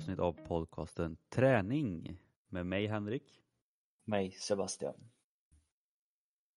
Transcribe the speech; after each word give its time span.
avsnitt 0.00 0.18
av 0.18 0.32
podcasten 0.32 1.16
Träning 1.28 2.18
med 2.48 2.66
mig 2.66 2.86
Henrik. 2.86 3.42
Mig 4.04 4.30
Sebastian. 4.30 4.94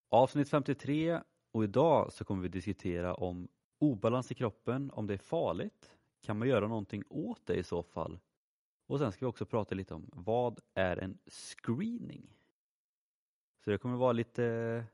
Avsnitt 0.10 0.50
53 0.50 1.21
och 1.52 1.64
idag 1.64 2.14
så 2.14 2.25
kommer 2.25 2.43
vi 2.43 2.50
diskutera 2.50 3.14
om 3.14 3.48
obalans 3.79 4.32
i 4.32 4.36
kroppen, 4.36 4.92
om 4.92 5.07
det 5.07 5.14
är 5.14 5.18
farligt, 5.18 5.98
kan 6.21 6.38
man 6.38 6.48
göra 6.48 6.68
någonting 6.68 7.04
åt 7.10 7.46
det 7.46 7.56
i 7.56 7.64
så 7.64 7.84
fall? 7.84 8.20
Och 8.88 9.00
sen 9.00 9.11
ska 9.11 9.25
vi 9.25 9.29
också 9.29 9.46
prata 9.46 9.75
lite 9.75 9.93
om 9.93 10.10
vad 10.14 10.60
är 10.73 10.98
en 10.98 11.18
screening? 11.25 12.37
Så 13.64 13.70
det 13.70 13.78
kommer 13.78 13.98
vara 13.98 14.14
lite 14.14 14.86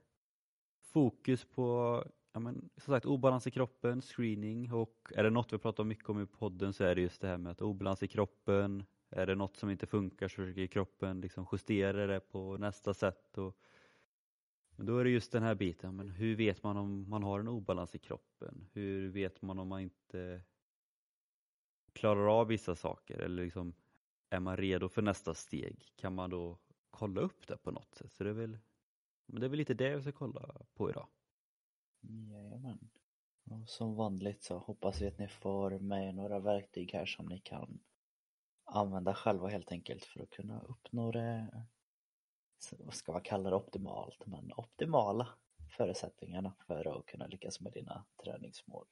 fokus 0.82 1.46
på 1.46 2.04
ja, 2.34 2.40
men, 2.40 2.70
som 2.78 2.94
sagt, 2.94 3.06
obalans 3.06 3.48
i 3.48 3.52
kroppen, 3.52 4.02
screening 4.02 4.74
och 4.74 5.12
är 5.16 5.24
det 5.24 5.30
något 5.30 5.54
vi 5.54 5.58
pratar 5.58 5.84
mycket 5.84 6.10
om 6.10 6.22
i 6.22 6.26
podden 6.26 6.74
så 6.74 6.84
är 6.84 6.96
det 6.96 7.02
just 7.02 7.22
det 7.22 7.28
här 7.28 7.38
med 7.38 7.52
att 7.52 7.62
obalans 7.62 8.04
i 8.04 8.08
kroppen, 8.08 8.84
är 9.10 9.26
det 9.26 9.36
något 9.36 9.58
som 9.58 9.70
inte 9.70 9.88
funkar 9.88 10.28
så 10.28 10.36
försöker 10.36 10.68
kroppen 10.68 11.22
liksom 11.22 11.48
justera 11.52 12.08
det 12.08 12.20
på 12.20 12.58
nästa 12.58 12.94
sätt. 12.94 13.38
Och, 13.38 13.58
men 14.76 14.86
då 14.86 14.98
är 14.98 15.04
det 15.04 15.10
just 15.10 15.32
den 15.32 15.44
här 15.44 15.56
biten, 15.56 15.96
men 15.96 16.10
hur 16.10 16.36
vet 16.36 16.64
man 16.64 16.78
om 16.78 17.10
man 17.10 17.24
har 17.24 17.40
en 17.40 17.48
obalans 17.48 17.96
i 17.96 18.00
kroppen? 18.00 18.68
Hur 18.74 19.10
vet 19.10 19.42
man 19.42 19.60
om 19.60 19.68
man 19.68 19.82
inte 19.82 20.42
klarar 21.94 22.40
av 22.40 22.48
vissa 22.48 22.76
saker 22.76 23.20
eller 23.20 23.44
liksom 23.44 23.74
är 24.30 24.40
man 24.40 24.58
redo 24.58 24.90
för 24.90 25.02
nästa 25.02 25.34
steg? 25.34 25.94
Kan 25.96 26.16
man 26.16 26.30
då 26.30 26.58
kolla 26.90 27.22
upp 27.22 27.48
det 27.48 27.58
på 27.58 27.72
något 27.72 27.96
sätt? 27.96 28.14
Så 28.14 28.24
det 28.24 28.30
är 28.30 28.34
väl, 28.34 28.58
men 29.26 29.40
det 29.40 29.48
är 29.48 29.50
väl 29.50 29.58
lite 29.58 29.74
det 29.74 29.96
vi 29.96 30.02
ska 30.02 30.12
kolla 30.12 30.66
på 30.74 30.90
idag. 30.90 31.08
Jajamän. 32.02 32.90
Och 33.50 33.70
som 33.70 33.96
vanligt 33.96 34.44
så 34.44 34.58
hoppas 34.58 35.02
vi 35.02 35.08
att 35.08 35.20
ni 35.20 35.28
får 35.28 35.80
med 35.80 36.16
några 36.16 36.40
verktyg 36.40 36.94
här 36.94 37.06
som 37.06 37.26
ni 37.26 37.40
kan 37.40 37.80
använda 38.66 39.14
själva 39.14 39.48
helt 39.48 39.72
enkelt 39.72 40.06
för 40.06 40.24
att 40.24 40.30
kunna 40.30 40.62
uppnå 40.62 41.12
det, 41.12 41.66
vad 42.80 42.94
ska 42.94 43.12
man 43.12 43.22
kalla 43.22 43.50
det 43.50 43.56
optimalt, 43.56 44.26
men 44.26 44.54
optimala 44.54 45.28
förutsättningarna 45.78 46.56
för 46.68 46.98
att 46.98 47.06
kunna 47.06 47.28
lyckas 47.28 47.62
med 47.62 47.74
dina 47.74 48.06
träningsmål. 48.24 48.86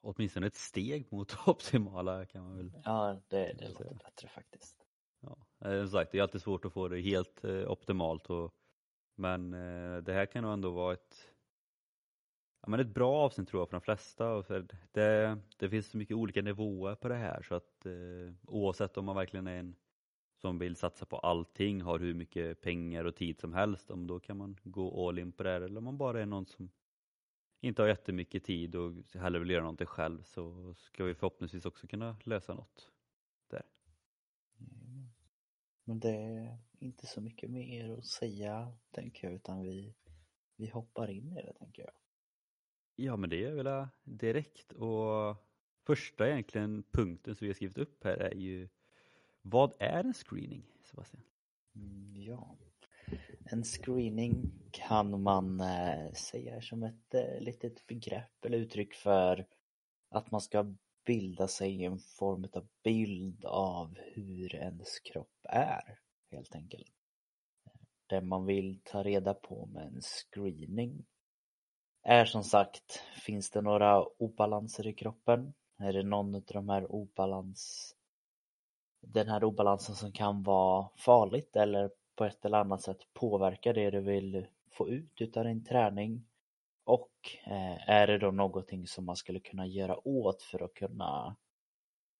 Åtminstone 0.00 0.46
ett 0.46 0.54
steg 0.54 1.12
mot 1.12 1.36
optimala 1.46 2.26
kan 2.26 2.42
man 2.42 2.56
väl 2.56 2.72
Ja, 2.84 3.20
det, 3.28 3.52
det 3.52 3.68
låter 3.68 3.94
bättre 3.94 4.28
faktiskt. 4.28 4.86
Ja, 5.20 5.46
eh, 5.64 5.80
som 5.80 5.90
sagt, 5.90 6.12
det 6.12 6.18
är 6.18 6.22
alltid 6.22 6.42
svårt 6.42 6.64
att 6.64 6.72
få 6.72 6.88
det 6.88 7.00
helt 7.00 7.44
eh, 7.44 7.70
optimalt 7.70 8.30
och, 8.30 8.54
men 9.14 9.54
eh, 9.54 9.96
det 9.96 10.12
här 10.12 10.26
kan 10.26 10.42
nog 10.42 10.52
ändå 10.52 10.70
vara 10.70 10.92
ett 10.92 11.33
ja, 12.64 12.70
men 12.70 12.80
ett 12.80 12.94
bra 12.94 13.14
avsnitt 13.14 13.48
tror 13.48 13.60
jag 13.60 13.68
för 13.68 13.76
de 13.76 13.80
flesta. 13.80 14.42
För 14.42 14.66
det, 14.92 15.38
det 15.58 15.70
finns 15.70 15.86
så 15.86 15.96
mycket 15.96 16.16
olika 16.16 16.42
nivåer 16.42 16.94
på 16.94 17.08
det 17.08 17.14
här 17.14 17.42
så 17.42 17.54
att 17.54 17.86
eh, 17.86 18.34
oavsett 18.46 18.96
om 18.96 19.04
man 19.04 19.16
verkligen 19.16 19.46
är 19.46 19.56
en 19.56 19.76
som 20.40 20.58
vill 20.58 20.76
satsa 20.76 21.06
på 21.06 21.18
allting, 21.18 21.82
har 21.82 21.98
hur 21.98 22.14
mycket 22.14 22.60
pengar 22.60 23.04
och 23.04 23.16
tid 23.16 23.40
som 23.40 23.54
helst, 23.54 23.90
om 23.90 24.06
då 24.06 24.20
kan 24.20 24.36
man 24.36 24.56
gå 24.64 25.08
all 25.08 25.18
in 25.18 25.32
på 25.32 25.42
det 25.42 25.50
här. 25.50 25.60
Eller 25.60 25.78
om 25.78 25.84
man 25.84 25.98
bara 25.98 26.22
är 26.22 26.26
någon 26.26 26.46
som 26.46 26.70
inte 27.60 27.82
har 27.82 27.88
jättemycket 27.88 28.44
tid 28.44 28.76
och 28.76 28.92
hellre 29.14 29.38
vill 29.38 29.50
göra 29.50 29.62
någonting 29.62 29.86
själv 29.86 30.22
så 30.22 30.74
ska 30.74 31.04
vi 31.04 31.14
förhoppningsvis 31.14 31.64
också 31.64 31.86
kunna 31.86 32.16
lösa 32.24 32.54
något 32.54 32.90
där. 33.50 33.62
Mm. 34.60 35.08
Men 35.84 36.00
det 36.00 36.16
är 36.16 36.58
inte 36.78 37.06
så 37.06 37.20
mycket 37.20 37.50
mer 37.50 37.98
att 37.98 38.06
säga 38.06 38.72
tänker 38.90 39.26
jag 39.26 39.34
utan 39.34 39.62
vi, 39.62 39.94
vi 40.56 40.68
hoppar 40.68 41.10
in 41.10 41.32
i 41.38 41.42
det 41.42 41.52
tänker 41.52 41.82
jag. 41.82 42.03
Ja 42.96 43.16
men 43.16 43.30
det 43.30 43.44
är 43.44 43.52
väl 43.52 43.86
direkt 44.04 44.72
och 44.72 45.36
första 45.86 46.28
egentligen 46.28 46.84
punkten 46.92 47.34
som 47.34 47.44
vi 47.44 47.48
har 47.48 47.54
skrivit 47.54 47.78
upp 47.78 48.04
här 48.04 48.16
är 48.16 48.34
ju 48.34 48.68
vad 49.42 49.72
är 49.78 50.04
en 50.04 50.14
screening 50.14 50.64
Sebastian? 50.84 51.22
Mm, 51.76 52.12
ja, 52.16 52.56
en 53.44 53.64
screening 53.64 54.52
kan 54.70 55.22
man 55.22 55.60
eh, 55.60 56.12
säga 56.12 56.60
som 56.60 56.82
ett 56.82 57.14
eh, 57.14 57.40
litet 57.40 57.86
begrepp 57.86 58.44
eller 58.44 58.58
uttryck 58.58 58.94
för 58.94 59.46
att 60.08 60.30
man 60.30 60.40
ska 60.40 60.74
bilda 61.06 61.48
sig 61.48 61.84
en 61.84 61.98
form 61.98 62.46
av 62.52 62.68
bild 62.84 63.44
av 63.44 63.98
hur 64.14 64.54
ens 64.54 64.98
kropp 64.98 65.46
är 65.48 65.98
helt 66.30 66.54
enkelt. 66.54 66.92
Det 68.06 68.20
man 68.20 68.46
vill 68.46 68.80
ta 68.84 69.02
reda 69.02 69.34
på 69.34 69.66
med 69.66 69.86
en 69.86 70.00
screening 70.00 71.04
är 72.04 72.24
som 72.24 72.44
sagt, 72.44 73.02
finns 73.26 73.50
det 73.50 73.60
några 73.60 74.04
obalanser 74.04 74.86
i 74.86 74.92
kroppen? 74.92 75.54
Är 75.78 75.92
det 75.92 76.02
någon 76.02 76.34
av 76.34 76.42
de 76.46 76.68
här 76.68 76.92
obalans 76.92 77.94
den 79.06 79.28
här 79.28 79.44
obalansen 79.44 79.94
som 79.94 80.12
kan 80.12 80.42
vara 80.42 80.88
farligt 80.96 81.56
eller 81.56 81.90
på 82.16 82.24
ett 82.24 82.44
eller 82.44 82.58
annat 82.58 82.82
sätt 82.82 82.98
påverka 83.12 83.72
det 83.72 83.90
du 83.90 84.00
vill 84.00 84.46
få 84.70 84.88
ut 84.88 85.20
utav 85.20 85.44
din 85.44 85.64
träning? 85.64 86.24
Och 86.84 87.10
eh, 87.44 87.90
är 87.90 88.06
det 88.06 88.18
då 88.18 88.30
någonting 88.30 88.86
som 88.86 89.04
man 89.04 89.16
skulle 89.16 89.40
kunna 89.40 89.66
göra 89.66 90.08
åt 90.08 90.42
för 90.42 90.62
att 90.62 90.74
kunna 90.74 91.36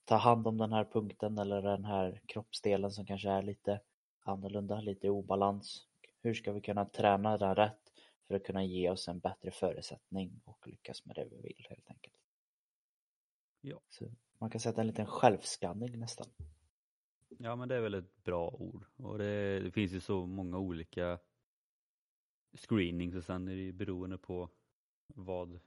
ta 0.04 0.16
hand 0.16 0.46
om 0.46 0.58
den 0.58 0.72
här 0.72 0.84
punkten 0.84 1.38
eller 1.38 1.62
den 1.62 1.84
här 1.84 2.20
kroppsdelen 2.26 2.90
som 2.90 3.06
kanske 3.06 3.30
är 3.30 3.42
lite 3.42 3.80
annorlunda, 4.22 4.80
lite 4.80 5.10
obalans? 5.10 5.86
Hur 6.22 6.34
ska 6.34 6.52
vi 6.52 6.60
kunna 6.60 6.84
träna 6.84 7.38
den 7.38 7.54
rätt 7.54 7.83
för 8.28 8.34
att 8.34 8.44
kunna 8.44 8.64
ge 8.64 8.90
oss 8.90 9.08
en 9.08 9.18
bättre 9.18 9.50
förutsättning 9.50 10.40
och 10.44 10.68
lyckas 10.68 11.04
med 11.04 11.16
det 11.16 11.24
vi 11.24 11.40
vill 11.40 11.66
helt 11.68 11.90
enkelt. 11.90 12.14
Ja. 13.60 13.80
Så 13.88 14.14
man 14.38 14.50
kan 14.50 14.60
sätta 14.60 14.80
en 14.80 14.86
liten 14.86 15.06
självskanning 15.06 15.98
nästan. 15.98 16.26
Ja 17.38 17.56
men 17.56 17.68
det 17.68 17.76
är 17.76 17.80
väl 17.80 17.94
ett 17.94 18.24
bra 18.24 18.48
ord 18.48 18.84
och 18.96 19.18
det, 19.18 19.60
det 19.60 19.70
finns 19.70 19.92
ju 19.92 20.00
så 20.00 20.26
många 20.26 20.58
olika 20.58 21.18
screenings 22.56 23.14
och 23.14 23.24
sen 23.24 23.48
är 23.48 23.56
det 23.56 23.62
ju 23.62 23.72
beroende 23.72 24.18
på 24.18 24.50
vad, 25.06 25.60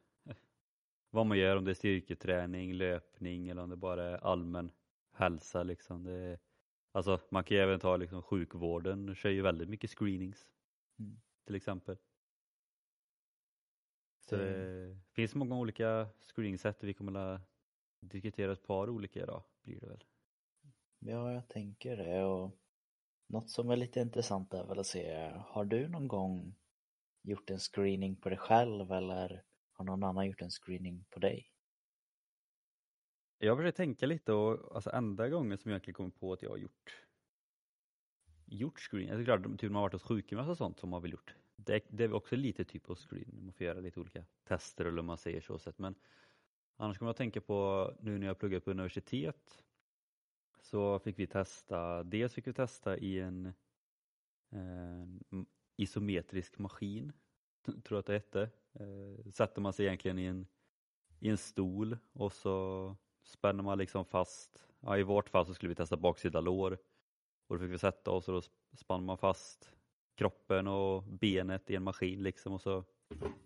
vad 1.09 1.25
man 1.25 1.37
gör, 1.37 1.55
om 1.55 1.65
det 1.65 1.71
är 1.71 1.75
styrketräning, 1.75 2.73
löpning 2.73 3.49
eller 3.49 3.61
om 3.61 3.69
det 3.69 3.75
bara 3.75 4.03
är 4.03 4.17
allmän 4.17 4.71
hälsa 5.11 5.63
liksom. 5.63 6.03
Det, 6.03 6.39
alltså 6.91 7.19
man 7.29 7.43
kan 7.43 7.57
ju 7.57 7.63
även 7.63 7.79
ta 7.79 7.97
liksom 7.97 8.21
sjukvården, 8.21 9.15
kör 9.15 9.29
ju 9.29 9.41
väldigt 9.41 9.69
mycket 9.69 9.89
screenings 9.89 10.47
mm. 10.99 11.19
till 11.45 11.55
exempel. 11.55 11.97
Så 14.29 14.35
det 14.35 14.97
finns 15.11 15.35
många 15.35 15.57
olika 15.57 16.07
screeningsätt 16.21 16.83
och 16.83 16.89
vi 16.89 16.93
kommer 16.93 17.19
att 17.19 17.41
diskutera 17.99 18.51
ett 18.51 18.67
par 18.67 18.89
olika 18.89 19.23
idag 19.23 19.43
blir 19.63 19.79
det 19.79 19.87
väl. 19.87 20.03
Ja, 20.99 21.31
jag 21.31 21.47
tänker 21.47 21.97
det 21.97 22.23
och 22.23 22.51
något 23.27 23.49
som 23.49 23.69
är 23.69 23.75
lite 23.75 23.99
intressant 23.99 24.53
är 24.53 24.63
väl 24.63 24.79
att 24.79 24.87
se, 24.87 25.31
har 25.45 25.65
du 25.65 25.87
någon 25.87 26.07
gång 26.07 26.55
gjort 27.21 27.49
en 27.49 27.59
screening 27.59 28.15
på 28.15 28.29
dig 28.29 28.37
själv 28.37 28.91
eller 28.91 29.43
har 29.71 29.85
någon 29.85 30.03
annan 30.03 30.27
gjort 30.27 30.41
en 30.41 30.49
screening 30.49 31.05
på 31.09 31.19
dig? 31.19 31.51
Jag 33.37 33.57
försöker 33.57 33.77
tänka 33.77 34.05
lite 34.05 34.33
och 34.33 34.75
alltså 34.75 34.89
enda 34.89 35.29
gången 35.29 35.57
som 35.57 35.71
jag 35.71 35.75
egentligen 35.75 35.95
kommer 35.95 36.09
på 36.09 36.33
att 36.33 36.41
jag 36.41 36.49
har 36.49 36.57
gjort 36.57 37.03
gjort 38.45 38.79
screening, 38.79 39.09
är 39.09 39.25
klart 39.25 39.59
typ 39.59 39.71
man 39.71 39.75
har 39.75 39.81
varit 39.81 39.93
hos 39.93 40.03
sjukgymnast 40.03 40.49
och 40.49 40.57
sånt 40.57 40.79
som 40.79 40.89
man 40.89 41.01
väl 41.01 41.11
gjort 41.11 41.35
det, 41.57 41.81
det 41.89 42.03
är 42.03 42.13
också 42.13 42.35
lite 42.35 42.65
typ 42.65 42.89
av 42.89 42.95
screening, 42.95 43.43
man 43.43 43.53
får 43.53 43.65
göra 43.65 43.79
lite 43.79 43.99
olika 43.99 44.25
tester 44.43 44.85
eller 44.85 45.01
man 45.01 45.17
säger 45.17 45.41
så 45.41 45.59
sett. 45.59 45.79
Men 45.79 45.95
annars 46.75 46.97
kommer 46.97 47.09
jag 47.09 47.17
tänka 47.17 47.41
på 47.41 47.91
nu 47.99 48.17
när 48.17 48.27
jag 48.27 48.39
pluggar 48.39 48.59
på 48.59 48.71
universitet 48.71 49.63
så 50.61 50.99
fick 50.99 51.19
vi 51.19 51.27
testa, 51.27 52.03
dels 52.03 52.33
fick 52.33 52.47
vi 52.47 52.53
testa 52.53 52.97
i 52.97 53.19
en, 53.19 53.53
en 54.49 55.45
isometrisk 55.75 56.57
maskin, 56.57 57.13
tror 57.65 57.83
jag 57.89 57.99
att 57.99 58.05
det 58.05 58.13
hette. 58.13 58.49
Eh, 58.73 59.31
sätter 59.31 59.61
man 59.61 59.73
sig 59.73 59.85
egentligen 59.85 60.19
i 60.19 60.25
en, 60.25 60.47
i 61.19 61.29
en 61.29 61.37
stol 61.37 61.97
och 62.13 62.33
så 62.33 62.95
spänner 63.23 63.63
man 63.63 63.77
liksom 63.77 64.05
fast, 64.05 64.67
ja, 64.79 64.97
i 64.97 65.03
vårt 65.03 65.29
fall 65.29 65.45
så 65.45 65.53
skulle 65.53 65.69
vi 65.69 65.75
testa 65.75 65.97
baksida 65.97 66.41
lår 66.41 66.77
och 67.47 67.55
då 67.55 67.59
fick 67.59 67.73
vi 67.73 67.77
sätta 67.77 68.11
oss 68.11 68.27
och 68.27 68.33
då 68.33 68.41
spann 68.77 69.05
man 69.05 69.17
fast 69.17 69.76
kroppen 70.17 70.67
och 70.67 71.03
benet 71.03 71.69
i 71.69 71.75
en 71.75 71.83
maskin 71.83 72.23
liksom 72.23 72.53
och 72.53 72.61
så 72.61 72.83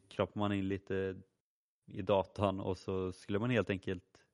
kroppar 0.07 0.39
man 0.39 0.53
in 0.53 0.68
lite 0.68 1.21
i 1.85 2.01
datan 2.01 2.59
och 2.59 2.77
så 2.77 3.12
skulle 3.12 3.39
man 3.39 3.50
helt 3.50 3.69
enkelt 3.69 4.25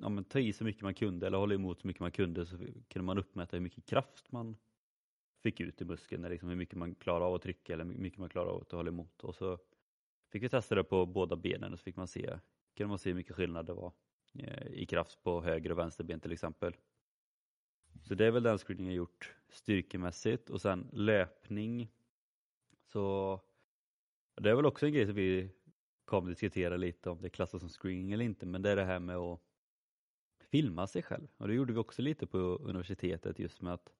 ja, 0.00 0.08
men 0.08 0.24
ta 0.24 0.38
i 0.38 0.52
så 0.52 0.64
mycket 0.64 0.82
man 0.82 0.94
kunde 0.94 1.26
eller 1.26 1.38
hålla 1.38 1.54
emot 1.54 1.80
så 1.80 1.86
mycket 1.86 2.00
man 2.00 2.12
kunde 2.12 2.46
så 2.46 2.56
kunde 2.88 3.06
man 3.06 3.18
uppmäta 3.18 3.56
hur 3.56 3.62
mycket 3.62 3.86
kraft 3.86 4.32
man 4.32 4.56
fick 5.42 5.60
ut 5.60 5.80
i 5.80 5.84
muskeln, 5.84 6.22
liksom 6.22 6.48
hur 6.48 6.56
mycket 6.56 6.78
man 6.78 6.94
klarar 6.94 7.26
av 7.26 7.34
att 7.34 7.42
trycka 7.42 7.72
eller 7.72 7.84
hur 7.84 7.92
mycket 7.92 8.18
man 8.18 8.28
klarar 8.28 8.50
av 8.50 8.62
att 8.62 8.72
hålla 8.72 8.88
emot. 8.88 9.24
Och 9.24 9.34
så 9.34 9.58
fick 10.32 10.42
vi 10.42 10.48
testa 10.48 10.74
det 10.74 10.84
på 10.84 11.06
båda 11.06 11.36
benen 11.36 11.72
och 11.72 11.78
så 11.78 11.82
fick 11.82 11.96
man 11.96 12.08
se, 12.08 12.38
kunde 12.76 12.88
man 12.88 12.98
se 12.98 13.10
hur 13.10 13.16
mycket 13.16 13.36
skillnad 13.36 13.66
det 13.66 13.72
var 13.72 13.92
eh, 14.34 14.66
i 14.66 14.86
kraft 14.86 15.22
på 15.22 15.42
höger 15.42 15.72
och 15.72 15.78
vänster 15.78 16.04
ben 16.04 16.20
till 16.20 16.32
exempel. 16.32 16.76
Så 18.02 18.14
det 18.14 18.26
är 18.26 18.30
väl 18.30 18.42
den 18.42 18.58
screeningen 18.58 18.92
jag 18.92 18.96
gjort 18.96 19.34
styrkemässigt 19.48 20.50
och 20.50 20.60
sen 20.60 20.90
löpning. 20.92 21.90
Så 22.82 23.40
det 24.36 24.50
är 24.50 24.54
väl 24.54 24.66
också 24.66 24.86
en 24.86 24.92
grej 24.92 25.06
som 25.06 25.14
vi 25.14 25.50
kommer 26.04 26.30
diskutera 26.30 26.76
lite 26.76 27.10
om 27.10 27.22
det 27.22 27.30
klassas 27.30 27.60
som 27.60 27.68
screening 27.68 28.12
eller 28.12 28.24
inte 28.24 28.46
men 28.46 28.62
det 28.62 28.70
är 28.70 28.76
det 28.76 28.84
här 28.84 28.98
med 28.98 29.16
att 29.16 29.40
filma 30.50 30.86
sig 30.86 31.02
själv. 31.02 31.28
Och 31.36 31.48
det 31.48 31.54
gjorde 31.54 31.72
vi 31.72 31.78
också 31.78 32.02
lite 32.02 32.26
på 32.26 32.38
universitetet 32.38 33.38
just 33.38 33.60
med 33.62 33.72
att 33.72 33.92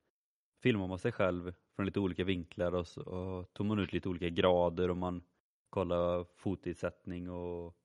filmar 0.63 0.87
man 0.87 0.99
sig 0.99 1.13
själv 1.13 1.55
från 1.77 1.87
lite 1.87 2.01
olika 2.01 2.25
vinklar 2.25 2.75
och, 2.75 2.87
så, 2.87 3.03
och 3.03 3.53
tog 3.53 3.67
man 3.67 3.79
ut 3.79 3.93
lite 3.93 4.09
olika 4.09 4.29
grader 4.29 4.91
och 4.91 4.97
man 4.97 5.23
kollade 5.71 6.25
fotidsättning 6.37 7.31
och 7.31 7.79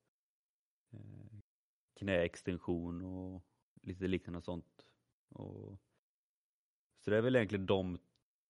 eh, 0.93 1.39
knäextension 1.99 3.01
och 3.01 3.43
lite 3.81 4.07
liknande 4.07 4.41
sånt. 4.41 4.85
Och, 5.29 5.77
så 7.01 7.11
det 7.11 7.17
är 7.17 7.21
väl 7.21 7.35
egentligen 7.35 7.65
de 7.65 7.99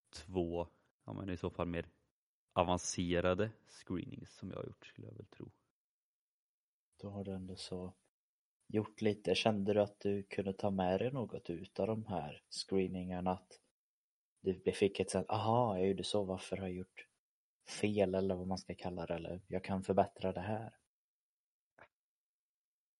två, 0.09 0.68
ja 1.06 1.13
men 1.13 1.30
i 1.30 1.38
så 1.38 1.50
fall 1.50 1.68
mer 1.68 1.86
avancerade 2.53 3.51
screenings 3.68 4.38
som 4.38 4.50
jag 4.50 4.57
har 4.57 4.65
gjort 4.65 4.86
skulle 4.86 5.07
jag 5.07 5.15
väl 5.15 5.25
tro. 5.25 5.51
Då 7.01 7.09
har 7.09 7.24
du 7.24 7.31
ändå 7.31 7.56
så 7.56 7.94
gjort 8.68 9.01
lite. 9.01 9.36
Kände 9.36 9.74
du 9.74 9.81
att 9.81 10.00
du 10.00 10.24
kunde 10.24 10.53
ta 10.53 10.69
med 10.69 11.00
dig 11.00 11.12
något 11.12 11.50
utav 11.50 11.88
de 11.88 12.06
här 12.06 12.44
screeningarna? 12.50 13.31
Att 13.31 13.59
du 14.42 14.71
fick 14.71 15.00
ett 15.00 15.09
sånt, 15.12 15.30
aha, 15.30 15.77
jag 15.77 15.88
gjorde 15.88 16.03
så, 16.03 16.24
varför 16.24 16.57
har 16.57 16.68
jag 16.68 16.75
gjort 16.75 17.07
fel 17.68 18.15
eller 18.15 18.36
vad 18.36 18.48
man 18.48 18.57
ska 18.57 18.75
kalla 18.75 19.06
det, 19.06 19.13
eller 19.13 19.42
jag 19.48 19.63
kan 19.63 19.83
förbättra 19.83 20.31
det 20.31 20.42
här. 20.42 20.74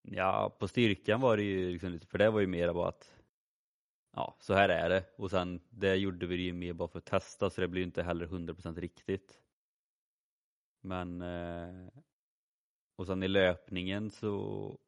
Ja, 0.02 0.56
på 0.60 0.68
styrkan 0.68 1.22
var 1.22 1.38
det 1.38 1.44
ju 1.44 1.72
liksom 1.72 2.00
för 2.00 2.18
det 2.18 2.30
var 2.30 2.40
ju 2.40 2.48
mer 2.48 2.74
bara 2.74 2.90
att 2.90 3.21
ja, 4.12 4.38
så 4.40 4.54
här 4.54 4.70
är 4.70 4.90
det 4.90 5.06
och 5.16 5.32
sen 5.32 5.62
det 5.70 5.96
gjorde 5.96 6.26
vi 6.26 6.36
ju 6.36 6.54
mer 6.54 6.74
bara 6.74 6.88
för 6.88 7.00
att 7.00 7.06
testa 7.06 7.50
så 7.50 7.62
det 7.62 7.68
blir 7.68 7.84
inte 7.84 8.04
heller 8.04 8.28
100% 8.28 8.80
riktigt. 8.80 9.42
Men 10.82 11.22
eh, 11.22 11.88
och 12.96 13.08
sen 13.08 13.24
i 13.24 13.28
löpningen 13.28 14.10
så 14.12 14.80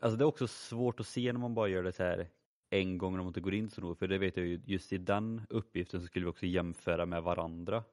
Alltså 0.00 0.16
det 0.16 0.24
är 0.24 0.26
också 0.26 0.46
svårt 0.46 1.00
att 1.00 1.06
se 1.06 1.32
när 1.32 1.40
man 1.40 1.54
bara 1.54 1.68
gör 1.68 1.82
det 1.82 1.92
så 1.92 2.02
här 2.02 2.28
en 2.70 2.98
gång 2.98 3.12
när 3.12 3.18
man 3.18 3.26
inte 3.26 3.40
går 3.40 3.54
in 3.54 3.70
så 3.70 3.80
nog, 3.80 3.98
för 3.98 4.08
det 4.08 4.18
vet 4.18 4.36
jag 4.36 4.46
ju, 4.46 4.60
just 4.66 4.92
i 4.92 4.98
den 4.98 5.46
uppgiften 5.50 6.00
så 6.00 6.06
skulle 6.06 6.24
vi 6.24 6.30
också 6.30 6.46
jämföra 6.46 7.06
med 7.06 7.22
varandra. 7.22 7.84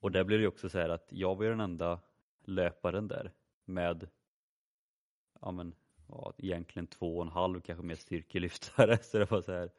Och 0.00 0.12
där 0.12 0.24
blir 0.24 0.38
det 0.38 0.42
ju 0.42 0.48
också 0.48 0.68
så 0.68 0.78
här 0.78 0.88
att 0.88 1.06
jag 1.10 1.36
var 1.36 1.44
ju 1.44 1.50
den 1.50 1.60
enda 1.60 2.00
löparen 2.44 3.08
där 3.08 3.32
med, 3.64 4.08
ja 5.40 5.50
men, 5.50 5.74
ja, 6.08 6.34
egentligen 6.38 6.86
två 6.86 7.16
och 7.16 7.22
en 7.22 7.32
halv 7.32 7.60
kanske 7.60 7.86
mer 7.86 7.94
styrkelyftare, 7.94 8.98
så 9.02 9.18
det 9.18 9.30
var 9.30 9.42
så 9.42 9.52
här. 9.52 9.70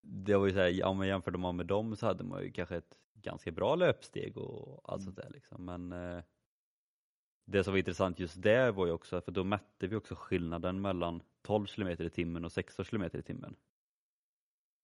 Det 0.00 0.36
var 0.36 0.46
ju 0.46 0.52
så 0.52 0.58
här, 0.58 0.68
ja 0.68 0.92
men 0.92 1.08
jämförde 1.08 1.38
man 1.38 1.56
med 1.56 1.66
dem 1.66 1.96
så 1.96 2.06
hade 2.06 2.24
man 2.24 2.42
ju 2.42 2.52
kanske 2.52 2.76
ett 2.76 2.98
ganska 3.14 3.50
bra 3.52 3.74
löpsteg 3.74 4.36
och 4.36 4.92
allt 4.92 5.02
sånt 5.02 5.16
där 5.16 5.30
liksom, 5.30 5.64
men 5.64 5.92
eh, 5.92 6.22
det 7.44 7.64
som 7.64 7.72
var 7.72 7.78
intressant 7.78 8.18
just 8.18 8.42
där 8.42 8.72
var 8.72 8.86
ju 8.86 8.92
också, 8.92 9.20
för 9.20 9.32
då 9.32 9.44
mätte 9.44 9.86
vi 9.86 9.96
också 9.96 10.14
skillnaden 10.14 10.80
mellan 10.80 11.22
12 11.42 11.66
km 11.66 11.88
i 11.88 12.10
timmen 12.10 12.44
och 12.44 12.52
16 12.52 12.84
km 12.84 13.02
i 13.02 13.22
timmen. 13.22 13.56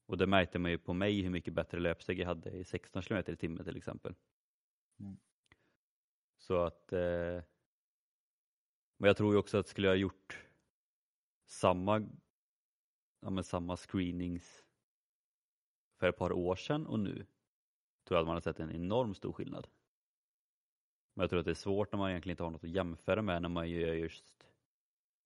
Och 0.07 0.19
det 0.19 0.27
märkte 0.27 0.59
man 0.59 0.71
ju 0.71 0.79
på 0.79 0.93
mig 0.93 1.23
hur 1.23 1.31
mycket 1.31 1.55
bättre 1.55 1.81
löpsteg 1.81 2.19
jag 2.19 2.27
hade 2.27 2.51
i 2.51 2.65
16 2.65 3.03
km 3.03 3.25
i 3.27 3.37
timmen 3.37 3.65
till 3.65 3.77
exempel. 3.77 4.15
Mm. 5.01 5.17
Så 6.39 6.63
att 6.63 6.93
eh, 6.93 7.43
men 9.03 9.07
jag 9.07 9.17
tror 9.17 9.33
ju 9.33 9.39
också 9.39 9.59
att 9.59 9.67
skulle 9.67 9.89
jag 9.89 9.97
gjort 9.97 10.39
samma, 11.47 12.09
ja, 13.21 13.31
men 13.31 13.45
samma 13.45 13.77
screenings 13.77 14.65
för 15.99 16.09
ett 16.09 16.17
par 16.17 16.33
år 16.33 16.57
sedan 16.57 16.87
och 16.87 16.99
nu 16.99 17.15
tror 18.05 18.17
jag 18.17 18.21
att 18.21 18.27
man 18.27 18.37
har 18.37 18.41
sett 18.41 18.61
en 18.61 18.71
enorm 18.71 19.15
stor 19.15 19.33
skillnad. 19.33 19.67
Men 21.15 21.23
jag 21.23 21.31
tror 21.31 21.41
att 21.41 21.45
det 21.45 21.53
är 21.53 21.55
svårt 21.55 21.93
när 21.93 21.99
man 21.99 22.11
egentligen 22.11 22.33
inte 22.33 22.43
har 22.43 22.51
något 22.51 22.65
att 22.65 22.71
jämföra 22.71 23.23
med 23.23 23.43
när 23.43 23.49
man 23.49 23.71
gör 23.71 23.95
just 23.95 24.49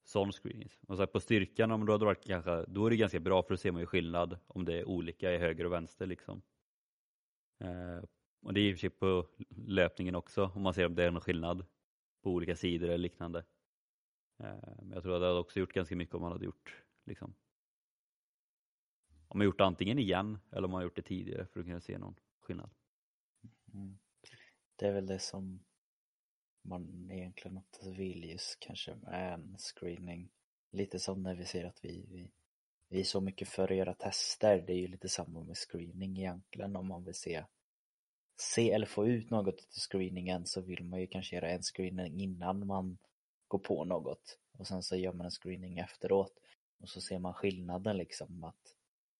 sån 0.04 0.32
screenings. 0.32 0.80
Och 0.88 0.96
så 0.96 1.06
på 1.06 1.20
styrkan, 1.20 1.70
om 1.70 1.86
du 1.86 1.92
hade 1.92 2.04
varit 2.04 2.24
kanske, 2.24 2.64
då 2.68 2.86
är 2.86 2.90
det 2.90 2.96
ganska 2.96 3.20
bra 3.20 3.42
för 3.42 3.50
då 3.50 3.56
ser 3.56 3.72
man 3.72 3.80
ju 3.80 3.86
skillnad 3.86 4.38
om 4.46 4.64
det 4.64 4.78
är 4.78 4.84
olika 4.88 5.32
i 5.32 5.38
höger 5.38 5.64
och 5.64 5.72
vänster 5.72 6.06
liksom. 6.06 6.42
Eh, 7.58 8.04
och 8.42 8.54
det 8.54 8.60
är 8.60 8.64
i 8.64 8.72
och 8.72 8.76
för 8.76 8.80
sig 8.80 8.90
på 8.90 9.26
löpningen 9.48 10.14
också, 10.14 10.50
om 10.54 10.62
man 10.62 10.74
ser 10.74 10.86
om 10.86 10.94
det 10.94 11.04
är 11.04 11.10
någon 11.10 11.20
skillnad 11.20 11.66
på 12.22 12.30
olika 12.30 12.56
sidor 12.56 12.88
eller 12.88 12.98
liknande. 12.98 13.44
Eh, 14.38 14.76
men 14.78 14.90
jag 14.90 15.02
tror 15.02 15.14
att 15.14 15.20
det 15.20 15.26
hade 15.26 15.38
också 15.38 15.60
gjort 15.60 15.72
ganska 15.72 15.96
mycket 15.96 16.14
om 16.14 16.22
man 16.22 16.32
hade 16.32 16.44
gjort 16.44 16.82
liksom 17.04 17.34
om 19.28 19.38
man 19.38 19.44
gjort 19.44 19.58
det 19.58 19.64
antingen 19.64 19.98
igen 19.98 20.38
eller 20.50 20.64
om 20.64 20.70
man 20.70 20.82
gjort 20.82 20.96
det 20.96 21.02
tidigare 21.02 21.46
för 21.46 21.60
att 21.60 21.66
kunna 21.66 21.80
se 21.80 21.98
någon 21.98 22.14
skillnad. 22.40 22.70
Mm. 23.74 23.98
Det 24.76 24.86
är 24.86 24.92
väl 24.92 25.06
det 25.06 25.18
som 25.18 25.64
man 26.62 27.10
egentligen 27.10 27.56
inte 27.56 27.90
vill 27.90 28.24
just 28.24 28.60
kanske 28.60 28.94
med 28.94 29.34
en 29.34 29.56
screening. 29.58 30.28
Lite 30.70 30.98
som 30.98 31.22
när 31.22 31.34
vi 31.34 31.44
ser 31.44 31.64
att 31.64 31.84
vi, 31.84 32.06
vi, 32.08 32.32
vi 32.88 33.00
är 33.00 33.04
så 33.04 33.20
mycket 33.20 33.48
för 33.48 33.72
att 33.72 33.76
göra 33.76 33.94
tester. 33.94 34.64
Det 34.66 34.72
är 34.72 34.76
ju 34.78 34.88
lite 34.88 35.08
samma 35.08 35.44
med 35.44 35.56
screening 35.56 36.18
egentligen 36.18 36.76
om 36.76 36.88
man 36.88 37.04
vill 37.04 37.14
se 37.14 37.44
se 38.36 38.70
eller 38.70 38.86
få 38.86 39.06
ut 39.06 39.30
något 39.30 39.58
till 39.58 39.80
screeningen 39.80 40.46
så 40.46 40.60
vill 40.60 40.84
man 40.84 41.00
ju 41.00 41.06
kanske 41.06 41.36
göra 41.36 41.50
en 41.50 41.62
screening 41.62 42.20
innan 42.20 42.66
man 42.66 42.98
går 43.48 43.58
på 43.58 43.84
något 43.84 44.38
och 44.58 44.66
sen 44.66 44.82
så 44.82 44.96
gör 44.96 45.12
man 45.12 45.24
en 45.24 45.30
screening 45.30 45.78
efteråt 45.78 46.32
och 46.80 46.88
så 46.88 47.00
ser 47.00 47.18
man 47.18 47.34
skillnaden 47.34 47.96
liksom 47.96 48.44
att 48.44 48.74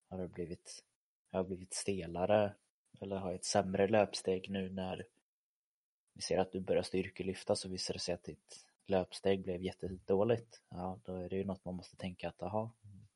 har 0.08 0.18
det 0.18 0.28
blivit, 0.28 0.84
har 1.30 1.38
jag 1.38 1.46
blivit 1.46 1.74
stelare 1.74 2.54
eller 3.00 3.16
har 3.16 3.28
jag 3.28 3.34
ett 3.34 3.44
sämre 3.44 3.88
löpsteg 3.88 4.50
nu 4.50 4.70
när 4.70 5.06
vi 6.12 6.22
ser 6.22 6.38
att 6.38 6.52
du 6.52 6.60
börjar 6.60 6.82
styrkelyfta 6.82 7.56
så 7.56 7.68
visar 7.68 7.94
det 7.94 8.00
sig 8.00 8.14
att 8.14 8.24
ditt 8.24 8.66
löpsteg 8.86 9.42
blev 9.42 9.62
jättedåligt. 9.62 10.62
Ja, 10.68 10.98
då 11.04 11.14
är 11.14 11.28
det 11.28 11.36
ju 11.36 11.44
något 11.44 11.64
man 11.64 11.74
måste 11.74 11.96
tänka 11.96 12.28
att 12.28 12.42
aha, 12.42 12.72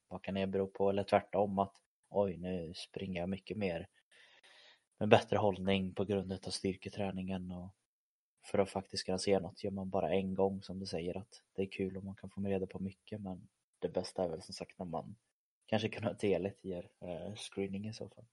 vad 0.09 0.23
kan 0.23 0.35
det 0.35 0.47
bero 0.47 0.67
på? 0.67 0.91
Eller 0.91 1.05
tvärtom 1.05 1.59
att 1.59 1.75
oj, 2.09 2.37
nu 2.37 2.75
springer 2.75 3.21
jag 3.21 3.29
mycket 3.29 3.57
mer 3.57 3.89
med 4.99 5.09
bättre 5.09 5.37
hållning 5.37 5.95
på 5.95 6.05
grund 6.05 6.33
av 6.33 6.51
styrketräningen 6.51 7.53
och 7.53 7.69
för 8.43 8.59
att 8.59 8.71
faktiskt 8.71 9.07
kunna 9.07 9.19
se 9.19 9.41
något 9.41 9.65
gör 9.65 9.71
man 9.71 9.91
bara 9.91 10.11
en 10.11 10.35
gång 10.35 10.63
som 10.63 10.79
du 10.79 10.87
säger 10.87 11.19
att 11.19 11.43
det 11.53 11.63
är 11.63 11.71
kul 11.71 11.97
om 11.97 12.05
man 12.05 12.17
kan 12.17 12.31
få 12.31 12.41
reda 12.41 12.67
på 12.67 12.79
mycket 12.79 13.21
men 13.21 13.49
det 13.79 13.89
bästa 13.89 14.25
är 14.25 14.29
väl 14.29 14.43
som 14.43 14.55
sagt 14.55 14.79
när 14.79 14.87
man 14.87 15.17
kanske 15.67 15.89
kan 15.89 16.03
ha 16.03 16.11
kontinuerligt 16.11 16.65
ger 16.65 16.89
eh, 17.01 17.35
screening 17.35 17.89
i 17.89 17.93
så 17.93 18.09
fall. 18.09 18.25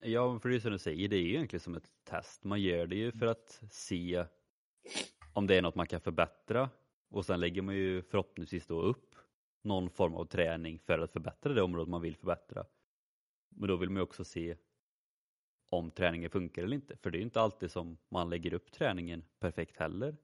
Ja, 0.00 0.38
för 0.40 0.48
det 0.48 0.56
är 0.56 0.60
som 0.60 0.72
du 0.72 0.78
säger, 0.78 1.08
det 1.08 1.16
är 1.16 1.20
ju 1.20 1.34
egentligen 1.34 1.60
som 1.60 1.74
ett 1.74 1.90
test. 2.04 2.44
Man 2.44 2.60
gör 2.60 2.86
det 2.86 2.96
ju 2.96 3.12
för 3.12 3.26
att 3.26 3.62
se 3.70 4.24
om 5.32 5.46
det 5.46 5.56
är 5.56 5.62
något 5.62 5.74
man 5.74 5.86
kan 5.86 6.00
förbättra 6.00 6.70
och 7.08 7.26
sen 7.26 7.40
lägger 7.40 7.62
man 7.62 7.74
ju 7.74 8.02
förhoppningsvis 8.02 8.66
då 8.66 8.80
upp 8.82 9.14
någon 9.62 9.90
form 9.90 10.14
av 10.14 10.24
träning 10.24 10.78
för 10.78 10.98
att 10.98 11.12
förbättra 11.12 11.52
det 11.52 11.62
område 11.62 11.90
man 11.90 12.02
vill 12.02 12.16
förbättra. 12.16 12.66
Men 13.48 13.68
då 13.68 13.76
vill 13.76 13.90
man 13.90 13.96
ju 13.96 14.02
också 14.02 14.24
se 14.24 14.56
om 15.70 15.90
träningen 15.90 16.30
funkar 16.30 16.62
eller 16.62 16.74
inte, 16.76 16.96
för 16.96 17.10
det 17.10 17.16
är 17.16 17.20
ju 17.20 17.24
inte 17.24 17.40
alltid 17.40 17.70
som 17.70 17.98
man 18.08 18.30
lägger 18.30 18.54
upp 18.54 18.72
träningen 18.72 19.24
perfekt 19.38 19.76
heller. 19.76 20.16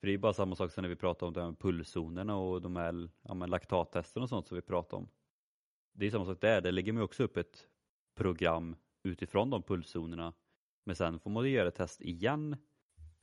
För 0.00 0.06
det 0.06 0.10
är 0.10 0.12
ju 0.12 0.18
bara 0.18 0.32
samma 0.32 0.56
sak 0.56 0.72
som 0.72 0.82
när 0.82 0.88
vi 0.88 0.96
pratar 0.96 1.26
om 1.26 1.32
de 1.32 1.40
här 1.40 1.52
pulszonerna 1.52 2.36
och 2.36 2.62
de 2.62 2.76
här 2.76 3.08
ja, 3.22 3.34
laktattesterna 3.34 4.22
och 4.22 4.28
sånt 4.28 4.46
som 4.46 4.54
vi 4.54 4.62
pratar 4.62 4.96
om. 4.96 5.08
Det 5.92 6.06
är 6.06 6.10
samma 6.10 6.24
sak 6.24 6.40
där, 6.40 6.60
där 6.60 6.72
lägger 6.72 6.92
man 6.92 7.02
också 7.02 7.22
upp 7.22 7.36
ett 7.36 7.68
program 8.14 8.76
utifrån 9.02 9.50
de 9.50 9.62
pulszonerna. 9.62 10.32
Men 10.84 10.96
sen 10.96 11.18
får 11.18 11.30
man 11.30 11.50
göra 11.50 11.68
ett 11.68 11.74
test 11.74 12.00
igen 12.00 12.56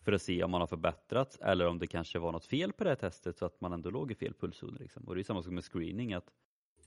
för 0.02 0.12
att 0.12 0.22
se 0.22 0.44
om 0.44 0.52
man 0.52 0.62
har 0.62 0.68
förbättrats 0.68 1.38
eller 1.42 1.68
om 1.68 1.80
det 1.80 1.88
kanske 1.88 2.20
var 2.20 2.32
något 2.32 2.46
fel 2.46 2.74
på 2.74 2.84
det 2.84 2.90
här 2.90 2.96
testet 2.96 3.38
så 3.38 3.46
att 3.46 3.62
man 3.62 3.74
ändå 3.74 3.90
låg 3.90 4.12
i 4.12 4.16
fel 4.16 4.34
pulszoner. 4.34 4.80
Liksom. 4.80 5.04
Och 5.04 5.16
det 5.16 5.22
är 5.22 5.24
samma 5.24 5.44
sak 5.44 5.52
med 5.52 5.64
screening, 5.64 6.14
att 6.14 6.34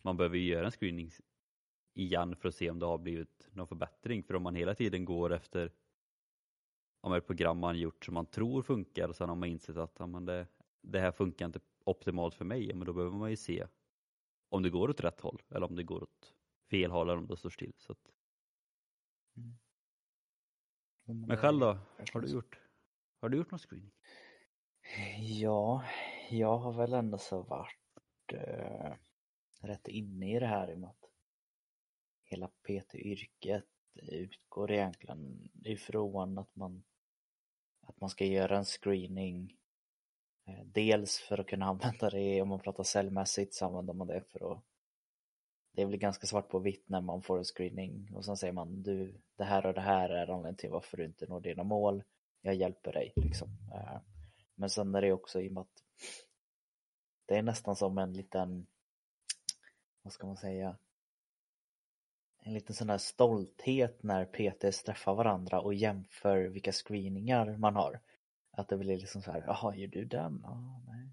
man 0.02 0.16
behöver 0.16 0.38
göra 0.38 0.66
en 0.66 0.72
screening 0.72 1.10
igen 1.96 2.36
för 2.36 2.48
att 2.48 2.54
se 2.54 2.70
om 2.70 2.78
det 2.78 2.86
har 2.86 2.98
blivit 2.98 3.48
någon 3.52 3.68
förbättring. 3.68 4.22
För 4.22 4.34
om 4.34 4.42
man 4.42 4.54
hela 4.54 4.74
tiden 4.74 5.04
går 5.04 5.32
efter 5.32 5.72
om 7.00 7.12
ett 7.12 7.26
program 7.26 7.58
man 7.58 7.78
gjort 7.78 8.04
som 8.04 8.14
man 8.14 8.26
tror 8.26 8.62
funkar 8.62 9.08
och 9.08 9.16
sen 9.16 9.28
har 9.28 9.36
man 9.36 9.48
insett 9.48 9.76
att 9.76 9.96
ja, 9.98 10.06
det, 10.06 10.46
det 10.82 11.00
här 11.00 11.12
funkar 11.12 11.46
inte 11.46 11.60
optimalt 11.84 12.34
för 12.34 12.44
mig, 12.44 12.74
men 12.74 12.86
då 12.86 12.92
behöver 12.92 13.16
man 13.16 13.30
ju 13.30 13.36
se 13.36 13.66
om 14.48 14.62
det 14.62 14.70
går 14.70 14.90
åt 14.90 15.00
rätt 15.00 15.20
håll 15.20 15.42
eller 15.48 15.66
om 15.66 15.76
det 15.76 15.82
går 15.82 16.02
åt 16.02 16.34
fel 16.70 16.90
håll 16.90 17.08
eller 17.08 17.18
om 17.18 17.26
det 17.26 17.36
står 17.36 17.50
still. 17.50 17.72
Så 17.78 17.92
att... 17.92 18.12
mm. 19.36 19.56
Men 21.26 21.36
själv 21.36 21.60
då? 21.60 21.78
Har 22.12 22.20
du 22.20 22.28
gjort, 22.28 22.60
har 23.20 23.28
du 23.28 23.36
gjort 23.36 23.50
någon 23.50 23.58
screening? 23.58 23.92
Ja, 25.18 25.84
jag 26.30 26.58
har 26.58 26.72
väl 26.72 26.92
ändå 26.92 27.18
så 27.18 27.42
varit 27.42 28.32
äh, 28.32 28.94
rätt 29.60 29.88
inne 29.88 30.36
i 30.36 30.40
det 30.40 30.46
här 30.46 30.70
i 30.70 30.74
och 30.74 30.78
med 30.78 30.90
att 30.90 31.05
hela 32.26 32.48
PT-yrket 32.48 33.64
utgår 33.94 34.70
egentligen 34.70 35.48
ifrån 35.64 36.38
att 36.38 36.56
man 36.56 36.84
att 37.80 38.00
man 38.00 38.10
ska 38.10 38.24
göra 38.24 38.58
en 38.58 38.64
screening 38.64 39.56
eh, 40.46 40.64
Dels 40.64 41.18
för 41.18 41.40
att 41.40 41.46
kunna 41.46 41.66
använda 41.70 42.10
det 42.10 42.42
om 42.42 42.48
man 42.48 42.60
pratar 42.60 42.84
cellmässigt 42.84 43.54
så 43.54 43.66
använder 43.66 43.92
man 43.92 44.06
det 44.06 44.24
för 44.32 44.52
att 44.52 44.62
det 45.72 45.82
är 45.82 45.86
väl 45.86 45.96
ganska 45.96 46.26
svart 46.26 46.48
på 46.48 46.58
vitt 46.58 46.88
när 46.88 47.00
man 47.00 47.22
får 47.22 47.38
en 47.38 47.44
screening 47.44 48.10
och 48.14 48.24
sen 48.24 48.36
säger 48.36 48.52
man 48.52 48.82
du, 48.82 49.20
det 49.36 49.44
här 49.44 49.66
och 49.66 49.74
det 49.74 49.80
här 49.80 50.08
är 50.08 50.26
anledningen 50.26 50.56
till 50.56 50.70
varför 50.70 50.96
du 50.96 51.04
inte 51.04 51.26
når 51.26 51.40
dina 51.40 51.64
mål. 51.64 52.02
Jag 52.40 52.54
hjälper 52.54 52.92
dig 52.92 53.12
liksom. 53.16 53.48
Eh, 53.74 54.00
men 54.54 54.70
sen 54.70 54.94
är 54.94 55.02
det 55.02 55.12
också 55.12 55.40
i 55.40 55.48
och 55.48 55.52
med 55.52 55.60
att 55.60 55.82
det 57.26 57.36
är 57.36 57.42
nästan 57.42 57.76
som 57.76 57.98
en 57.98 58.12
liten, 58.12 58.66
vad 60.02 60.12
ska 60.12 60.26
man 60.26 60.36
säga, 60.36 60.78
en 62.46 62.54
liten 62.54 62.74
sån 62.74 62.90
här 62.90 62.98
stolthet 62.98 64.02
när 64.02 64.24
PTs 64.24 64.82
träffar 64.82 65.14
varandra 65.14 65.60
och 65.60 65.74
jämför 65.74 66.44
vilka 66.44 66.72
screeningar 66.72 67.56
man 67.56 67.76
har. 67.76 68.00
Att 68.50 68.68
det 68.68 68.76
blir 68.76 68.98
liksom 68.98 69.22
så 69.22 69.32
här, 69.32 69.44
jaha, 69.46 69.76
gör 69.76 69.88
du 69.88 70.04
den? 70.04 70.44
Oh, 70.44 70.78
nej. 70.86 71.08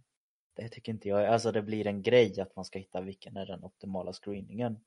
Det 0.54 0.70
tycker 0.70 0.92
inte 0.92 1.10
jag. 1.10 1.25
Alltså 1.25 1.52
det 1.52 1.62
blir 1.62 1.88
en 1.88 2.02
grej 2.02 2.42
att 2.42 2.56
man 2.56 2.66
ska 2.66 2.80
hitta 2.80 3.02
vilken 3.02 3.38
är 3.38 3.46
den 3.46 3.63
optimala 3.63 4.13
screeningen. 4.13 4.80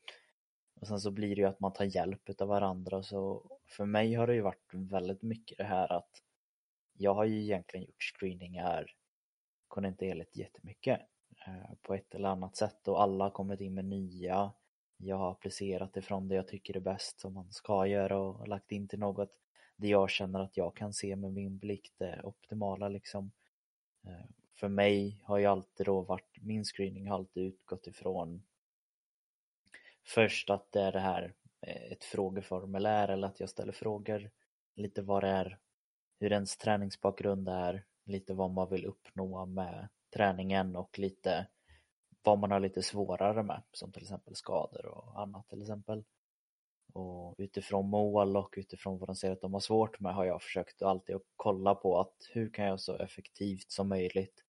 Och 0.81 0.87
sen 0.87 1.01
så 1.01 1.11
blir 1.11 1.37
det 1.37 1.41
ju 1.41 1.49
att 1.49 1.61
man 1.61 1.73
tar 1.73 1.85
hjälp 1.85 2.29
utav 2.29 2.49
varandra. 2.49 3.03
Så 3.03 3.51
för 3.67 3.85
mig 3.85 4.15
har 4.15 4.27
det 4.27 4.35
ju 4.35 4.41
varit 4.41 4.71
väldigt 4.73 5.23
mycket 5.23 5.59
det 5.59 5.65
här 5.65 5.93
att 5.93 6.23
jag 6.93 7.15
har 7.15 7.25
ju 7.25 7.43
egentligen 7.43 7.87
gjort 7.87 8.03
screeningar 8.03 8.87
kontinuerligt 9.69 10.37
jättemycket 10.37 11.01
eh, 11.47 11.75
på 11.83 11.95
ett 11.95 12.15
eller 12.15 12.29
annat 12.29 12.57
sätt 12.57 12.89
och 12.89 13.03
alla 13.03 13.25
har 13.25 13.31
kommit 13.31 13.61
in 13.61 13.75
med 13.75 13.85
nya. 13.85 14.53
Jag 14.97 15.17
har 15.17 15.31
applicerat 15.31 15.97
ifrån 15.97 16.29
det 16.29 16.35
jag 16.35 16.49
tycker 16.49 16.77
är 16.77 16.81
bäst 16.81 17.21
som 17.21 17.35
man 17.35 17.53
ska 17.53 17.87
göra 17.87 18.19
och 18.19 18.49
lagt 18.49 18.73
in 18.73 18.89
till 18.89 18.99
något 18.99 19.31
det 19.77 19.89
jag 19.89 20.11
känner 20.11 20.41
att 20.41 20.57
jag 20.57 20.77
kan 20.77 20.93
se 20.93 21.17
med 21.17 21.33
min 21.33 21.59
blick 21.59 21.93
det 21.99 22.21
optimala 22.25 22.89
liksom. 22.89 23.33
Eh, 24.07 24.27
för 24.55 24.69
mig 24.69 25.21
har 25.25 25.39
ju 25.39 25.47
alltid 25.47 25.87
då 25.87 26.01
varit, 26.01 26.43
min 26.43 26.65
screening 26.65 27.09
har 27.09 27.15
alltid 27.15 27.43
utgått 27.43 27.87
ifrån 27.87 28.43
först 30.05 30.51
att 30.51 30.73
det 30.73 30.81
är 30.81 30.93
det 30.93 31.01
här 31.01 31.35
eh, 31.61 31.93
ett 31.93 32.05
frågeformulär 32.05 33.09
eller 33.09 33.29
att 33.29 33.41
jag 33.41 33.51
ställer 33.51 33.73
frågor 33.73 34.31
lite 34.75 35.03
vad 35.03 35.23
det 35.23 35.29
är, 35.29 35.59
hur 36.21 36.33
ens 36.33 36.57
träningsbakgrund 36.57 37.49
är, 37.49 37.85
lite 38.05 38.35
vad 38.35 38.51
man 38.51 38.71
vill 38.71 38.85
uppnå 38.87 39.47
med 39.47 39.89
träningen 40.15 40.77
och 40.77 40.99
lite 40.99 41.47
vad 42.27 42.39
man 42.39 42.51
har 42.51 42.61
lite 42.61 42.83
svårare 42.83 43.43
med 43.43 43.63
som 43.73 43.93
till 43.93 44.03
exempel 44.03 44.35
skador 44.35 44.87
och 44.87 45.21
annat 45.21 45.49
till 45.49 45.63
exempel. 45.63 46.05
Och 46.93 47.35
utifrån 47.39 47.89
mål 47.89 48.37
och 48.37 48.55
utifrån 48.57 48.99
vad 48.99 49.09
de 49.09 49.17
ser 49.17 49.33
att 49.33 49.41
de 49.41 49.53
har 49.53 49.61
svårt 49.61 50.01
med 50.01 50.15
har 50.15 50.25
jag 50.25 50.43
försökt 50.43 50.83
alltid 50.83 51.17
att 51.17 51.23
kolla 51.37 51.75
på 51.75 52.01
att 52.01 52.15
hur 52.33 52.51
kan 52.51 52.65
jag 52.65 52.81
så 52.81 52.97
effektivt 52.97 53.71
som 53.71 53.89
möjligt 53.89 54.45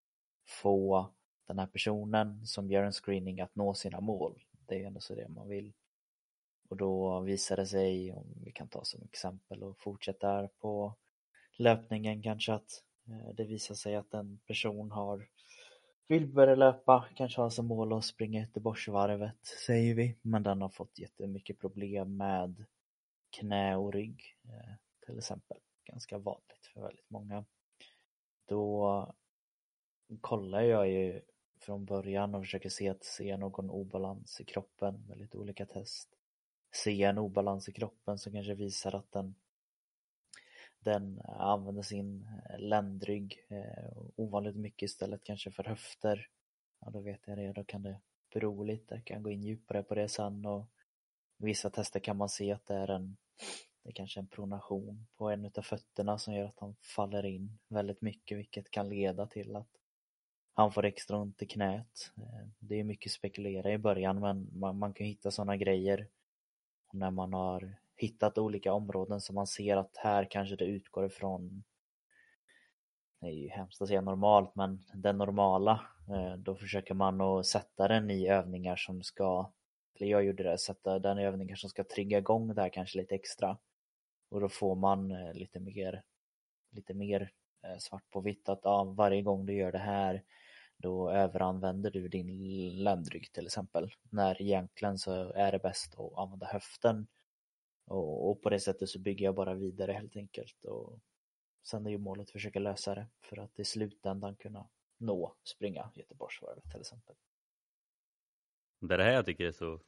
få 0.47 1.09
den 1.47 1.59
här 1.59 1.67
personen 1.67 2.45
som 2.45 2.71
gör 2.71 2.83
en 2.83 2.91
screening 2.91 3.41
att 3.41 3.55
nå 3.55 3.73
sina 3.73 3.99
mål. 3.99 4.43
Det 4.51 4.83
är 4.83 4.87
ändå 4.87 4.99
så 4.99 5.15
det 5.15 5.27
man 5.29 5.49
vill. 5.49 5.73
Och 6.69 6.77
då 6.77 7.19
visar 7.19 7.57
det 7.57 7.67
sig, 7.67 8.13
om 8.13 8.25
vi 8.43 8.51
kan 8.51 8.67
ta 8.67 8.83
som 8.83 9.01
exempel 9.01 9.63
och 9.63 9.79
fortsätta 9.79 10.27
här 10.27 10.49
på 10.59 10.95
löpningen 11.57 12.23
kanske 12.23 12.53
att 12.53 12.83
eh, 13.07 13.35
det 13.35 13.43
visar 13.43 13.75
sig 13.75 13.95
att 13.95 14.13
en 14.13 14.39
person 14.47 14.91
har 14.91 15.27
vill 16.07 16.27
börja 16.27 16.55
löpa, 16.55 17.05
kanske 17.15 17.41
har 17.41 17.49
som 17.49 17.65
mål 17.65 17.93
att 17.93 18.05
springa 18.05 18.39
Göteborgsvarvet, 18.39 19.45
säger 19.65 19.95
vi. 19.95 20.17
Men 20.21 20.43
den 20.43 20.61
har 20.61 20.69
fått 20.69 20.99
jättemycket 20.99 21.59
problem 21.59 22.17
med 22.17 22.65
knä 23.29 23.75
och 23.75 23.93
rygg, 23.93 24.37
eh, 24.43 24.75
till 25.05 25.17
exempel. 25.17 25.57
Ganska 25.85 26.17
vanligt 26.17 26.65
för 26.73 26.81
väldigt 26.81 27.09
många. 27.09 27.45
Då 28.45 29.15
kollar 30.21 30.61
jag 30.61 30.89
ju 30.89 31.21
från 31.59 31.85
början 31.85 32.35
och 32.35 32.41
försöker 32.41 32.69
se 32.69 32.89
att 32.89 33.03
se 33.03 33.37
någon 33.37 33.69
obalans 33.69 34.41
i 34.41 34.45
kroppen 34.45 35.05
med 35.07 35.17
lite 35.17 35.37
olika 35.37 35.65
test. 35.65 36.09
Se 36.71 37.03
en 37.03 37.17
obalans 37.17 37.69
i 37.69 37.71
kroppen 37.71 38.17
som 38.17 38.33
kanske 38.33 38.53
visar 38.53 38.95
att 38.95 39.11
den 39.11 39.35
den 40.79 41.19
eh, 41.19 41.41
använder 41.41 41.81
sin 41.81 42.23
eh, 42.23 42.59
ländrygg 42.59 43.45
eh, 43.49 43.97
ovanligt 44.15 44.55
mycket 44.55 44.89
istället 44.89 45.23
kanske 45.23 45.51
för 45.51 45.63
höfter. 45.63 46.27
Ja, 46.79 46.89
då 46.89 46.99
vet 46.99 47.27
jag 47.27 47.37
det, 47.37 47.53
då 47.53 47.63
kan 47.63 47.83
det 47.83 47.99
bero 48.33 48.63
lite, 48.63 48.95
jag 48.95 49.05
kan 49.05 49.23
gå 49.23 49.31
in 49.31 49.43
djupare 49.43 49.83
på 49.83 49.95
det 49.95 50.09
sen 50.09 50.45
och 50.45 50.65
vissa 51.37 51.69
tester 51.69 51.99
kan 51.99 52.17
man 52.17 52.29
se 52.29 52.51
att 52.51 52.65
det 52.65 52.75
är 52.75 52.87
en 52.87 53.17
det 53.83 53.91
är 53.91 53.93
kanske 53.93 54.19
en 54.19 54.27
pronation 54.27 55.07
på 55.17 55.29
en 55.29 55.45
utav 55.45 55.61
fötterna 55.61 56.17
som 56.17 56.33
gör 56.33 56.45
att 56.45 56.59
han 56.59 56.75
faller 56.81 57.25
in 57.25 57.59
väldigt 57.67 58.01
mycket 58.01 58.37
vilket 58.37 58.71
kan 58.71 58.89
leda 58.89 59.27
till 59.27 59.55
att 59.55 59.69
han 60.53 60.71
får 60.71 60.85
extra 60.85 61.17
ont 61.17 61.41
i 61.41 61.45
knät. 61.45 62.11
Det 62.59 62.75
är 62.79 62.83
mycket 62.83 63.11
spekulera 63.11 63.71
i 63.71 63.77
början 63.77 64.19
men 64.19 64.59
man, 64.59 64.77
man 64.77 64.93
kan 64.93 65.07
hitta 65.07 65.31
sådana 65.31 65.57
grejer 65.57 66.07
när 66.93 67.11
man 67.11 67.33
har 67.33 67.75
hittat 67.97 68.37
olika 68.37 68.73
områden 68.73 69.21
som 69.21 69.35
man 69.35 69.47
ser 69.47 69.77
att 69.77 69.97
här 69.97 70.27
kanske 70.31 70.55
det 70.55 70.65
utgår 70.65 71.05
ifrån. 71.05 71.63
Det 73.21 73.27
är 73.27 73.31
ju 73.31 73.49
hemskt 73.49 73.81
att 73.81 73.87
säga 73.87 74.01
normalt 74.01 74.55
men 74.55 74.83
den 74.93 75.17
normala 75.17 75.81
eh, 76.09 76.33
då 76.33 76.55
försöker 76.55 76.93
man 76.93 77.21
att 77.21 77.45
sätta 77.45 77.87
den 77.87 78.09
i 78.09 78.27
övningar 78.27 78.75
som 78.75 79.03
ska 79.03 79.51
eller 79.95 80.11
jag 80.11 80.23
gjorde 80.25 80.43
det, 80.43 80.57
sätta 80.57 80.99
den 80.99 81.19
i 81.19 81.25
övningar 81.25 81.55
som 81.55 81.69
ska 81.69 81.83
trigga 81.83 82.17
igång 82.17 82.55
det 82.55 82.61
här 82.61 82.69
kanske 82.69 82.97
lite 82.97 83.15
extra. 83.15 83.57
Och 84.29 84.41
då 84.41 84.49
får 84.49 84.75
man 84.75 85.11
eh, 85.11 85.33
lite 85.33 85.59
mer 85.59 86.03
lite 86.69 86.93
mer 86.93 87.31
eh, 87.63 87.77
svart 87.77 88.09
på 88.09 88.21
vitt 88.21 88.49
att 88.49 88.59
ja, 88.63 88.83
varje 88.83 89.21
gång 89.21 89.45
du 89.45 89.53
gör 89.53 89.71
det 89.71 89.77
här 89.77 90.23
då 90.77 91.11
överanvänder 91.11 91.91
du 91.91 92.07
din 92.07 92.83
ländrygg 92.83 93.31
till 93.33 93.45
exempel. 93.45 93.91
När 94.09 94.41
egentligen 94.41 94.97
så 94.97 95.33
är 95.33 95.51
det 95.51 95.59
bäst 95.59 95.99
att 95.99 96.17
använda 96.17 96.45
höften 96.45 97.07
och, 97.87 98.29
och, 98.29 98.41
på 98.41 98.49
det 98.49 98.59
sättet 98.59 98.89
så 98.89 98.99
bygger 98.99 99.25
jag 99.25 99.35
bara 99.35 99.53
vidare 99.53 99.91
helt 99.91 100.15
enkelt. 100.15 100.65
Och 100.65 100.99
sen 101.63 101.85
är 101.85 101.89
ju 101.89 101.97
målet 101.97 102.23
att 102.23 102.31
försöka 102.31 102.59
lösa 102.59 102.95
det 102.95 103.07
för 103.21 103.39
att 103.39 103.59
i 103.59 103.65
slutändan 103.65 104.35
kunna 104.35 104.67
nå 104.97 105.35
springa 105.43 105.91
Göteborgsvarvet 105.95 106.71
till 106.71 106.81
exempel. 106.81 107.15
Det 108.79 108.93
är 108.93 108.97
det 108.97 109.03
här 109.03 109.13
jag 109.13 109.25
tycker 109.25 109.45
är 109.45 109.51
så 109.51 109.79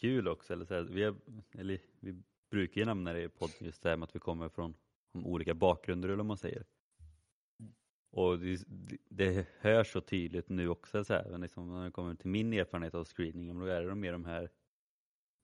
kul 0.00 0.28
också. 0.28 0.52
Eller 0.52 0.64
så 0.64 0.74
här, 0.74 0.82
vi, 0.82 1.02
har, 1.02 1.16
eller 1.54 1.80
vi 2.00 2.22
brukar 2.50 2.80
ju 2.80 2.84
nämna 2.84 3.12
det 3.12 3.22
i 3.22 3.28
podden 3.28 3.56
just 3.60 3.82
det 3.82 3.88
här 3.88 3.96
med 3.96 4.06
att 4.06 4.14
vi 4.14 4.20
kommer 4.20 4.48
från 4.48 4.74
olika 5.12 5.54
bakgrunder 5.54 6.08
eller 6.08 6.16
vad 6.16 6.26
man 6.26 6.38
säger. 6.38 6.64
Mm. 7.60 7.74
Och 8.10 8.38
det, 8.38 8.64
det 9.08 9.46
hörs 9.58 9.92
så 9.92 10.00
tydligt 10.00 10.48
nu 10.48 10.68
också 10.68 11.04
så 11.04 11.14
här, 11.14 11.38
liksom, 11.38 11.74
när 11.74 11.84
det 11.84 11.90
kommer 11.90 12.14
till 12.14 12.30
min 12.30 12.52
erfarenhet 12.52 12.94
av 12.94 13.04
screening, 13.04 13.58
då 13.58 13.66
är 13.66 13.82
det 13.82 13.94
mer 13.94 14.12
de 14.12 14.24
här 14.24 14.50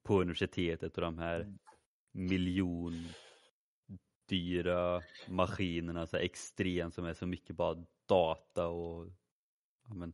på 0.02 0.20
universitetet 0.20 0.94
och 0.94 1.02
de 1.02 1.18
här 1.18 1.54
mm 2.14 2.28
miljondyra 4.28 5.02
maskinerna, 5.28 6.06
så 6.06 6.16
extremt 6.16 6.94
som 6.94 7.04
är 7.04 7.14
så 7.14 7.26
mycket 7.26 7.56
bara 7.56 7.84
data 8.06 8.68
och 8.68 9.06
ja, 9.88 9.94
men, 9.94 10.12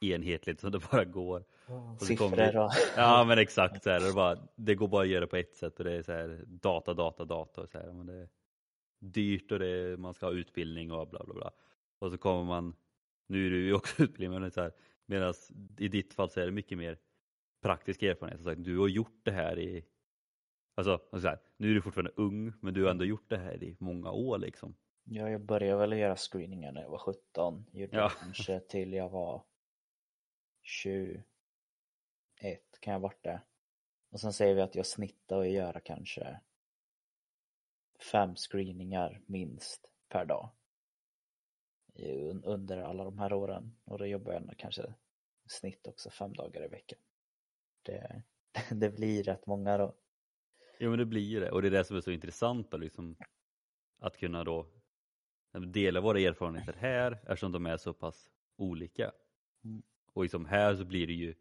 enhetligt 0.00 0.60
som 0.60 0.72
det 0.72 0.90
bara 0.90 1.04
går. 1.04 1.44
Oh, 1.68 1.94
och 1.94 2.02
siffror 2.02 2.56
och... 2.56 2.70
Ja 2.96 3.24
men 3.24 3.38
exakt, 3.38 3.82
så 3.82 3.90
här, 3.90 4.00
det, 4.00 4.12
bara, 4.12 4.48
det 4.56 4.74
går 4.74 4.88
bara 4.88 5.02
att 5.02 5.08
göra 5.08 5.26
på 5.26 5.36
ett 5.36 5.56
sätt 5.56 5.78
och 5.78 5.84
det 5.84 5.92
är 5.92 6.02
så 6.02 6.12
här, 6.12 6.44
data, 6.46 6.94
data, 6.94 7.24
data. 7.24 7.60
Och 7.60 7.68
så 7.68 7.78
här, 7.78 7.92
men 7.92 8.06
det 8.06 8.14
är 8.14 8.28
dyrt 8.98 9.52
och 9.52 9.58
det 9.58 9.68
är, 9.68 9.96
man 9.96 10.14
ska 10.14 10.26
ha 10.26 10.32
utbildning 10.32 10.92
och 10.92 11.08
bla 11.08 11.24
bla 11.24 11.34
bla. 11.34 11.50
Och 11.98 12.10
så 12.10 12.18
kommer 12.18 12.44
man, 12.44 12.74
nu 13.26 13.46
är 13.46 13.50
du 13.50 13.64
ju 13.64 13.74
också 13.74 14.02
utbildning, 14.02 14.40
men 14.40 14.50
så 14.50 14.60
här, 14.60 14.72
medan 15.06 15.34
i 15.78 15.88
ditt 15.88 16.14
fall 16.14 16.30
så 16.30 16.40
är 16.40 16.46
det 16.46 16.52
mycket 16.52 16.78
mer 16.78 16.98
praktisk 17.62 18.02
erfarenhet. 18.02 18.42
Så 18.42 18.54
du 18.54 18.78
har 18.78 18.88
gjort 18.88 19.20
det 19.22 19.32
här 19.32 19.58
i 19.58 19.84
Alltså, 20.74 21.00
alltså 21.12 21.28
här, 21.28 21.38
nu 21.56 21.70
är 21.70 21.74
du 21.74 21.82
fortfarande 21.82 22.12
ung, 22.16 22.52
men 22.60 22.74
du 22.74 22.84
har 22.84 22.90
ändå 22.90 23.04
gjort 23.04 23.30
det 23.30 23.36
här 23.36 23.62
i 23.62 23.76
många 23.78 24.10
år 24.10 24.38
liksom. 24.38 24.74
Ja, 25.04 25.30
jag 25.30 25.40
började 25.40 25.80
väl 25.80 25.98
göra 25.98 26.16
screeningar 26.16 26.72
när 26.72 26.82
jag 26.82 26.90
var 26.90 26.98
17. 26.98 27.66
Gjorde 27.72 27.96
ja. 27.96 28.08
kanske 28.08 28.60
till 28.60 28.92
jag 28.92 29.08
var 29.08 29.44
21 30.62 31.24
kan 32.80 32.92
jag 32.92 33.00
ha 33.00 33.08
varit 33.08 33.22
det. 33.22 33.42
Och 34.10 34.20
sen 34.20 34.32
säger 34.32 34.54
vi 34.54 34.60
att 34.60 34.74
jag 34.74 34.86
snittar 34.86 35.36
och 35.36 35.48
göra 35.48 35.80
kanske 35.80 36.40
fem 38.12 38.36
screeningar 38.36 39.20
minst 39.26 39.90
per 40.08 40.24
dag. 40.24 40.50
Under 42.44 42.78
alla 42.78 43.04
de 43.04 43.18
här 43.18 43.32
åren. 43.32 43.76
Och 43.84 43.98
då 43.98 44.06
jobbar 44.06 44.32
jag 44.32 44.54
kanske 44.58 44.94
snitt 45.46 45.86
också 45.86 46.10
fem 46.10 46.32
dagar 46.32 46.64
i 46.64 46.68
veckan. 46.68 46.98
Det, 47.82 48.22
det 48.70 48.90
blir 48.90 49.22
rätt 49.22 49.46
många 49.46 49.78
då. 49.78 49.94
Jo 50.82 50.90
men 50.90 50.98
det 50.98 51.06
blir 51.06 51.22
ju 51.22 51.40
det 51.40 51.50
och 51.50 51.62
det 51.62 51.68
är 51.68 51.70
det 51.70 51.84
som 51.84 51.96
är 51.96 52.00
så 52.00 52.10
intressant 52.10 52.70
då, 52.70 52.76
liksom, 52.76 53.16
att 53.98 54.16
kunna 54.16 54.44
då 54.44 54.66
dela 55.66 56.00
våra 56.00 56.20
erfarenheter 56.20 56.76
här 56.78 57.12
eftersom 57.12 57.52
de 57.52 57.66
är 57.66 57.76
så 57.76 57.92
pass 57.94 58.30
olika. 58.56 59.12
Och 60.12 60.22
liksom 60.22 60.46
här 60.46 60.76
så 60.76 60.84
blir 60.84 61.06
det 61.06 61.12
ju 61.12 61.34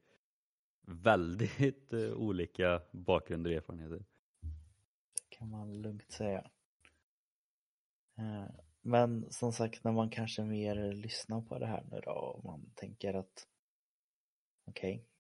väldigt 0.82 1.94
uh, 1.94 2.14
olika 2.14 2.82
bakgrunder 2.92 3.52
och 3.52 3.58
erfarenheter. 3.58 4.06
Det 5.14 5.30
kan 5.30 5.50
man 5.50 5.82
lugnt 5.82 6.12
säga. 6.12 6.52
Uh, 8.20 8.50
men 8.82 9.32
som 9.32 9.54
sagt 9.54 9.84
när 9.84 9.92
man 9.92 10.10
kanske 10.10 10.44
mer 10.44 10.94
lyssnar 10.94 11.42
på 11.42 11.60
det 11.60 11.68
här 11.68 11.84
nu 11.92 12.00
då 12.04 12.12
och 12.12 12.44
man 12.44 12.72
tänker 12.76 13.14
att 13.14 13.48
okej, 14.66 14.96
okay, 14.96 15.11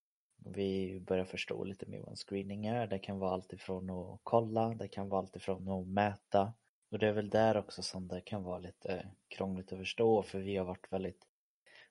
vi 0.46 1.00
börjar 1.00 1.26
förstå 1.26 1.64
lite 1.64 1.86
mer 1.86 2.00
vad 2.00 2.10
en 2.10 2.16
screening 2.16 2.66
är. 2.66 2.88
Det 2.88 3.00
kan 3.00 3.20
vara 3.20 3.32
alltifrån 3.32 3.90
att 3.90 4.20
kolla, 4.24 4.70
det 4.70 4.88
kan 4.88 5.10
vara 5.10 5.22
alltifrån 5.22 5.70
att 5.70 5.88
mäta. 5.88 6.54
Och 6.92 7.00
det 7.00 7.08
är 7.08 7.12
väl 7.12 7.30
där 7.30 7.58
också 7.58 7.82
som 7.82 8.08
det 8.08 8.22
kan 8.22 8.44
vara 8.44 8.60
lite 8.60 8.94
eh, 8.94 9.06
krångligt 9.28 9.72
att 9.72 9.80
förstå 9.80 10.24
för 10.24 10.40
vi 10.40 10.58
har 10.58 10.66
varit 10.66 10.92
väldigt 10.92 11.28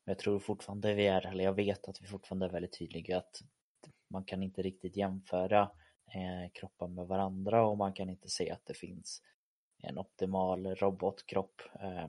Men 0.04 0.12
jag 0.12 0.18
tror 0.18 0.38
fortfarande 0.38 0.94
vi 0.94 1.06
är, 1.06 1.26
eller 1.26 1.44
jag 1.44 1.52
vet 1.52 1.88
att 1.88 2.02
vi 2.02 2.06
fortfarande 2.06 2.46
är 2.46 2.50
väldigt 2.50 2.78
tydliga 2.78 3.18
att 3.18 3.42
man 4.08 4.24
kan 4.24 4.42
inte 4.42 4.62
riktigt 4.62 4.96
jämföra 4.96 5.70
eh, 6.06 6.50
kroppar 6.52 6.88
med 6.88 7.06
varandra 7.06 7.66
och 7.66 7.78
man 7.78 7.92
kan 7.92 8.10
inte 8.10 8.28
se 8.28 8.50
att 8.50 8.66
det 8.66 8.74
finns 8.74 9.22
en 9.82 9.98
optimal 9.98 10.66
robotkropp. 10.66 11.62
Eh, 11.80 12.08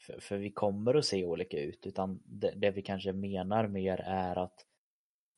för, 0.00 0.20
för, 0.20 0.36
vi 0.36 0.50
kommer 0.50 0.94
att 0.94 1.04
se 1.04 1.24
olika 1.24 1.60
ut 1.60 1.86
utan 1.86 2.22
det, 2.24 2.50
det, 2.56 2.70
vi 2.70 2.82
kanske 2.82 3.12
menar 3.12 3.66
mer 3.66 4.00
är 4.00 4.38
att 4.38 4.66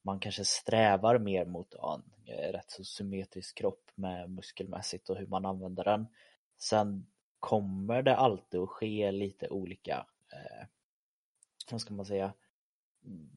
man 0.02 0.20
kanske 0.20 0.44
strävar 0.44 1.18
mer 1.18 1.44
mot 1.44 1.74
en 1.74 2.02
eh, 2.26 2.52
rätt 2.52 2.70
så 2.70 2.84
symmetrisk 2.84 3.58
kropp 3.58 3.90
med 3.94 4.30
muskelmässigt 4.30 5.10
och 5.10 5.16
hur 5.16 5.26
man 5.26 5.46
använder 5.46 5.84
den. 5.84 6.06
Sen 6.58 7.06
kommer 7.38 8.02
det 8.02 8.16
alltid 8.16 8.60
att 8.60 8.68
ske 8.68 9.12
lite 9.12 9.48
olika, 9.48 10.06
eh, 10.32 10.66
vad 11.70 11.80
ska 11.80 11.94
man 11.94 12.06
säga, 12.06 12.32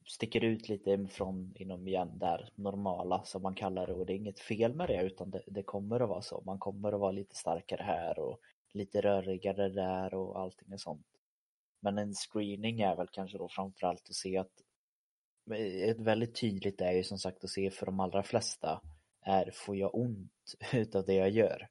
sticker 0.06 0.44
ut 0.44 0.68
lite 0.68 1.06
från 1.06 1.52
inom 1.56 1.88
igen 1.88 2.18
där 2.18 2.50
normala 2.54 3.24
som 3.24 3.42
man 3.42 3.54
kallar 3.54 3.86
det 3.86 3.92
och 3.92 4.06
det 4.06 4.12
är 4.12 4.16
inget 4.16 4.40
fel 4.40 4.74
med 4.74 4.88
det 4.88 5.02
utan 5.02 5.30
det, 5.30 5.42
det, 5.46 5.62
kommer 5.62 6.00
att 6.00 6.08
vara 6.08 6.22
så. 6.22 6.42
Man 6.46 6.58
kommer 6.58 6.92
att 6.92 7.00
vara 7.00 7.10
lite 7.10 7.36
starkare 7.36 7.82
här 7.82 8.18
och 8.18 8.40
lite 8.72 9.00
rörigare 9.00 9.68
där 9.68 10.14
och 10.14 10.40
allting 10.40 10.72
är 10.72 10.76
sånt. 10.76 11.06
Men 11.80 11.98
en 11.98 12.14
screening 12.14 12.80
är 12.80 12.96
väl 12.96 13.08
kanske 13.08 13.38
då 13.38 13.48
framförallt 13.48 14.08
att 14.08 14.14
se 14.14 14.38
att 14.38 14.52
ett 15.52 16.00
väldigt 16.00 16.40
tydligt 16.40 16.80
är 16.80 16.92
ju 16.92 17.04
som 17.04 17.18
sagt 17.18 17.44
att 17.44 17.50
se 17.50 17.70
för 17.70 17.86
de 17.86 18.00
allra 18.00 18.22
flesta 18.22 18.80
är 19.20 19.50
får 19.50 19.76
jag 19.76 19.94
ont 19.94 20.54
utav 20.72 21.04
det 21.04 21.14
jag 21.14 21.30
gör? 21.30 21.68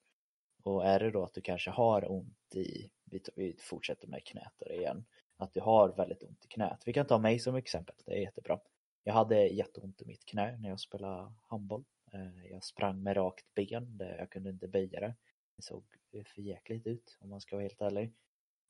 Och 0.64 0.86
är 0.86 1.00
det 1.00 1.12
då 1.12 1.24
att 1.24 1.34
du 1.34 1.42
kanske 1.42 1.72
har 1.72 2.12
ont 2.12 2.56
i, 2.56 2.90
vi 3.36 3.56
fortsätter 3.60 4.08
med 4.08 4.24
knät 4.26 4.62
igen, 4.70 5.06
att 5.38 5.54
du 5.54 5.60
har 5.60 5.90
väldigt 5.90 6.24
ont 6.24 6.46
i 6.46 6.48
knät. 6.48 6.84
Vi 6.86 6.94
kan 6.94 7.06
ta 7.06 7.18
mig 7.18 7.40
som 7.40 7.56
exempel, 7.56 7.96
det 8.06 8.12
är 8.12 8.22
jättebra. 8.22 8.60
Jag 9.04 9.14
hade 9.14 9.48
jätteont 9.48 10.02
i 10.02 10.06
mitt 10.06 10.26
knä 10.26 10.58
när 10.58 10.70
jag 10.70 10.80
spelade 10.80 11.34
handboll. 11.48 11.84
Eh, 12.14 12.52
jag 12.52 12.64
sprang 12.64 13.04
med 13.04 13.18
rakt 13.18 13.46
ben, 13.56 14.00
jag 14.18 14.30
kunde 14.30 14.50
inte 14.50 14.68
böja 14.68 15.00
det. 15.00 15.16
Det 15.56 15.64
såg 15.64 15.84
för 16.26 16.42
jäkligt 16.42 16.88
ut 16.88 17.18
om 17.22 17.30
man 17.30 17.42
ska 17.42 17.56
vara 17.56 17.64
helt 17.64 17.82
ärlig. 17.82 18.14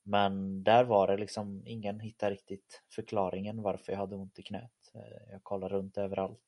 Men 0.03 0.63
där 0.63 0.83
var 0.83 1.07
det 1.07 1.17
liksom, 1.17 1.67
ingen 1.67 1.99
hittade 1.99 2.33
riktigt 2.33 2.83
förklaringen 2.95 3.61
varför 3.61 3.91
jag 3.91 3.99
hade 3.99 4.15
ont 4.15 4.39
i 4.39 4.43
knät. 4.43 4.82
Eh, 4.95 5.31
jag 5.31 5.43
kollar 5.43 5.69
runt 5.69 5.97
överallt. 5.97 6.39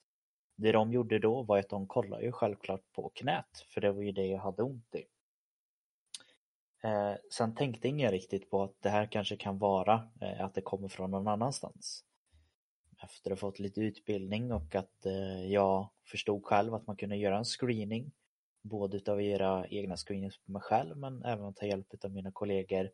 Det 0.56 0.72
de 0.72 0.92
gjorde 0.92 1.20
då 1.20 1.44
var 1.44 1.58
att 1.58 1.70
de 1.70 1.88
kollade 1.88 2.24
ju 2.24 2.32
självklart 2.32 2.92
på 2.92 3.10
knät, 3.10 3.66
för 3.68 3.82
det 3.82 3.92
var 3.92 4.02
ju 4.02 4.12
det 4.12 4.25
jag 4.28 4.40
hade 4.40 4.64
ont 4.64 4.96
i. 4.96 5.06
Eh, 6.86 7.16
sen 7.32 7.56
tänkte 7.56 7.88
ingen 7.88 8.12
riktigt 8.12 8.50
på 8.50 8.64
att 8.64 8.75
det 8.80 8.90
här 8.90 9.06
kanske 9.06 9.38
kan 9.38 9.58
vara 9.58 10.10
eh, 10.22 10.46
att 10.46 10.54
det 10.54 10.62
kommer 10.62 10.88
från 10.88 11.12
någon 11.12 11.28
annanstans. 11.28 12.04
Efter 13.04 13.32
att 13.32 13.42
ha 13.42 13.50
fått 13.50 13.60
lite 13.60 13.82
utbildning 13.82 14.52
och 14.52 14.75
att 14.75 15.06
eh, 15.06 15.52
jag 15.52 15.90
förstod 16.04 16.46
själv 16.46 16.74
att 16.74 16.88
man 16.88 16.96
kunde 16.96 17.16
göra 17.16 17.38
en 17.38 17.46
screening. 17.46 18.12
Både 18.62 18.98
utav 18.98 19.22
era 19.22 19.68
egna 19.68 19.98
screenings 19.98 20.38
på 20.38 20.52
mig 20.52 20.62
själv 20.62 20.98
men 20.98 21.24
även 21.24 21.46
att 21.46 21.56
ta 21.56 21.66
hjälp 21.66 21.88
av 22.04 22.12
mina 22.12 22.32
kollegor. 22.32 22.90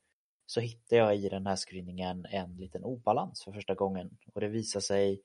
Så 0.46 0.60
hittade 0.60 1.02
jag 1.02 1.16
i 1.16 1.30
den 1.30 1.48
här 1.48 1.56
screeningen 1.56 2.26
en 2.30 2.58
liten 2.58 2.84
obalans 2.84 3.44
för 3.44 3.52
första 3.52 3.74
gången. 3.74 4.18
Och 4.34 4.42
det 4.42 4.48
visade 4.48 4.84
sig 4.84 5.22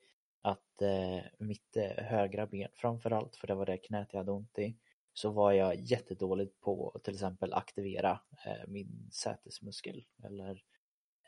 att 0.47 0.81
eh, 0.81 1.23
mitt 1.39 1.77
eh, 1.77 2.03
högra 2.03 2.47
ben 2.47 2.69
framförallt, 2.73 3.35
för 3.35 3.47
det 3.47 3.55
var 3.55 3.65
det 3.65 3.77
knät 3.77 4.07
jag 4.11 4.19
hade 4.19 4.31
ont 4.31 4.59
i, 4.59 4.77
så 5.13 5.29
var 5.29 5.51
jag 5.51 5.75
jättedålig 5.75 6.59
på 6.59 6.91
att 6.95 7.03
till 7.03 7.13
exempel 7.13 7.53
aktivera 7.53 8.19
eh, 8.45 8.67
min 8.67 9.09
sätesmuskel 9.11 10.05
eller 10.23 10.63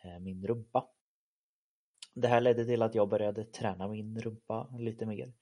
eh, 0.04 0.20
min 0.20 0.48
rumpa. 0.48 0.88
Det 2.14 2.28
här 2.28 2.42
ledde 2.42 2.66
till 2.66 2.82
att 2.82 2.96
jag 2.96 3.10
började 3.10 3.46
träna 3.46 3.88
min 3.88 4.22
rumpa 4.22 4.76
lite 4.80 5.06
mer. 5.06 5.34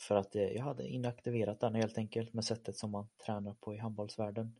För 0.00 0.14
att 0.14 0.36
eh, 0.36 0.42
jag 0.42 0.62
hade 0.62 0.88
inaktiverat 0.88 1.60
den 1.60 1.74
helt 1.74 1.98
enkelt 1.98 2.32
med 2.32 2.44
sättet 2.44 2.76
som 2.76 2.90
man 2.90 3.08
tränar 3.26 3.54
på 3.54 3.74
i 3.74 3.78
handbollsvärlden. 3.78 4.56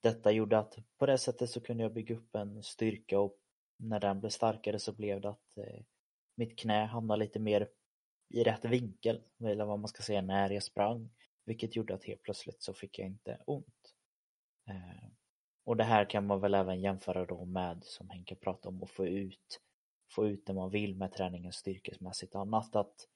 Detta 0.00 0.30
gjorde 0.30 0.58
att 0.58 0.78
på 0.98 1.06
det 1.06 1.18
sättet 1.18 1.50
så 1.50 1.60
kunde 1.60 1.82
jag 1.82 1.92
bygga 1.92 2.14
upp 2.14 2.34
en 2.34 2.62
styrka 2.62 3.20
och 3.20 3.38
när 3.76 4.00
den 4.00 4.20
blev 4.20 4.30
starkare 4.30 4.78
så 4.78 4.92
blev 4.92 5.20
det 5.20 5.28
att 5.28 5.58
eh, 5.58 5.82
mitt 6.34 6.58
knä 6.58 6.84
hamnade 6.84 7.20
lite 7.20 7.38
mer 7.38 7.68
i 8.28 8.42
rätt 8.42 8.64
vinkel, 8.64 9.20
eller 9.44 9.64
vad 9.64 9.78
man 9.78 9.88
ska 9.88 10.02
säga, 10.02 10.22
när 10.22 10.50
jag 10.50 10.62
sprang. 10.62 11.10
Vilket 11.44 11.76
gjorde 11.76 11.94
att 11.94 12.04
helt 12.04 12.22
plötsligt 12.22 12.62
så 12.62 12.74
fick 12.74 12.98
jag 12.98 13.06
inte 13.06 13.38
ont. 13.46 13.94
Eh, 14.68 15.08
och 15.64 15.76
det 15.76 15.84
här 15.84 16.10
kan 16.10 16.26
man 16.26 16.40
väl 16.40 16.54
även 16.54 16.80
jämföra 16.80 17.24
då 17.26 17.44
med, 17.44 17.84
som 17.84 18.10
Henke 18.10 18.34
pratade 18.34 18.68
om, 18.76 18.82
att 18.82 18.90
få 18.90 19.06
ut, 19.06 19.60
få 20.10 20.26
ut 20.26 20.46
det 20.46 20.54
man 20.54 20.70
vill 20.70 20.94
med 20.94 21.12
träningen 21.12 21.52
styrkesmässigt 21.52 22.34
annat. 22.34 22.76
Att 22.76 23.08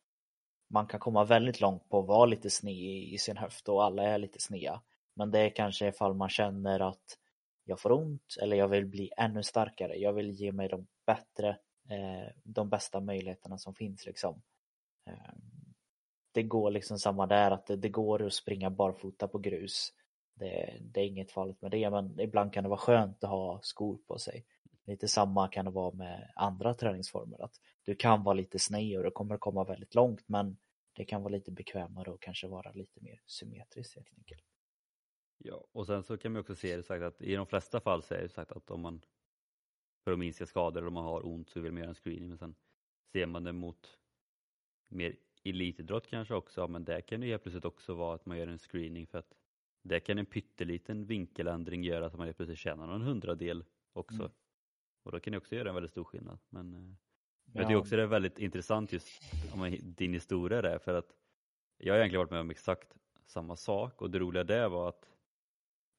man 0.68 0.86
kan 0.86 1.00
komma 1.00 1.24
väldigt 1.24 1.60
långt 1.60 1.88
på 1.88 1.98
att 1.98 2.06
vara 2.06 2.26
lite 2.26 2.50
sned 2.50 3.02
i 3.02 3.18
sin 3.18 3.36
höft 3.36 3.68
och 3.68 3.84
alla 3.84 4.02
är 4.02 4.18
lite 4.18 4.40
sneda. 4.40 4.82
Men 5.14 5.30
det 5.30 5.38
är 5.38 5.50
kanske 5.50 5.88
ifall 5.88 6.14
man 6.14 6.28
känner 6.28 6.80
att 6.80 7.18
jag 7.64 7.80
får 7.80 7.92
ont 7.92 8.36
eller 8.42 8.56
jag 8.56 8.68
vill 8.68 8.86
bli 8.86 9.10
ännu 9.16 9.42
starkare. 9.42 9.96
Jag 9.96 10.12
vill 10.12 10.30
ge 10.30 10.52
mig 10.52 10.68
de 10.68 10.86
bättre, 11.06 11.48
eh, 11.88 12.32
de 12.44 12.68
bästa 12.68 13.00
möjligheterna 13.00 13.58
som 13.58 13.74
finns 13.74 14.06
liksom. 14.06 14.42
Ehm, 15.06 15.74
det 16.32 16.42
går 16.42 16.70
liksom 16.70 16.98
samma 16.98 17.26
där 17.26 17.50
att 17.50 17.66
det, 17.66 17.76
det 17.76 17.88
går 17.88 18.22
att 18.22 18.32
springa 18.32 18.70
barfota 18.70 19.28
på 19.28 19.38
grus. 19.38 19.92
Det, 20.34 20.78
det, 20.80 21.00
är 21.00 21.04
inget 21.04 21.32
farligt 21.32 21.62
med 21.62 21.70
det 21.70 21.90
men 21.90 22.20
ibland 22.20 22.52
kan 22.52 22.62
det 22.64 22.70
vara 22.70 22.78
skönt 22.78 23.24
att 23.24 23.30
ha 23.30 23.60
skor 23.62 23.98
på 24.06 24.18
sig. 24.18 24.46
Lite 24.86 25.08
samma 25.08 25.48
kan 25.48 25.64
det 25.64 25.70
vara 25.70 25.94
med 25.94 26.32
andra 26.36 26.74
träningsformer 26.74 27.42
att 27.42 27.54
du 27.82 27.94
kan 27.94 28.24
vara 28.24 28.34
lite 28.34 28.58
sned 28.58 28.98
och 28.98 29.04
du 29.04 29.10
kommer 29.10 29.36
komma 29.36 29.64
väldigt 29.64 29.94
långt 29.94 30.28
men 30.28 30.56
det 30.92 31.04
kan 31.04 31.22
vara 31.22 31.32
lite 31.32 31.50
bekvämare 31.50 32.10
och 32.10 32.22
kanske 32.22 32.48
vara 32.48 32.72
lite 32.72 33.00
mer 33.00 33.20
symmetriskt 33.26 33.94
helt 33.94 34.12
enkelt. 34.18 34.44
Ja, 35.38 35.64
och 35.72 35.86
sen 35.86 36.02
så 36.02 36.18
kan 36.18 36.32
man 36.32 36.40
också 36.40 36.54
se 36.54 36.76
det 36.76 36.82
sagt 36.82 37.02
att 37.02 37.22
i 37.22 37.34
de 37.34 37.46
flesta 37.46 37.80
fall 37.80 38.02
så 38.02 38.14
är 38.14 38.22
det 38.22 38.28
sagt 38.28 38.52
att 38.52 38.70
om 38.70 38.80
man 38.80 39.04
för 40.04 40.12
att 40.12 40.18
minska 40.18 40.46
skador 40.46 40.78
eller 40.78 40.88
om 40.88 40.94
man 40.94 41.04
har 41.04 41.26
ont 41.26 41.50
så 41.50 41.60
vill 41.60 41.72
man 41.72 41.80
göra 41.80 41.88
en 41.88 41.94
screening 41.94 42.28
men 42.28 42.38
sen 42.38 42.54
ser 43.12 43.26
man 43.26 43.44
det 43.44 43.52
mot 43.52 43.98
mer 44.92 45.16
elitidrott 45.44 46.06
kanske 46.06 46.34
också, 46.34 46.68
men 46.68 46.84
det 46.84 47.02
kan 47.02 47.22
ju 47.22 47.28
helt 47.28 47.42
plötsligt 47.42 47.64
också 47.64 47.94
vara 47.94 48.14
att 48.14 48.26
man 48.26 48.38
gör 48.38 48.46
en 48.46 48.58
screening 48.58 49.06
för 49.06 49.18
att 49.18 49.34
det 49.82 50.00
kan 50.00 50.18
en 50.18 50.26
pytteliten 50.26 51.06
vinkeländring 51.06 51.84
göra 51.84 52.06
att 52.06 52.16
man 52.16 52.26
helt 52.26 52.36
plötsligt 52.36 52.58
tjänar 52.58 52.86
någon 52.86 53.02
hundradel 53.02 53.64
också. 53.92 54.22
Mm. 54.22 54.32
Och 55.02 55.12
då 55.12 55.20
kan 55.20 55.32
det 55.32 55.38
också 55.38 55.54
göra 55.54 55.68
en 55.68 55.74
väldigt 55.74 55.90
stor 55.90 56.04
skillnad. 56.04 56.38
Men 56.48 56.72
ja. 56.72 56.78
Eh, 56.78 57.60
jag 57.60 57.66
tycker 57.66 57.76
också 57.76 57.96
det 57.96 58.02
är 58.02 58.06
väldigt 58.06 58.38
intressant 58.38 58.92
just 58.92 59.22
om 59.54 59.76
din 59.82 60.14
historia 60.14 60.62
där 60.62 60.78
för 60.78 60.94
att 60.94 61.16
jag 61.78 61.94
har 61.94 61.98
egentligen 61.98 62.20
varit 62.20 62.30
med 62.30 62.40
om 62.40 62.50
exakt 62.50 62.96
samma 63.26 63.56
sak 63.56 64.02
och 64.02 64.10
det 64.10 64.18
roliga 64.18 64.44
där 64.44 64.68
var 64.68 64.88
att 64.88 65.10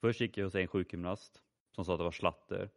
först 0.02 0.22
gick 0.22 0.38
jag 0.38 0.46
hos 0.46 0.56
en 0.56 0.68
sjukgymnast 0.68 1.42
som 1.72 1.86
sa 1.86 1.94
att 1.94 2.00
det 2.00 2.04
var 2.04 2.12
slatter 2.12 2.70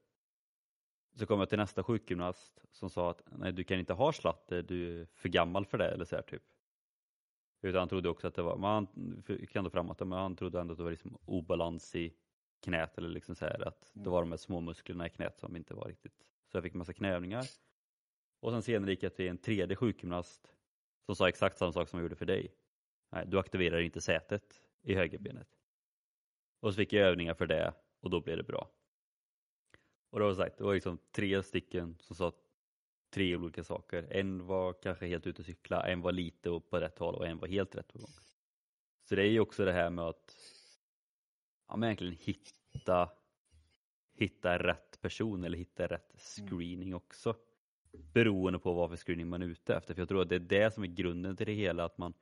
så 1.16 1.26
kom 1.26 1.38
jag 1.38 1.48
till 1.48 1.59
nästa 1.59 1.83
sjukgymnast 1.83 2.61
som 2.70 2.90
sa 2.90 3.11
att 3.11 3.22
nej 3.26 3.52
du 3.52 3.64
kan 3.64 3.79
inte 3.79 3.92
ha 3.92 4.12
slatter, 4.12 4.62
du 4.62 5.00
är 5.00 5.07
för 5.14 5.29
gammal 5.29 5.66
för 5.66 5.79
det 5.79 5.90
eller 5.90 6.05
så 6.05 6.16
här, 6.16 6.22
typ. 6.22 6.42
Utan 7.62 7.79
han 7.79 7.88
trodde 7.88 8.09
också 8.09 8.29
att 8.29 8.35
det 8.35 8.42
var, 8.42 8.57
man 8.57 8.87
kan 9.26 9.38
ändå 9.55 9.70
framåt, 9.70 10.00
att 10.00 10.09
men 10.09 10.18
han 10.18 10.37
trodde 10.37 10.61
ändå 10.61 10.72
att 10.72 10.79
det 10.79 10.85
var 10.85 10.90
liksom 10.90 11.18
obalans 11.24 11.94
i 11.94 12.14
knät 12.61 12.98
eller 12.98 13.09
liksom 13.09 13.35
så 13.35 13.44
här, 13.44 13.68
att 13.68 13.90
det 13.92 14.11
var 14.11 14.20
de 14.20 14.31
här 14.31 14.38
små 14.38 14.61
musklerna 14.61 15.07
i 15.07 15.11
knät 15.11 15.38
som 15.38 15.57
inte 15.57 15.74
var 15.74 15.85
riktigt. 15.85 16.26
Så 16.46 16.57
jag 16.57 16.64
fick 16.64 16.74
massa 16.74 16.92
knäövningar. 16.92 17.44
Och 18.40 18.52
sen 18.52 18.62
senare 18.62 18.90
gick 18.90 19.02
jag 19.02 19.14
till 19.14 19.29
en 19.29 19.38
tredje 19.38 19.76
sjukgymnast 19.76 20.52
som 21.07 21.16
sa 21.16 21.29
exakt 21.29 21.59
samma 21.59 21.72
sak 21.72 21.88
som 21.88 21.98
jag 21.98 22.05
gjorde 22.05 22.16
för 22.16 22.26
dig. 22.26 22.55
Nej, 23.12 23.26
du 23.26 23.38
aktiverar 23.38 23.81
inte 23.81 24.00
sätet 24.00 24.62
i 24.83 24.94
högerbenet. 24.94 25.48
Och 26.61 26.72
så 26.72 26.76
fick 26.76 26.92
jag 26.92 27.09
övningar 27.09 27.35
för 27.35 27.46
det 27.46 27.74
och 28.00 28.11
då 28.11 28.20
blev 28.20 28.37
det 28.37 28.42
bra. 28.42 28.70
Och 30.16 30.20
det 30.20 30.26
var 30.26 30.35
sagt, 30.35 30.59
det 30.59 30.64
var 30.64 30.74
liksom 30.74 30.98
tre 31.12 31.42
stycken 31.42 31.96
som 32.00 32.16
sa 32.16 32.33
tre 33.11 33.37
olika 33.37 33.64
saker. 33.64 34.07
En 34.11 34.46
var 34.46 34.72
kanske 34.72 35.07
helt 35.07 35.26
ute 35.26 35.42
och 35.42 35.46
cykla, 35.46 35.87
en 35.87 36.00
var 36.00 36.12
lite 36.12 36.48
upp 36.48 36.70
på 36.70 36.81
rätt 36.81 36.98
håll 36.98 37.14
och 37.14 37.26
en 37.26 37.38
var 37.38 37.48
helt 37.48 37.74
rätt 37.74 37.92
på 37.92 37.98
gång. 37.98 38.11
Så 39.05 39.14
det 39.14 39.22
är 39.22 39.31
ju 39.31 39.40
också 39.40 39.64
det 39.64 39.72
här 39.72 39.90
med 39.90 40.05
att 40.05 40.37
ja, 41.68 41.76
men 41.76 41.87
egentligen 41.87 42.16
hitta, 42.20 43.11
hitta 44.14 44.59
rätt 44.59 45.00
person 45.00 45.44
eller 45.44 45.59
hitta 45.59 45.87
rätt 45.87 46.14
screening 46.18 46.94
också. 46.94 47.37
Beroende 47.92 48.59
på 48.59 48.72
vad 48.72 48.90
för 48.90 48.96
screening 48.96 49.29
man 49.29 49.42
är 49.42 49.46
ute 49.46 49.74
efter. 49.74 49.94
För 49.94 50.00
jag 50.00 50.09
tror 50.09 50.22
att 50.22 50.29
det 50.29 50.37
är 50.37 50.40
det 50.40 50.74
som 50.74 50.83
är 50.83 50.88
grunden 50.88 51.37
till 51.37 51.46
det 51.46 51.52
hela, 51.52 51.85
att 51.85 51.98
man 51.98 52.14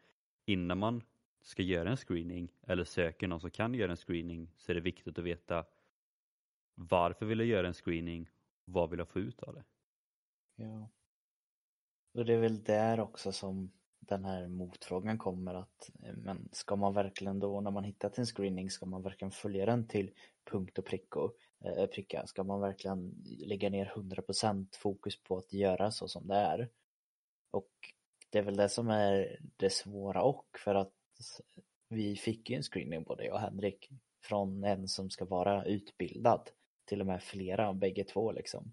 innan 0.45 0.79
man 0.79 1.03
ska 1.43 1.63
göra 1.63 1.91
en 1.91 1.97
screening 1.97 2.53
eller 2.63 2.85
söker 2.85 3.29
någon 3.29 3.41
som 3.41 3.51
kan 3.51 3.75
göra 3.75 3.91
en 3.91 3.97
screening 3.97 4.51
så 4.57 4.73
är 4.73 4.75
det 4.75 4.81
viktigt 4.81 5.19
att 5.19 5.25
veta 5.25 5.65
varför 6.75 7.27
vill 7.27 7.39
jag 7.39 7.49
göra 7.49 7.67
en 7.67 7.75
screening? 7.75 8.29
Vad 8.65 8.91
vill 8.91 8.99
jag 8.99 9.09
få 9.09 9.21
ut 9.21 9.43
av 9.43 9.55
det? 9.55 9.65
Ja. 10.57 10.91
Och 12.15 12.25
det 12.25 12.35
är 12.35 12.39
väl 12.39 12.63
där 12.63 13.01
också 13.01 13.33
som 13.33 13.73
den 13.99 14.25
här 14.25 14.49
motfrågan 14.49 15.19
kommer 15.19 15.55
att 15.55 15.91
eh, 16.03 16.17
men 16.17 16.49
ska 16.53 16.77
man 16.77 16.95
verkligen 16.95 17.41
då 17.41 17.61
när 17.61 17.71
man 17.71 17.85
hittat 17.85 18.19
en 18.19 18.27
screening 18.27 18.71
ska 18.71 18.87
man 18.87 19.03
verkligen 19.03 19.33
följa 19.33 19.67
den 19.67 19.89
till 19.89 20.11
punkt 20.51 20.79
och 20.79 20.85
pricko 20.85 21.31
eh, 21.65 21.87
pricka? 21.87 22.27
Ska 22.27 22.45
man 22.45 22.61
verkligen 22.61 23.25
lägga 23.39 23.71
ner 23.71 23.93
100% 23.97 24.67
fokus 24.77 25.23
på 25.23 25.39
att 25.39 25.53
göra 25.53 25.91
så 25.91 26.09
som 26.09 26.27
det 26.27 26.37
är? 26.37 26.71
Och 27.51 27.71
det 28.31 28.39
är 28.39 28.43
väl 28.43 28.57
det 28.57 28.69
som 28.69 28.89
är 28.89 29.39
det 29.57 29.71
svåra 29.71 30.23
och 30.23 30.47
för 30.65 30.75
att 30.75 30.93
vi 31.89 32.17
fick 32.17 32.51
ju 32.51 32.57
en 32.57 32.63
screening 32.63 33.03
både 33.03 33.25
jag 33.25 33.35
och 33.35 33.41
Henrik 33.41 33.91
från 34.23 34.65
en 34.65 34.89
som 34.89 35.11
ska 35.11 35.25
vara 35.25 35.65
utbildad 35.65 36.51
till 36.85 37.01
och 37.01 37.07
med 37.07 37.23
flera, 37.23 37.73
bägge 37.73 38.05
två 38.05 38.33
liksom. 38.33 38.73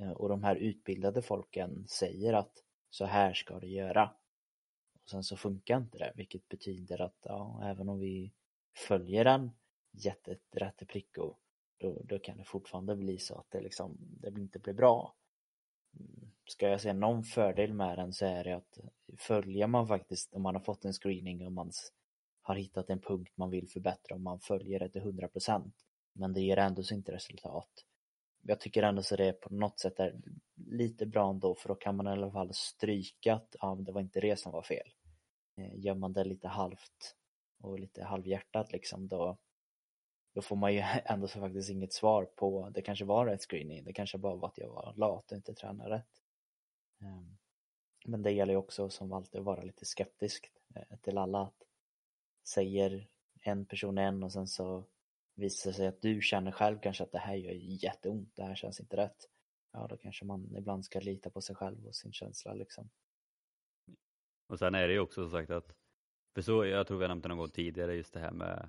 Eh, 0.00 0.10
och 0.10 0.28
de 0.28 0.44
här 0.44 0.56
utbildade 0.56 1.22
folken 1.22 1.86
säger 1.88 2.32
att 2.32 2.62
så 2.90 3.04
här 3.04 3.34
ska 3.34 3.58
du 3.60 3.68
göra. 3.68 4.14
Och 5.02 5.10
sen 5.10 5.24
så 5.24 5.36
funkar 5.36 5.76
inte 5.76 5.98
det, 5.98 6.12
vilket 6.16 6.48
betyder 6.48 7.00
att 7.00 7.18
ja, 7.22 7.60
även 7.64 7.88
om 7.88 7.98
vi 7.98 8.32
följer 8.88 9.24
den 9.24 9.50
jätterätt 9.90 10.88
pricko, 10.88 11.36
då, 11.78 12.02
då 12.04 12.18
kan 12.18 12.38
det 12.38 12.44
fortfarande 12.44 12.96
bli 12.96 13.18
så 13.18 13.38
att 13.38 13.50
det 13.50 13.60
liksom, 13.60 13.96
det 13.98 14.40
inte 14.40 14.58
blir 14.58 14.74
bra. 14.74 15.14
Mm, 16.00 16.30
ska 16.44 16.68
jag 16.68 16.80
säga 16.80 16.94
någon 16.94 17.24
fördel 17.24 17.72
med 17.72 17.98
den 17.98 18.12
så 18.12 18.26
är 18.26 18.44
det 18.44 18.56
att 18.56 18.78
följer 19.18 19.66
man 19.66 19.88
faktiskt, 19.88 20.34
om 20.34 20.42
man 20.42 20.54
har 20.54 20.62
fått 20.62 20.84
en 20.84 20.92
screening 20.92 21.46
och 21.46 21.52
man 21.52 21.70
har 22.42 22.54
hittat 22.54 22.90
en 22.90 23.00
punkt 23.00 23.32
man 23.36 23.50
vill 23.50 23.68
förbättra 23.68 24.14
och 24.14 24.20
man 24.20 24.40
följer 24.40 24.78
det 24.78 24.88
till 24.88 25.02
100% 25.02 25.72
men 26.16 26.32
det 26.32 26.40
ger 26.40 26.56
ändå 26.56 26.82
inte 26.92 27.12
resultat. 27.12 27.84
Jag 28.42 28.60
tycker 28.60 28.82
ändå 28.82 29.02
så 29.02 29.16
det 29.16 29.32
på 29.32 29.54
något 29.54 29.78
sätt 29.78 30.00
är 30.00 30.20
lite 30.54 31.06
bra 31.06 31.30
ändå 31.30 31.54
för 31.54 31.68
då 31.68 31.74
kan 31.74 31.96
man 31.96 32.06
i 32.06 32.10
alla 32.10 32.30
fall 32.30 32.54
stryka 32.54 33.34
att 33.34 33.56
ja, 33.60 33.74
det 33.74 33.92
var 33.92 34.00
inte 34.00 34.20
det 34.20 34.38
som 34.38 34.52
var 34.52 34.62
fel. 34.62 34.90
Eh, 35.56 35.78
gör 35.78 35.94
man 35.94 36.12
det 36.12 36.24
lite 36.24 36.48
halvt 36.48 37.16
och 37.60 37.80
lite 37.80 38.04
halvhjärtat 38.04 38.72
liksom 38.72 39.08
då, 39.08 39.38
då 40.34 40.42
får 40.42 40.56
man 40.56 40.74
ju 40.74 40.82
ändå 41.04 41.28
så 41.28 41.40
faktiskt 41.40 41.70
inget 41.70 41.92
svar 41.92 42.24
på 42.24 42.70
det 42.70 42.82
kanske 42.82 43.04
var 43.04 43.26
rätt 43.26 43.42
screening, 43.42 43.84
det 43.84 43.92
kanske 43.92 44.18
bara 44.18 44.34
var 44.34 44.48
att 44.48 44.58
jag 44.58 44.68
var 44.68 44.94
lat 44.96 45.32
och 45.32 45.36
inte 45.36 45.54
tränade 45.54 45.90
rätt. 45.90 46.22
Ehm, 47.00 47.36
men 48.06 48.22
det 48.22 48.30
gäller 48.30 48.52
ju 48.52 48.58
också 48.58 48.90
som 48.90 49.12
alltid 49.12 49.38
att 49.38 49.46
vara 49.46 49.62
lite 49.62 49.84
skeptisk 49.84 50.52
eh, 50.74 50.98
till 51.02 51.18
alla 51.18 51.42
att 51.42 51.62
säger 52.44 53.08
en 53.40 53.66
person 53.66 53.98
en 53.98 54.22
och 54.22 54.32
sen 54.32 54.46
så 54.46 54.84
visar 55.36 55.72
sig 55.72 55.86
att 55.86 56.02
du 56.02 56.20
känner 56.20 56.52
själv 56.52 56.78
kanske 56.82 57.04
att 57.04 57.12
det 57.12 57.18
här 57.18 57.34
gör 57.34 57.52
jätteont, 57.84 58.36
det 58.36 58.42
här 58.42 58.54
känns 58.54 58.80
inte 58.80 58.96
rätt. 58.96 59.28
Ja, 59.72 59.86
då 59.86 59.96
kanske 59.96 60.24
man 60.24 60.56
ibland 60.56 60.84
ska 60.84 61.00
lita 61.00 61.30
på 61.30 61.40
sig 61.40 61.56
själv 61.56 61.86
och 61.86 61.94
sin 61.94 62.12
känsla 62.12 62.54
liksom. 62.54 62.90
Och 64.46 64.58
sen 64.58 64.74
är 64.74 64.88
det 64.88 64.94
ju 64.94 65.00
också 65.00 65.22
som 65.22 65.30
sagt 65.30 65.50
att, 65.50 65.76
för 66.34 66.42
så, 66.42 66.64
jag 66.64 66.86
tror 66.86 66.98
vi 66.98 67.04
har 67.04 67.08
nämnt 67.08 67.22
det 67.22 67.28
någon 67.28 67.38
gång 67.38 67.50
tidigare, 67.50 67.94
just 67.94 68.12
det 68.12 68.20
här 68.20 68.32
med 68.32 68.68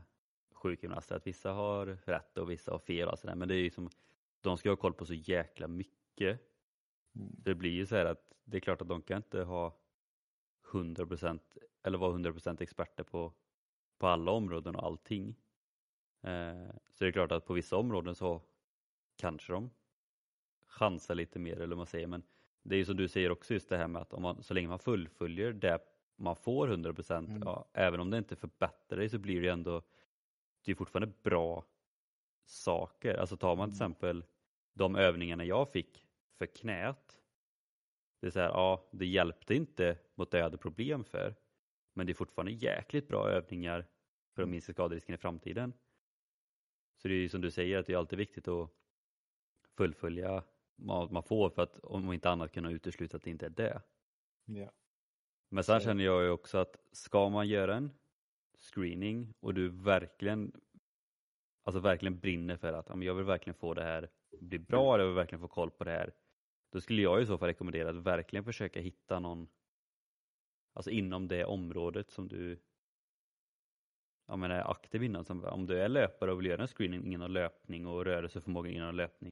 sjukgymnaster, 0.51 1.15
att 1.15 1.27
vissa 1.27 1.51
har 1.51 1.86
rätt 1.86 2.38
och 2.38 2.51
vissa 2.51 2.71
har 2.71 2.80
fel 2.80 3.08
och 3.08 3.19
sådär, 3.19 3.36
men 3.36 3.47
det 3.47 3.56
är 3.56 3.60
ju 3.60 3.69
som, 3.69 3.89
de 4.41 4.58
ska 4.58 4.69
ha 4.69 4.75
koll 4.75 4.93
på 4.93 5.06
så 5.06 5.13
jäkla 5.13 5.67
mycket. 5.67 6.39
Mm. 7.15 7.36
Det 7.38 7.56
blir 7.56 7.71
ju 7.71 7.86
så 7.86 7.95
här 7.95 8.06
att 8.06 8.34
det 8.43 8.58
är 8.58 8.62
klart 8.62 8.82
att 8.82 8.88
de 8.88 9.01
kan 9.01 9.17
inte 9.17 9.43
ha 9.43 9.80
100% 10.71 11.39
eller 11.84 11.97
vara 11.97 12.17
100% 12.17 12.62
experter 12.62 13.03
på, 13.03 13.34
på 13.97 14.08
alla 14.08 14.32
områden 14.32 14.75
och 14.75 14.84
allting. 14.84 15.36
Eh, 16.21 16.69
så 16.89 17.03
det 17.03 17.08
är 17.08 17.12
klart 17.12 17.32
att 17.32 17.45
på 17.45 17.53
vissa 17.53 17.77
områden 17.77 18.15
så 18.15 18.41
kanske 19.15 19.53
de 19.53 19.69
chansar 20.67 21.15
lite 21.15 21.39
mer 21.39 21.56
eller 21.56 21.67
vad 21.67 21.77
man 21.77 21.88
säger 21.88 22.08
men 22.08 22.23
det 22.63 22.75
är 22.75 22.77
ju 22.77 22.86
som 22.86 22.97
du 22.97 23.08
säger 23.08 23.32
också 23.32 23.53
just 23.53 23.69
det 23.69 23.77
här 23.77 23.88
med 23.88 24.01
att 24.01 24.13
om 24.13 24.21
man, 24.21 24.43
så 24.43 24.53
länge 24.53 24.67
man 24.67 24.80
fullföljer 24.80 25.53
det 25.53 25.80
man 26.15 26.36
får 26.36 26.67
100% 26.67 27.17
mm. 27.17 27.41
ja, 27.45 27.69
även 27.73 27.99
om 27.99 28.10
det 28.10 28.17
inte 28.17 28.36
förbättrar 28.36 28.99
dig 28.99 29.10
så 29.10 29.17
blir 29.17 29.41
det 29.41 29.49
ändå 29.49 29.82
det 30.65 30.71
är 30.71 30.75
fortfarande 30.75 31.13
bra 31.23 31.65
saker. 32.45 33.13
Alltså 33.13 33.38
tar 33.38 33.56
man 33.56 33.69
till 33.69 33.82
mm. 33.82 33.91
exempel 33.91 34.25
de 34.73 34.95
övningarna 34.95 35.45
jag 35.45 35.71
fick 35.71 36.06
för 36.38 36.45
knät. 36.45 37.21
Det 38.21 38.27
är 38.27 38.32
så 38.32 38.39
här, 38.39 38.49
ja 38.49 38.89
det 38.91 39.06
hjälpte 39.06 39.56
inte 39.56 39.97
mot 40.15 40.32
det 40.32 40.38
jag 40.38 40.43
hade 40.43 40.58
problem 40.58 41.03
för 41.03 41.36
men 41.93 42.06
det 42.06 42.12
är 42.12 42.15
fortfarande 42.15 42.51
jäkligt 42.51 43.08
bra 43.08 43.30
övningar 43.30 43.86
för 44.36 44.41
att 44.41 44.45
mm. 44.45 44.51
minska 44.51 44.73
skaderisken 44.73 45.15
i 45.15 45.17
framtiden. 45.17 45.73
Så 46.98 47.08
det 47.08 47.14
är 47.14 47.20
ju 47.20 47.30
som 47.30 47.42
du 47.42 47.52
säger 47.52 47.78
att 47.78 47.86
det 47.86 47.94
är 47.94 47.98
alltid 47.98 48.20
viktigt 48.20 48.48
att 48.48 48.70
fullfölja 49.78 50.44
vad 50.76 51.12
man 51.12 51.24
får 51.24 51.50
för 51.50 51.62
att 51.62 51.80
om 51.80 52.14
inte 52.14 52.30
annat 52.30 52.52
kunna 52.52 52.72
utesluta 52.72 53.18
att 53.18 53.24
det 53.24 53.30
inte 53.30 53.46
är 53.46 53.50
det. 53.50 53.82
Ja. 54.46 54.72
Men 55.50 55.64
sen 55.64 55.80
känner 55.80 56.04
jag 56.04 56.24
ju 56.24 56.30
också 56.30 56.58
att 56.58 56.78
ska 56.92 57.30
man 57.30 57.48
göra 57.48 57.76
en 57.76 57.92
screening 58.58 59.34
och 59.40 59.54
du 59.54 59.70
verkligen 59.70 60.62
alltså 61.64 61.80
verkligen 61.80 62.20
brinner 62.20 62.58
för 62.58 62.74
att 62.74 63.04
jag 63.04 63.14
vill 63.14 63.26
verkligen 63.26 63.56
få 63.56 63.74
det 63.74 63.84
här 63.84 64.10
bli 64.40 64.60
bra, 64.60 65.00
jag 65.00 65.06
vill 65.06 65.16
verkligen 65.16 65.42
få 65.42 65.48
koll 65.48 65.72
på 65.72 65.84
det 65.84 65.92
här. 65.92 66.14
Då 66.72 66.82
skulle 66.82 67.02
jag 67.02 67.22
i 67.22 67.26
så 67.26 67.38
fall 67.38 67.48
rekommendera 67.48 67.90
att 67.90 67.96
verkligen 67.96 68.46
försöka 68.46 68.80
hitta 68.80 69.20
någon 69.20 69.48
alltså 70.74 70.90
inom 70.90 71.28
det 71.28 71.46
området 71.46 72.12
som 72.12 72.28
du 72.28 72.60
ja, 74.28 74.36
men 74.36 74.52
är 74.52 74.72
aktiv 74.72 75.04
inom. 75.04 75.26
Som, 75.26 75.44
om 75.44 75.66
du 75.66 75.82
är 75.82 75.90
löpare 75.90 76.32
och 76.32 76.40
vill 76.40 76.46
göra 76.46 76.62
en 76.62 76.68
screening 76.68 77.13
inom 77.13 77.32
löpning 77.32 77.88
och 77.88 78.06
rörelseförmåga 78.06 78.70
inom 78.70 78.96
löpning, 78.96 79.32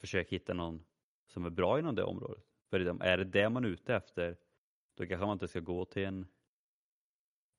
försök 0.00 0.32
hitta 0.32 0.54
någon 0.54 0.84
som 1.26 1.44
är 1.44 1.50
bra 1.50 1.78
inom 1.78 1.94
det 1.94 2.02
området. 2.04 2.44
För 2.70 2.78
liksom, 2.78 3.00
är 3.00 3.18
det 3.18 3.24
det 3.24 3.48
man 3.48 3.64
är 3.64 3.68
ute 3.68 3.94
efter, 3.94 4.36
då 4.94 5.06
kanske 5.06 5.26
man 5.26 5.32
inte 5.32 5.48
ska 5.48 5.60
gå 5.60 5.84
till 5.84 6.04
en 6.04 6.26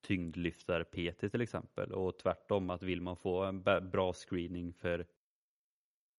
tyngdlyftar-PT 0.01 1.31
till 1.31 1.41
exempel 1.41 1.91
och 1.91 2.17
tvärtom 2.17 2.69
att 2.69 2.83
vill 2.83 3.01
man 3.01 3.15
få 3.15 3.43
en 3.43 3.63
bra 3.63 4.13
screening 4.13 4.73
för, 4.73 5.05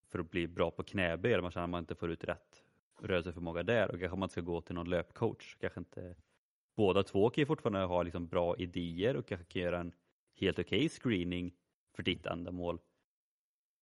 för 0.08 0.18
att 0.18 0.30
bli 0.30 0.48
bra 0.48 0.70
på 0.70 0.82
knäböj 0.82 1.32
eller 1.32 1.42
man 1.42 1.50
känner 1.50 1.64
att 1.64 1.70
man 1.70 1.82
inte 1.82 1.94
får 1.94 2.10
ut 2.10 2.24
rätt 2.24 2.64
rörelseförmåga 3.00 3.62
där 3.62 3.90
och 3.90 4.00
kanske 4.00 4.16
man 4.16 4.26
inte 4.26 4.32
ska 4.32 4.40
gå 4.40 4.60
till 4.60 4.74
någon 4.74 4.90
löpcoach. 4.90 5.56
Kanske 5.60 5.80
inte, 5.80 6.16
båda 6.74 7.02
två 7.02 7.30
kan 7.30 7.42
ju 7.42 7.46
fortfarande 7.46 7.80
ha 7.80 8.02
liksom 8.02 8.26
bra 8.26 8.56
idéer 8.56 9.16
och 9.16 9.26
kanske 9.26 9.46
kan 9.46 9.62
göra 9.62 9.80
en 9.80 9.92
helt 10.34 10.58
okej 10.58 10.78
okay 10.78 10.88
screening 10.88 11.54
för 11.92 12.02
ditt 12.02 12.26
ändamål. 12.26 12.78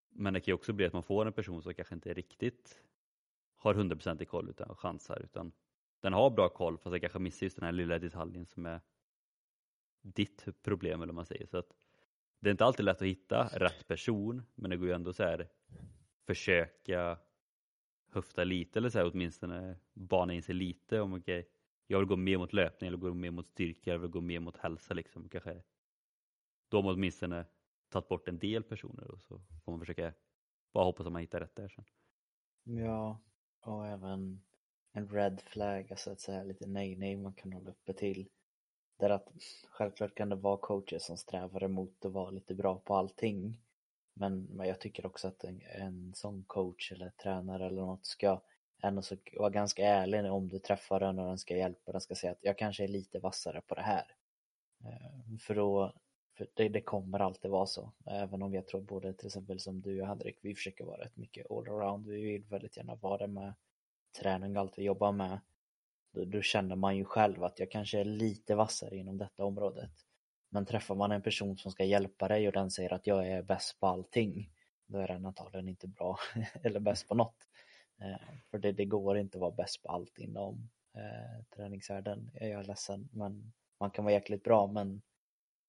Men 0.09 0.33
det 0.33 0.39
kan 0.39 0.51
ju 0.51 0.55
också 0.55 0.73
bli 0.73 0.85
att 0.85 0.93
man 0.93 1.03
får 1.03 1.25
en 1.25 1.33
person 1.33 1.61
som 1.61 1.73
kanske 1.73 1.95
inte 1.95 2.13
riktigt 2.13 2.81
har 3.55 3.73
100% 3.73 4.25
koll 4.25 4.49
utan 4.49 4.75
chansar 4.75 5.21
utan 5.23 5.51
den 6.01 6.13
har 6.13 6.29
bra 6.29 6.49
koll 6.49 6.77
fast 6.77 6.91
den 6.91 6.99
kanske 6.99 7.19
missar 7.19 7.45
just 7.45 7.55
den 7.55 7.65
här 7.65 7.71
lilla 7.71 7.99
detaljen 7.99 8.45
som 8.45 8.65
är 8.65 8.81
ditt 10.01 10.47
problem 10.63 11.01
eller 11.01 11.13
vad 11.13 11.15
man 11.15 11.25
säger. 11.25 11.45
Så 11.45 11.57
att 11.57 11.73
det 12.39 12.49
är 12.49 12.51
inte 12.51 12.65
alltid 12.65 12.85
lätt 12.85 13.01
att 13.01 13.07
hitta 13.07 13.47
rätt 13.53 13.87
person 13.87 14.43
men 14.55 14.69
det 14.69 14.77
går 14.77 14.87
ju 14.87 14.93
ändå 14.93 15.13
så 15.13 15.23
här 15.23 15.49
försöka 16.25 17.19
höfta 18.11 18.43
lite 18.43 18.79
eller 18.79 18.89
så 18.89 18.97
här, 18.97 19.11
åtminstone 19.13 19.75
bana 19.93 20.33
in 20.33 20.43
sig 20.43 20.55
lite 20.55 21.01
om 21.01 21.13
okej, 21.13 21.39
okay, 21.39 21.51
jag 21.87 21.99
vill 21.99 22.07
gå 22.07 22.15
mer 22.15 22.37
mot 22.37 22.53
löpning 22.53 22.87
eller 22.87 22.97
gå 22.97 23.13
mer 23.13 23.31
mot 23.31 23.47
styrka, 23.47 23.91
jag 23.91 23.99
vill 23.99 24.09
gå 24.09 24.21
mer 24.21 24.39
mot 24.39 24.57
hälsa 24.57 24.93
liksom. 24.93 25.29
Kanske 25.29 25.61
då 26.73 26.77
har 26.77 26.83
man 26.83 26.93
åtminstone 26.93 27.45
tagit 27.89 28.07
bort 28.07 28.27
en 28.27 28.39
del 28.39 28.63
personer 28.63 29.11
och 29.11 29.21
så 29.21 29.41
får 29.65 29.71
man 29.71 29.79
försöka 29.79 30.13
bara 30.73 30.83
hoppas 30.83 31.05
att 31.05 31.11
man 31.11 31.21
hittar 31.21 31.39
rätt 31.39 31.55
där 31.55 31.67
sen. 31.67 31.85
Ja, 32.63 33.19
och 33.61 33.87
även 33.87 34.41
en 34.91 35.09
red 35.09 35.41
flag, 35.41 35.91
alltså 35.91 36.11
att 36.11 36.19
säga 36.19 36.43
lite 36.43 36.67
nej-nej 36.67 37.15
man 37.15 37.33
kan 37.33 37.53
hålla 37.53 37.69
uppe 37.69 37.93
till. 37.93 38.29
Där 38.97 39.09
att 39.09 39.29
självklart 39.69 40.15
kan 40.15 40.29
det 40.29 40.35
vara 40.35 40.57
coacher 40.57 40.99
som 40.99 41.17
strävar 41.17 41.63
emot 41.63 42.05
att 42.05 42.11
vara 42.11 42.29
lite 42.29 42.55
bra 42.55 42.79
på 42.79 42.95
allting. 42.95 43.57
Men, 44.13 44.43
men 44.43 44.67
jag 44.67 44.79
tycker 44.79 45.05
också 45.05 45.27
att 45.27 45.43
en, 45.43 45.61
en 45.61 46.13
sån 46.15 46.43
coach 46.43 46.91
eller 46.91 47.09
tränare 47.09 47.65
eller 47.65 47.81
något 47.81 48.05
ska 48.05 48.41
ändå 48.81 49.01
så 49.01 49.17
vara 49.37 49.49
ganska 49.49 49.85
ärlig 49.85 50.31
om 50.31 50.49
du 50.49 50.59
träffar 50.59 50.99
den 50.99 51.19
och 51.19 51.27
den 51.27 51.37
ska 51.37 51.57
hjälpa 51.57 51.91
den 51.91 52.01
ska 52.01 52.15
säga 52.15 52.31
att 52.31 52.43
jag 52.43 52.57
kanske 52.57 52.83
är 52.83 52.87
lite 52.87 53.19
vassare 53.19 53.61
på 53.61 53.75
det 53.75 53.81
här. 53.81 54.15
Eh, 54.83 55.37
för 55.39 55.55
då 55.55 55.93
för 56.37 56.47
det, 56.53 56.69
det, 56.69 56.81
kommer 56.81 57.19
alltid 57.19 57.51
vara 57.51 57.65
så. 57.65 57.91
Även 58.05 58.41
om 58.41 58.53
jag 58.53 58.67
tror 58.67 58.81
både 58.81 59.13
till 59.13 59.27
exempel 59.27 59.59
som 59.59 59.81
du 59.81 60.01
och 60.01 60.07
Henrik, 60.07 60.39
vi 60.41 60.55
försöker 60.55 60.85
vara 60.85 61.01
rätt 61.01 61.17
mycket 61.17 61.51
allround. 61.51 62.07
Vi 62.07 62.21
vill 62.21 62.43
väldigt 62.43 62.77
gärna 62.77 62.95
vara 62.95 63.27
med 63.27 63.53
träning 64.19 64.55
och 64.55 64.61
allt 64.61 64.77
vi 64.77 64.83
jobbar 64.83 65.11
med. 65.11 65.39
Då, 66.13 66.25
då, 66.25 66.41
känner 66.41 66.75
man 66.75 66.97
ju 66.97 67.05
själv 67.05 67.43
att 67.43 67.59
jag 67.59 67.71
kanske 67.71 67.99
är 67.99 68.05
lite 68.05 68.55
vassare 68.55 68.97
inom 68.97 69.17
detta 69.17 69.45
området. 69.45 69.91
Men 70.49 70.65
träffar 70.65 70.95
man 70.95 71.11
en 71.11 71.21
person 71.21 71.57
som 71.57 71.71
ska 71.71 71.83
hjälpa 71.83 72.27
dig 72.27 72.47
och 72.47 72.53
den 72.53 72.71
säger 72.71 72.93
att 72.93 73.07
jag 73.07 73.27
är 73.27 73.41
bäst 73.41 73.79
på 73.79 73.87
allting, 73.87 74.49
då 74.87 74.97
är 74.97 75.07
den 75.07 75.25
antagligen 75.25 75.69
inte 75.69 75.87
bra 75.87 76.17
eller 76.63 76.79
bäst 76.79 77.07
på 77.07 77.15
något. 77.15 77.47
Eh, 78.01 78.35
för 78.51 78.57
det, 78.57 78.71
det, 78.71 78.85
går 78.85 79.17
inte 79.17 79.37
att 79.37 79.41
vara 79.41 79.51
bäst 79.51 79.83
på 79.83 79.89
allt 79.89 80.17
inom 80.17 80.69
eh, 80.95 81.45
träningsvärlden. 81.55 82.31
Jag 82.33 82.49
är 82.49 82.63
ledsen, 82.63 83.09
men 83.11 83.53
man 83.79 83.91
kan 83.91 84.05
vara 84.05 84.13
jäkligt 84.13 84.43
bra, 84.43 84.67
men 84.67 85.01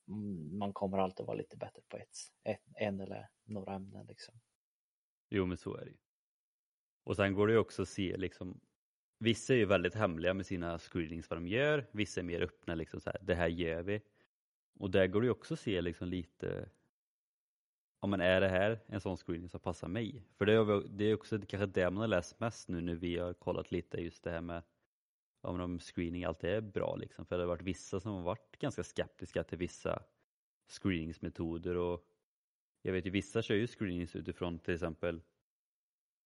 Mm, 0.08 0.58
man 0.58 0.72
kommer 0.72 0.98
alltid 0.98 1.26
vara 1.26 1.36
lite 1.36 1.56
bättre 1.56 1.82
på 1.88 1.96
ett, 1.96 2.16
ett, 2.44 2.62
en 2.74 3.00
eller 3.00 3.28
några 3.44 3.74
ämnen 3.74 4.06
liksom. 4.06 4.34
Jo 5.30 5.46
men 5.46 5.56
så 5.56 5.76
är 5.76 5.84
det 5.84 5.90
ju. 5.90 5.96
Och 7.04 7.16
sen 7.16 7.34
går 7.34 7.46
det 7.46 7.52
ju 7.52 7.58
också 7.58 7.82
att 7.82 7.88
se 7.88 8.16
liksom 8.16 8.60
Vissa 9.18 9.52
är 9.52 9.56
ju 9.56 9.64
väldigt 9.64 9.94
hemliga 9.94 10.34
med 10.34 10.46
sina 10.46 10.78
screenings 10.78 11.30
vad 11.30 11.36
de 11.36 11.46
gör, 11.48 11.86
vissa 11.92 12.20
är 12.20 12.24
mer 12.24 12.40
öppna 12.40 12.74
liksom 12.74 13.00
så 13.00 13.10
här, 13.10 13.18
det 13.22 13.34
här 13.34 13.48
gör 13.48 13.82
vi. 13.82 14.02
Och 14.74 14.90
där 14.90 15.06
går 15.06 15.20
det 15.20 15.24
ju 15.24 15.30
också 15.30 15.54
att 15.54 15.60
se 15.60 15.80
liksom 15.80 16.08
lite 16.08 16.68
ja 18.00 18.08
men 18.08 18.20
är 18.20 18.40
det 18.40 18.48
här 18.48 18.80
en 18.86 19.00
sån 19.00 19.16
screening 19.16 19.48
som 19.48 19.60
passar 19.60 19.88
mig? 19.88 20.22
För 20.38 20.46
det 20.46 20.52
är, 20.52 20.88
det 20.88 21.04
är 21.04 21.14
också 21.14 21.38
kanske 21.38 21.66
det 21.66 21.90
man 21.90 22.00
har 22.00 22.08
läst 22.08 22.40
mest 22.40 22.68
nu 22.68 22.80
när 22.80 22.94
vi 22.94 23.18
har 23.18 23.32
kollat 23.32 23.72
lite 23.72 24.00
just 24.00 24.24
det 24.24 24.30
här 24.30 24.40
med 24.40 24.62
om, 25.44 25.58
de 25.58 25.78
screening 25.78 26.24
alltid 26.24 26.50
är 26.50 26.60
bra 26.60 26.96
liksom. 26.96 27.26
För 27.26 27.36
det 27.36 27.42
har 27.42 27.48
varit 27.48 27.62
vissa 27.62 28.00
som 28.00 28.12
har 28.12 28.22
varit 28.22 28.58
ganska 28.58 28.82
skeptiska 28.84 29.44
till 29.44 29.58
vissa 29.58 30.02
screeningsmetoder 30.68 31.76
och 31.76 32.08
jag 32.82 32.92
vet 32.92 33.06
ju 33.06 33.10
vissa 33.10 33.42
kör 33.42 33.54
ju 33.54 33.66
screenings 33.66 34.16
utifrån 34.16 34.58
till 34.58 34.74
exempel 34.74 35.22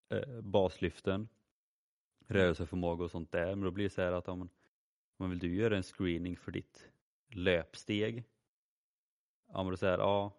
eh, 0.08 0.40
baslyften, 0.40 1.28
rörelseförmåga 2.26 3.04
och 3.04 3.10
sånt 3.10 3.32
där. 3.32 3.46
Men 3.46 3.60
då 3.60 3.70
blir 3.70 3.84
det 3.84 3.90
så 3.90 4.02
här 4.02 4.12
att 4.12 4.28
om, 4.28 4.48
om 5.16 5.30
vill 5.30 5.38
du 5.38 5.54
göra 5.54 5.76
en 5.76 5.82
screening 5.82 6.36
för 6.36 6.52
ditt 6.52 6.90
löpsteg, 7.28 8.24
ja 9.48 9.62
men 9.62 9.70
då 9.70 9.76
säger 9.76 9.98
ja 9.98 10.38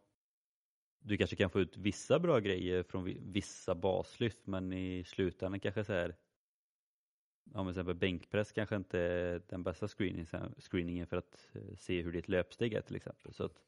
du 0.99 1.17
kanske 1.17 1.35
kan 1.35 1.49
få 1.49 1.59
ut 1.59 1.77
vissa 1.77 2.19
bra 2.19 2.39
grejer 2.39 2.83
från 2.83 3.31
vissa 3.31 3.75
baslyft 3.75 4.47
men 4.47 4.73
i 4.73 5.03
slutändan 5.03 5.59
kanske 5.59 5.83
så 5.83 5.93
här 5.93 6.15
ja, 7.53 7.63
till 7.63 7.69
exempel 7.69 7.95
bänkpress 7.95 8.51
kanske 8.51 8.75
inte 8.75 8.99
är 8.99 9.41
den 9.49 9.63
bästa 9.63 9.87
screeningen 9.87 11.07
för 11.07 11.17
att 11.17 11.49
eh, 11.53 11.75
se 11.75 12.01
hur 12.01 12.11
ditt 12.11 12.29
löpsteg 12.29 12.73
är 12.73 12.81
till 12.81 12.95
exempel. 12.95 13.33
Så 13.33 13.43
att 13.43 13.61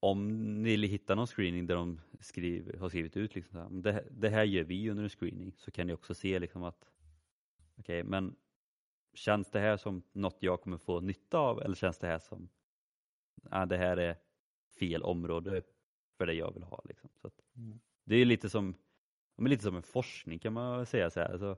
om 0.00 0.28
ni 0.62 0.86
hittar 0.86 1.16
någon 1.16 1.26
screening 1.26 1.66
där 1.66 1.74
de 1.74 2.00
skriver, 2.20 2.78
har 2.78 2.88
skrivit 2.88 3.16
ut 3.16 3.34
liksom 3.34 3.52
så 3.52 3.58
här, 3.58 3.70
det, 3.70 4.04
det, 4.10 4.28
här 4.28 4.44
gör 4.44 4.64
vi 4.64 4.90
under 4.90 5.02
en 5.02 5.10
screening 5.10 5.52
så 5.56 5.70
kan 5.70 5.86
ni 5.86 5.92
också 5.92 6.14
se 6.14 6.38
liksom 6.38 6.62
att 6.62 6.90
okej, 7.78 8.00
okay, 8.00 8.10
men 8.10 8.36
känns 9.14 9.50
det 9.50 9.60
här 9.60 9.76
som 9.76 10.02
något 10.12 10.36
jag 10.40 10.60
kommer 10.60 10.78
få 10.78 11.00
nytta 11.00 11.38
av 11.38 11.62
eller 11.62 11.74
känns 11.74 11.98
det 11.98 12.06
här 12.06 12.18
som 12.18 12.48
ah, 13.50 13.66
det 13.66 13.76
här 13.76 13.96
är 13.96 14.16
fel 14.78 15.02
område 15.02 15.62
för 16.16 16.26
det 16.26 16.34
jag 16.34 16.54
vill 16.54 16.62
ha. 16.62 16.82
Liksom. 16.84 17.10
Så 17.14 17.30
mm. 17.56 17.80
Det 18.04 18.16
är 18.16 18.24
lite 18.24 18.50
som, 18.50 18.74
lite 19.38 19.62
som 19.62 19.76
en 19.76 19.82
forskning 19.82 20.38
kan 20.38 20.52
man 20.52 20.86
säga. 20.86 21.10
Så 21.10 21.20
här. 21.20 21.32
Alltså, 21.32 21.56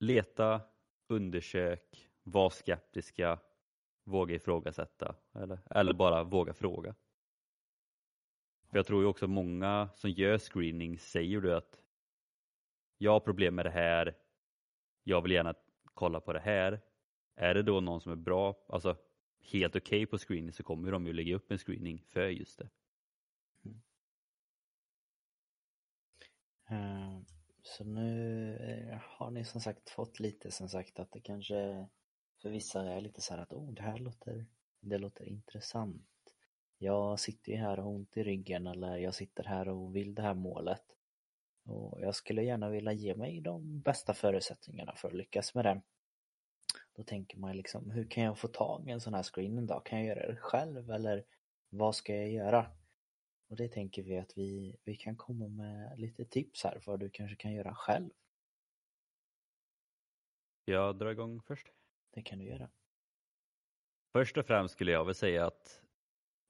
leta, 0.00 0.60
undersök, 1.08 2.10
var 2.22 2.50
skeptiska, 2.50 3.38
våga 4.04 4.34
ifrågasätta 4.34 5.14
eller, 5.34 5.58
eller 5.70 5.92
bara 5.92 6.24
våga 6.24 6.54
fråga. 6.54 6.94
För 8.70 8.78
Jag 8.78 8.86
tror 8.86 9.02
ju 9.02 9.08
också 9.08 9.26
många 9.26 9.88
som 9.94 10.10
gör 10.10 10.38
screening 10.38 10.98
säger 10.98 11.40
du 11.40 11.54
att 11.54 11.82
jag 12.98 13.12
har 13.12 13.20
problem 13.20 13.54
med 13.54 13.66
det 13.66 13.70
här, 13.70 14.16
jag 15.02 15.22
vill 15.22 15.32
gärna 15.32 15.54
kolla 15.84 16.20
på 16.20 16.32
det 16.32 16.40
här. 16.40 16.80
Är 17.36 17.54
det 17.54 17.62
då 17.62 17.80
någon 17.80 18.00
som 18.00 18.12
är 18.12 18.16
bra, 18.16 18.66
alltså 18.68 18.96
helt 19.40 19.76
okej 19.76 20.02
okay 20.02 20.06
på 20.06 20.18
screening 20.18 20.52
så 20.52 20.62
kommer 20.62 20.92
de 20.92 21.06
ju 21.06 21.12
lägga 21.12 21.36
upp 21.36 21.50
en 21.50 21.58
screening 21.58 22.02
för 22.06 22.28
just 22.28 22.58
det. 22.58 22.68
Mm. 23.64 23.80
Eh, 26.68 27.22
så 27.62 27.84
nu 27.84 28.56
eh, 28.56 28.98
har 29.02 29.30
ni 29.30 29.44
som 29.44 29.60
sagt 29.60 29.90
fått 29.90 30.20
lite 30.20 30.50
som 30.50 30.68
sagt 30.68 30.98
att 31.00 31.12
det 31.12 31.20
kanske 31.20 31.86
för 32.42 32.50
vissa 32.50 32.82
är 32.82 33.00
lite 33.00 33.20
så 33.20 33.34
här 33.34 33.42
att 33.42 33.52
oh, 33.52 33.72
det 33.72 33.82
här 33.82 33.98
låter, 33.98 34.46
det 34.80 34.98
låter 34.98 35.28
intressant. 35.28 36.06
Jag 36.78 37.20
sitter 37.20 37.52
ju 37.52 37.58
här 37.58 37.78
och 37.78 37.84
har 37.84 37.92
ont 37.92 38.16
i 38.16 38.22
ryggen 38.22 38.66
eller 38.66 38.96
jag 38.96 39.14
sitter 39.14 39.44
här 39.44 39.68
och 39.68 39.96
vill 39.96 40.14
det 40.14 40.22
här 40.22 40.34
målet. 40.34 40.84
Och 41.64 42.00
jag 42.00 42.14
skulle 42.14 42.42
gärna 42.42 42.68
vilja 42.68 42.92
ge 42.92 43.14
mig 43.14 43.40
de 43.40 43.80
bästa 43.80 44.14
förutsättningarna 44.14 44.94
för 44.96 45.08
att 45.08 45.14
lyckas 45.14 45.54
med 45.54 45.64
det. 45.64 45.82
Då 46.92 47.02
tänker 47.02 47.38
man 47.38 47.56
liksom, 47.56 47.90
hur 47.90 48.10
kan 48.10 48.24
jag 48.24 48.38
få 48.38 48.48
tag 48.48 48.88
i 48.88 48.90
en 48.90 49.00
sån 49.00 49.14
här 49.14 49.22
screen 49.22 49.58
en 49.58 49.66
dag? 49.66 49.86
Kan 49.86 49.98
jag 49.98 50.08
göra 50.08 50.32
det 50.32 50.36
själv 50.36 50.90
eller 50.90 51.24
vad 51.68 51.94
ska 51.94 52.16
jag 52.16 52.30
göra? 52.30 52.66
Och 53.50 53.56
det 53.56 53.68
tänker 53.68 54.02
vi 54.02 54.18
att 54.18 54.38
vi, 54.38 54.76
vi 54.84 54.96
kan 54.96 55.16
komma 55.16 55.48
med 55.48 56.00
lite 56.00 56.24
tips 56.24 56.64
här 56.64 56.78
för 56.80 56.92
vad 56.92 57.00
du 57.00 57.10
kanske 57.10 57.36
kan 57.36 57.52
göra 57.52 57.74
själv. 57.74 58.10
Jag 60.64 60.98
drar 60.98 61.10
igång 61.10 61.42
först. 61.42 61.66
Det 62.10 62.22
kan 62.22 62.38
du 62.38 62.44
göra. 62.44 62.70
Först 64.12 64.36
och 64.36 64.46
främst 64.46 64.74
skulle 64.74 64.92
jag 64.92 65.04
väl 65.04 65.14
säga 65.14 65.46
att 65.46 65.82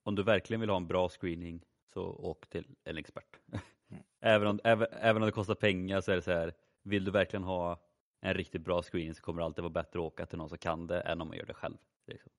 om 0.03 0.15
du 0.15 0.23
verkligen 0.23 0.61
vill 0.61 0.69
ha 0.69 0.77
en 0.77 0.87
bra 0.87 1.09
screening 1.09 1.65
så 1.93 2.03
åk 2.03 2.49
till 2.49 2.75
en 2.83 2.97
expert. 2.97 3.39
Mm. 3.47 4.03
även, 4.19 4.47
om, 4.47 4.59
även, 4.63 4.87
även 4.91 5.21
om 5.21 5.25
det 5.25 5.31
kostar 5.31 5.55
pengar 5.55 6.01
så 6.01 6.11
är 6.11 6.15
det 6.15 6.21
så 6.21 6.31
här, 6.31 6.53
vill 6.81 7.05
du 7.05 7.11
verkligen 7.11 7.43
ha 7.43 7.83
en 8.19 8.33
riktigt 8.33 8.61
bra 8.61 8.81
screening 8.81 9.15
så 9.15 9.21
kommer 9.21 9.41
det 9.41 9.45
alltid 9.45 9.63
vara 9.63 9.73
bättre 9.73 9.99
att 9.99 10.05
åka 10.05 10.25
till 10.25 10.37
någon 10.37 10.49
som 10.49 10.57
kan 10.57 10.87
det 10.87 11.01
än 11.01 11.21
om 11.21 11.27
man 11.27 11.37
gör 11.37 11.45
det 11.45 11.53
själv. 11.53 11.77
Liksom. 12.07 12.31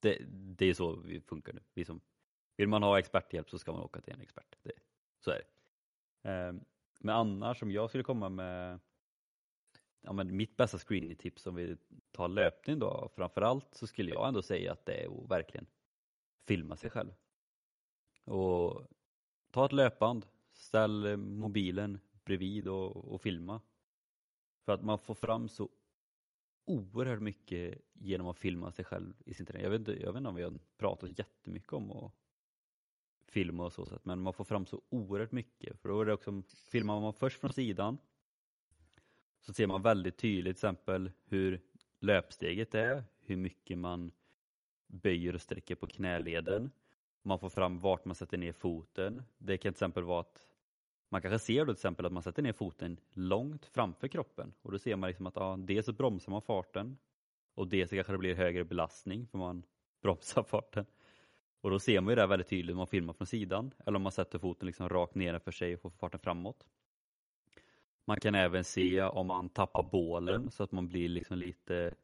Det, 0.00 0.18
det 0.30 0.66
är 0.66 0.74
så 0.74 0.96
vi 0.96 1.20
funkar 1.20 1.52
nu. 1.52 1.60
Vi 1.74 1.84
som 1.84 2.00
vill 2.58 2.68
man 2.68 2.82
ha 2.82 2.98
experthjälp 2.98 3.50
så 3.50 3.58
ska 3.58 3.72
man 3.72 3.82
åka 3.82 4.00
till 4.00 4.12
en 4.12 4.20
expert. 4.20 4.56
Det, 4.62 4.72
så 5.18 5.30
är 5.30 5.36
det. 5.36 6.30
Ehm, 6.30 6.64
men 6.98 7.14
annars 7.14 7.62
om 7.62 7.70
jag 7.70 7.88
skulle 7.88 8.04
komma 8.04 8.28
med 8.28 8.80
ja, 10.00 10.12
men 10.12 10.36
mitt 10.36 10.56
bästa 10.56 10.78
screeningtips 10.78 11.46
om 11.46 11.54
vi 11.54 11.76
tar 12.12 12.28
löpning 12.28 12.78
då 12.78 13.10
framförallt 13.14 13.74
så 13.74 13.86
skulle 13.86 14.10
jag 14.10 14.28
ändå 14.28 14.42
säga 14.42 14.72
att 14.72 14.86
det 14.86 15.04
är 15.04 15.06
att 15.06 15.30
verkligen 15.30 15.66
filma 16.46 16.76
sig 16.76 16.90
själv. 16.90 17.14
Och 18.24 18.86
ta 19.50 19.64
ett 19.64 19.72
löpband, 19.72 20.26
ställ 20.52 21.16
mobilen 21.16 22.00
bredvid 22.24 22.68
och, 22.68 22.96
och 22.96 23.20
filma. 23.20 23.60
För 24.64 24.72
att 24.72 24.82
man 24.82 24.98
får 24.98 25.14
fram 25.14 25.48
så 25.48 25.68
oerhört 26.64 27.20
mycket 27.20 27.82
genom 27.92 28.26
att 28.26 28.38
filma 28.38 28.72
sig 28.72 28.84
själv 28.84 29.14
i 29.26 29.34
sin 29.34 29.46
träning. 29.46 29.62
Jag 29.62 29.70
vet, 29.70 29.78
inte, 29.78 29.92
jag 29.92 30.12
vet 30.12 30.16
inte 30.16 30.28
om 30.28 30.34
vi 30.34 30.42
har 30.42 30.58
pratat 30.76 31.18
jättemycket 31.18 31.72
om 31.72 31.90
att 31.90 32.12
filma 33.30 33.64
och 33.64 33.72
så 33.72 33.86
sätt, 33.86 34.04
men 34.04 34.20
man 34.20 34.32
får 34.32 34.44
fram 34.44 34.66
så 34.66 34.82
oerhört 34.88 35.32
mycket. 35.32 35.80
För 35.80 35.88
då 35.88 36.00
är 36.00 36.04
det 36.04 36.12
också, 36.12 36.42
filmar 36.70 37.00
man 37.00 37.12
först 37.12 37.40
från 37.40 37.52
sidan 37.52 37.98
så 39.40 39.52
ser 39.52 39.66
man 39.66 39.82
väldigt 39.82 40.16
tydligt 40.16 40.44
till 40.44 40.50
exempel 40.50 41.10
hur 41.24 41.60
löpsteget 42.00 42.74
är, 42.74 43.04
hur 43.20 43.36
mycket 43.36 43.78
man 43.78 44.12
böjer 44.86 45.34
och 45.34 45.40
sträcker 45.40 45.74
på 45.74 45.86
knäleden. 45.86 46.70
Man 47.22 47.38
får 47.38 47.48
fram 47.48 47.78
vart 47.78 48.04
man 48.04 48.14
sätter 48.14 48.38
ner 48.38 48.52
foten. 48.52 49.22
Det 49.38 49.56
kan 49.56 49.60
till 49.60 49.76
exempel 49.76 50.04
vara 50.04 50.20
att 50.20 50.48
man 51.08 51.22
kanske 51.22 51.38
ser 51.38 51.60
då 51.60 51.64
till 51.64 51.78
exempel 51.78 52.06
att 52.06 52.12
man 52.12 52.22
sätter 52.22 52.42
ner 52.42 52.52
foten 52.52 53.00
långt 53.12 53.66
framför 53.66 54.08
kroppen 54.08 54.54
och 54.62 54.72
då 54.72 54.78
ser 54.78 54.96
man 54.96 55.08
liksom 55.08 55.26
att 55.26 55.36
ja, 55.36 55.56
dels 55.56 55.86
så 55.86 55.92
bromsar 55.92 56.32
man 56.32 56.42
farten 56.42 56.98
och 57.54 57.68
dels 57.68 57.90
så 57.90 57.96
kanske 57.96 58.12
det 58.12 58.18
blir 58.18 58.34
högre 58.34 58.64
belastning 58.64 59.26
för 59.26 59.38
man 59.38 59.62
bromsar 60.02 60.42
farten. 60.42 60.86
Och 61.60 61.70
då 61.70 61.78
ser 61.78 62.00
man 62.00 62.10
ju 62.10 62.14
det 62.16 62.26
väldigt 62.26 62.48
tydligt 62.48 62.72
om 62.72 62.78
man 62.78 62.86
filmar 62.86 63.12
från 63.12 63.26
sidan 63.26 63.74
eller 63.86 63.96
om 63.96 64.02
man 64.02 64.12
sätter 64.12 64.38
foten 64.38 64.66
liksom 64.66 64.88
rakt 64.88 65.14
ner 65.14 65.38
för 65.38 65.52
sig 65.52 65.74
och 65.74 65.80
får 65.80 65.90
farten 65.90 66.20
framåt. 66.20 66.66
Man 68.04 68.20
kan 68.20 68.34
även 68.34 68.64
se 68.64 69.02
om 69.02 69.26
man 69.26 69.48
tappar 69.48 69.82
bålen 69.82 70.50
så 70.50 70.62
att 70.62 70.72
man 70.72 70.88
blir 70.88 71.08
liksom 71.08 71.38
lite, 71.38 71.94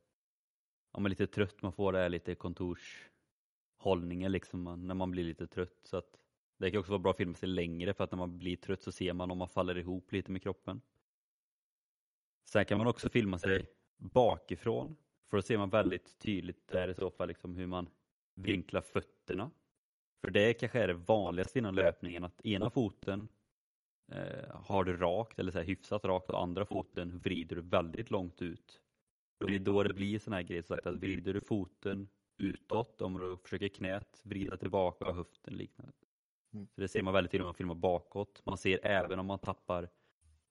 om 0.93 1.03
man 1.03 1.07
är 1.07 1.11
lite 1.11 1.27
trött, 1.27 1.62
man 1.62 1.73
får 1.73 1.93
det 1.93 1.99
här 1.99 2.09
lite 2.09 2.35
kontorshållningen 2.35 4.33
liksom 4.33 4.87
när 4.87 4.95
man 4.95 5.11
blir 5.11 5.25
lite 5.25 5.47
trött. 5.47 5.81
Så 5.83 5.97
att 5.97 6.19
det 6.59 6.71
kan 6.71 6.81
också 6.81 6.93
vara 6.93 7.03
bra 7.03 7.11
att 7.11 7.17
filma 7.17 7.35
sig 7.35 7.49
längre 7.49 7.95
för 7.95 8.05
att 8.05 8.11
när 8.11 8.19
man 8.19 8.38
blir 8.38 8.57
trött 8.57 8.83
så 8.83 8.93
ser 8.93 9.12
man 9.12 9.31
om 9.31 9.38
man 9.38 9.49
faller 9.49 9.79
ihop 9.79 10.12
lite 10.12 10.33
med 10.33 10.43
kroppen. 10.43 10.81
Sen 12.45 12.64
kan 12.64 12.79
man 12.79 12.87
också 12.87 13.09
filma 13.09 13.38
sig 13.38 13.67
bakifrån 13.97 14.97
för 15.31 15.37
då 15.37 15.43
ser 15.43 15.59
man 15.59 15.71
väldigt 15.71 16.19
tydligt 16.19 16.69
där 16.69 16.88
i 16.88 16.95
så 16.95 17.11
fall 17.11 17.29
liksom 17.29 17.57
hur 17.57 17.67
man 17.67 17.88
vinklar 18.35 18.81
fötterna. 18.81 19.51
För 20.25 20.31
det 20.31 20.55
kanske 20.55 20.81
är 20.81 20.88
det 20.88 20.94
vanligaste 20.94 21.59
inom 21.59 21.75
löpningen 21.75 22.25
att 22.25 22.47
ena 22.47 22.70
foten 22.70 23.29
eh, 24.12 24.51
har 24.55 24.85
du 24.85 24.97
rakt 24.97 25.38
eller 25.38 25.53
så 25.53 25.59
här 25.59 25.64
hyfsat 25.64 26.05
rakt 26.05 26.31
och 26.31 26.42
andra 26.42 26.66
foten 26.66 27.18
vrider 27.18 27.57
du 27.57 27.62
väldigt 27.62 28.11
långt 28.11 28.42
ut. 28.42 28.81
Och 29.40 29.51
det 29.51 29.55
är 29.55 29.59
då 29.59 29.83
det 29.83 29.94
blir 29.94 30.18
sån 30.18 30.33
här 30.33 30.42
grej 30.42 30.62
sagt 30.62 30.87
att 30.87 30.94
vrider 30.94 31.35
du 31.35 31.40
foten 31.40 32.09
utåt 32.38 33.01
om 33.01 33.18
du 33.18 33.37
försöker 33.37 33.68
knät 33.68 34.20
vrida 34.23 34.57
tillbaka 34.57 35.12
höften 35.12 35.55
liknande. 35.55 35.92
Mm. 36.55 36.66
Så 36.75 36.81
det 36.81 36.88
ser 36.88 37.03
man 37.03 37.14
väldigt 37.14 37.31
tydligt 37.31 37.44
om 37.44 37.47
man 37.47 37.55
filmar 37.55 37.75
bakåt. 37.75 38.42
Man 38.44 38.59
ser 38.59 38.87
även 38.87 39.18
om 39.18 39.27
man 39.27 39.38
tappar 39.38 39.88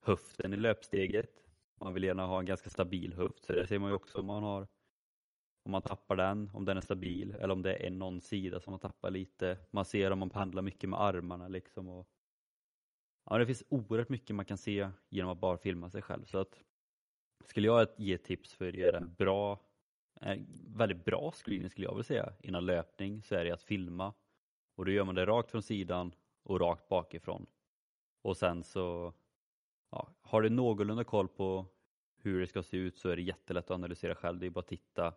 höften 0.00 0.52
i 0.52 0.56
löpsteget. 0.56 1.44
Man 1.80 1.94
vill 1.94 2.04
gärna 2.04 2.26
ha 2.26 2.38
en 2.38 2.46
ganska 2.46 2.70
stabil 2.70 3.12
höft 3.12 3.44
så 3.44 3.52
det 3.52 3.66
ser 3.66 3.78
man 3.78 3.90
ju 3.90 3.96
också 3.96 4.18
om 4.18 4.26
man 4.26 4.42
har 4.42 4.68
om 5.64 5.72
man 5.72 5.82
tappar 5.82 6.16
den, 6.16 6.50
om 6.54 6.64
den 6.64 6.76
är 6.76 6.80
stabil 6.80 7.34
eller 7.34 7.50
om 7.50 7.62
det 7.62 7.86
är 7.86 7.90
någon 7.90 8.20
sida 8.20 8.60
som 8.60 8.70
man 8.70 8.80
tappar 8.80 9.10
lite. 9.10 9.58
Man 9.70 9.84
ser 9.84 10.10
om 10.10 10.18
man 10.18 10.30
pendlar 10.30 10.62
mycket 10.62 10.90
med 10.90 11.00
armarna 11.00 11.48
liksom. 11.48 11.88
Och, 11.88 12.08
ja, 13.24 13.38
det 13.38 13.46
finns 13.46 13.64
oerhört 13.68 14.08
mycket 14.08 14.36
man 14.36 14.44
kan 14.44 14.58
se 14.58 14.90
genom 15.08 15.30
att 15.30 15.38
bara 15.38 15.58
filma 15.58 15.90
sig 15.90 16.02
själv. 16.02 16.24
Så 16.24 16.38
att, 16.38 16.62
skulle 17.44 17.66
jag 17.66 17.88
ge 17.96 18.18
tips 18.18 18.54
för 18.54 18.68
att 18.68 18.74
göra 18.74 18.96
en 18.96 19.14
bra, 19.14 19.60
en 20.20 20.46
väldigt 20.76 21.04
bra 21.04 21.32
screening 21.32 21.70
skulle 21.70 21.86
jag 21.86 21.92
vilja 21.92 22.04
säga 22.04 22.32
innan 22.42 22.66
löpning 22.66 23.22
så 23.22 23.34
är 23.34 23.44
det 23.44 23.50
att 23.50 23.62
filma. 23.62 24.14
Och 24.74 24.84
då 24.84 24.90
gör 24.90 25.04
man 25.04 25.14
det 25.14 25.26
rakt 25.26 25.50
från 25.50 25.62
sidan 25.62 26.14
och 26.42 26.60
rakt 26.60 26.88
bakifrån. 26.88 27.46
Och 28.22 28.36
sen 28.36 28.64
så 28.64 29.14
ja, 29.90 30.08
har 30.20 30.42
du 30.42 30.50
någorlunda 30.50 31.04
koll 31.04 31.28
på 31.28 31.66
hur 32.16 32.40
det 32.40 32.46
ska 32.46 32.62
se 32.62 32.76
ut 32.76 32.98
så 32.98 33.08
är 33.08 33.16
det 33.16 33.22
jättelätt 33.22 33.64
att 33.64 33.70
analysera 33.70 34.14
själv. 34.14 34.38
Det 34.38 34.46
är 34.46 34.50
bara 34.50 34.60
att 34.60 34.66
titta 34.66 35.14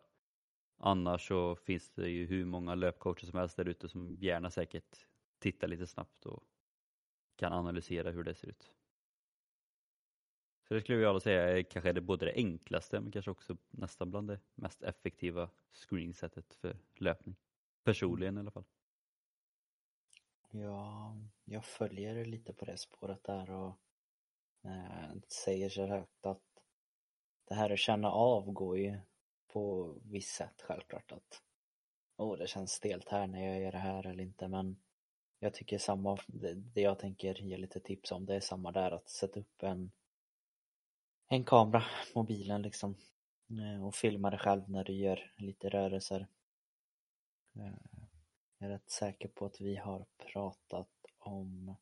Annars 0.77 1.27
så 1.27 1.55
finns 1.55 1.89
det 1.89 2.09
ju 2.09 2.25
hur 2.25 2.45
många 2.45 2.75
löpcoacher 2.75 3.25
som 3.25 3.39
helst 3.39 3.57
där 3.57 3.65
ute 3.65 3.89
som 3.89 4.15
gärna 4.19 4.51
säkert 4.51 5.07
tittar 5.39 5.67
lite 5.67 5.87
snabbt 5.87 6.25
och 6.25 6.43
kan 7.35 7.53
analysera 7.53 8.11
hur 8.11 8.23
det 8.23 8.35
ser 8.35 8.47
ut. 8.47 8.71
Så 10.67 10.73
det 10.73 10.81
skulle 10.81 10.97
jag 10.99 11.21
säga 11.21 11.57
är 11.57 11.63
kanske 11.63 11.93
det 11.93 12.01
både 12.01 12.25
det 12.25 12.33
enklaste 12.35 12.99
men 12.99 13.11
kanske 13.11 13.31
också 13.31 13.57
nästan 13.69 14.11
bland 14.11 14.27
det 14.27 14.39
mest 14.55 14.83
effektiva 14.83 15.49
screeningsättet 15.71 16.53
för 16.53 16.77
löpning. 16.95 17.35
Personligen 17.83 18.37
i 18.37 18.39
alla 18.39 18.51
fall. 18.51 18.65
Ja, 20.51 21.17
jag 21.45 21.65
följer 21.65 22.25
lite 22.25 22.53
på 22.53 22.65
det 22.65 22.77
spåret 22.77 23.23
där 23.23 23.51
och 23.51 23.73
eh, 24.63 25.15
säger 25.27 25.69
så 25.69 25.85
högt 25.85 26.25
att 26.25 26.43
det 27.45 27.55
här 27.55 27.69
att 27.69 27.79
känna 27.79 28.11
av 28.11 28.51
går 28.51 28.77
ju 28.77 28.99
på 29.47 29.95
visst 30.03 30.36
sätt 30.36 30.62
självklart 30.62 31.12
att 31.12 31.41
oh, 32.17 32.38
det 32.38 32.47
känns 32.47 32.71
stelt 32.71 33.10
här 33.10 33.27
när 33.27 33.45
jag 33.45 33.62
gör 33.62 33.71
det 33.71 33.77
här 33.77 34.07
eller 34.07 34.23
inte 34.23 34.47
men 34.47 34.77
jag 35.39 35.53
tycker 35.53 35.77
samma, 35.77 36.17
det, 36.27 36.53
det 36.53 36.81
jag 36.81 36.99
tänker 36.99 37.41
ge 37.41 37.57
lite 37.57 37.79
tips 37.79 38.12
om 38.12 38.25
det 38.25 38.36
är 38.36 38.39
samma 38.39 38.71
där 38.71 38.91
att 38.91 39.10
sätta 39.10 39.39
upp 39.39 39.63
en 39.63 39.91
en 41.29 41.43
kamera, 41.43 41.83
mobilen 42.15 42.62
liksom 42.62 42.95
eh, 43.49 43.86
och 43.86 43.95
filma 43.95 44.29
dig 44.29 44.39
själv 44.39 44.69
när 44.69 44.83
du 44.83 44.93
gör 44.93 45.33
lite 45.38 45.69
rörelser. 45.69 46.27
Eh, 47.55 47.73
jag 48.57 48.69
är 48.69 48.73
rätt 48.73 48.89
säker 48.89 49.27
på 49.27 49.45
att 49.45 49.62
vi 49.62 49.75
har 49.75 50.05
pratat 50.17 50.89
om 51.17 51.75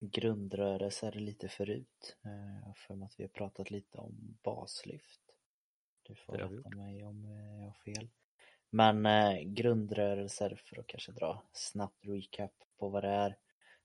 grundrörelser 0.00 1.12
lite 1.12 1.48
förut. 1.48 2.16
Eh, 2.24 2.74
för 2.74 3.04
att 3.04 3.14
vi 3.18 3.24
har 3.24 3.28
pratat 3.28 3.70
lite 3.70 3.98
om 3.98 4.38
baslyft. 4.42 5.31
Du 6.02 6.14
får 6.14 6.32
rätta 6.32 6.70
mig 6.70 7.04
om 7.04 7.24
jag 7.24 7.66
har 7.66 7.72
fel. 7.72 8.08
Men 8.70 9.04
grundrörelser, 9.54 10.60
för 10.64 10.80
att 10.80 10.86
kanske 10.86 11.12
dra 11.12 11.42
snabbt 11.52 12.04
recap 12.04 12.52
på 12.78 12.88
vad 12.88 13.04
det 13.04 13.08
är. 13.08 13.36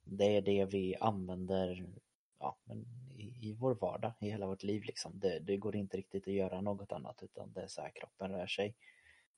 Det 0.03 0.38
är 0.38 0.41
det 0.41 0.65
vi 0.65 0.95
använder 0.95 1.88
ja, 2.39 2.58
men 2.63 2.86
i, 3.15 3.49
i 3.49 3.53
vår 3.53 3.75
vardag, 3.75 4.13
i 4.19 4.30
hela 4.30 4.47
vårt 4.47 4.63
liv 4.63 4.84
liksom. 4.84 5.19
Det, 5.19 5.39
det, 5.39 5.58
går 5.58 5.75
inte 5.75 5.97
riktigt 5.97 6.27
att 6.27 6.34
göra 6.34 6.62
något 6.62 6.91
annat 6.91 7.23
utan 7.23 7.53
det 7.53 7.62
är 7.62 7.67
så 7.67 7.82
här 7.82 7.91
kroppen 7.95 8.32
rör 8.32 8.47
sig. 8.47 8.75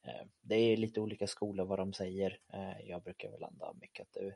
Eh, 0.04 0.26
det 0.42 0.56
är 0.56 0.78
lite 0.78 1.02
olika 1.02 1.28
skolor 1.28 1.66
vad 1.66 1.80
de 1.80 1.94
säger. 1.94 2.40
Eh, 2.54 2.82
jag 2.90 3.04
brukar 3.04 3.32
väl 3.32 3.40
landa 3.40 3.74
mycket 3.82 4.02
att 4.02 4.14
det, 4.14 4.36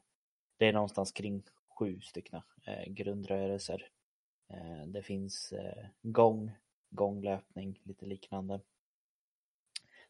det 0.57 0.67
är 0.67 0.73
någonstans 0.73 1.11
kring 1.11 1.43
sju 1.79 2.01
stycken 2.01 2.41
eh, 2.67 2.91
grundrörelser. 2.93 3.89
Det 4.85 5.03
finns 5.03 5.53
gång, 6.01 6.51
gånglöpning, 6.95 7.81
lite 7.83 8.05
liknande. 8.05 8.61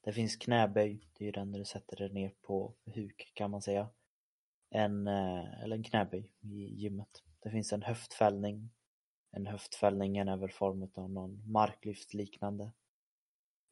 Det 0.01 0.13
finns 0.13 0.35
knäböj, 0.35 1.07
det 1.13 1.23
är 1.23 1.25
ju 1.25 1.31
den 1.31 1.51
där 1.51 1.59
du 1.59 1.65
sätter 1.65 1.97
dig 1.97 2.09
ner 2.09 2.33
på 2.41 2.73
huk 2.85 3.31
kan 3.33 3.51
man 3.51 3.61
säga. 3.61 3.89
En, 4.69 5.07
eh, 5.07 5.63
eller 5.63 5.75
en 5.75 5.83
knäböj 5.83 6.31
i 6.41 6.81
gymmet. 6.81 7.23
Det 7.39 7.49
finns 7.49 7.73
en 7.73 7.81
höftfällning. 7.81 8.69
En 9.31 9.47
höftfällning 9.47 10.17
är 10.17 10.37
väl 10.37 10.51
form 10.51 10.89
av 10.95 11.09
någon 11.09 11.51
marklyft 11.51 12.13
liknande. 12.13 12.71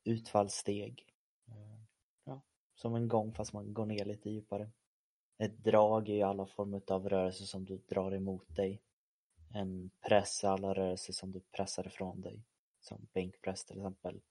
Utfallssteg. 0.04 1.06
Eh, 1.48 1.82
ja, 2.24 2.42
som 2.76 2.96
en 2.96 3.08
gång 3.08 3.34
fast 3.34 3.54
man 3.54 3.74
går 3.74 3.86
ner 3.86 4.06
lite 4.06 4.30
djupare. 4.30 4.72
Ett 5.38 5.64
drag 5.64 6.10
är 6.10 6.14
ju 6.14 6.22
alla 6.22 6.46
former 6.46 6.82
av 6.88 7.10
rörelser 7.10 7.46
som 7.46 7.66
du 7.66 7.78
drar 7.78 8.16
emot 8.16 8.56
dig. 8.56 8.82
En 9.54 9.92
press 10.02 10.44
är 10.44 10.48
alla 10.48 10.74
rörelser 10.74 11.14
som 11.14 11.32
du 11.32 11.40
pressar 11.40 11.88
ifrån 11.88 12.22
dig. 12.22 12.44
Som 12.82 13.08
bänkpress 13.14 13.66
till 13.66 13.78
exempel. 13.78 14.22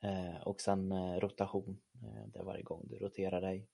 Eh, 0.00 0.36
och 0.36 0.60
sen 0.60 0.92
eh, 0.92 1.20
rotation. 1.20 1.80
Eh, 2.02 2.26
det 2.26 2.38
är 2.38 2.44
varje 2.44 2.62
gång 2.62 2.86
du 2.88 2.98
roterar 2.98 3.40
dig. 3.40 3.68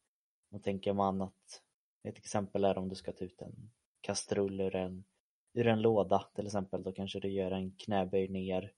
Och 0.50 0.62
tänker 0.62 0.92
man 0.92 1.22
att 1.22 1.62
ett 2.02 2.18
exempel 2.18 2.64
är 2.64 2.78
om 2.78 2.88
du 2.88 2.94
ska 2.94 3.12
ta 3.12 3.24
ut 3.24 3.42
en 3.42 3.70
kastrull 4.00 4.60
ur 4.60 4.76
en, 4.76 5.04
ur 5.52 5.66
en 5.66 5.82
låda 5.82 6.26
till 6.34 6.46
exempel. 6.46 6.82
Då 6.82 6.92
kanske 6.92 7.20
du 7.20 7.28
gör 7.28 7.50
en 7.50 7.76
knäböj 7.76 8.28
ner, 8.28 8.72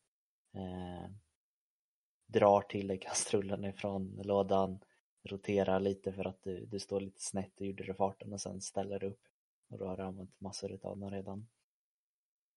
eh, 0.55 1.11
drar 2.27 2.61
till 2.61 2.89
dig 2.89 2.99
kastrullen 2.99 3.65
ifrån 3.65 4.21
lådan, 4.25 4.81
roterar 5.23 5.81
lite 5.81 6.13
för 6.13 6.27
att 6.27 6.43
du, 6.43 6.67
du 6.67 6.79
står 6.79 7.01
lite 7.01 7.21
snett 7.21 7.61
och 7.61 7.67
gjorde 7.67 7.85
det 7.85 7.95
farten 7.95 8.33
och 8.33 8.41
sen 8.41 8.61
ställer 8.61 8.99
du 8.99 9.07
upp. 9.07 9.29
Och 9.69 9.79
då 9.79 9.87
har 9.87 9.97
du 9.97 10.03
använt 10.03 10.41
massor 10.41 10.79
av 10.83 10.99
den 10.99 11.11
redan. 11.11 11.49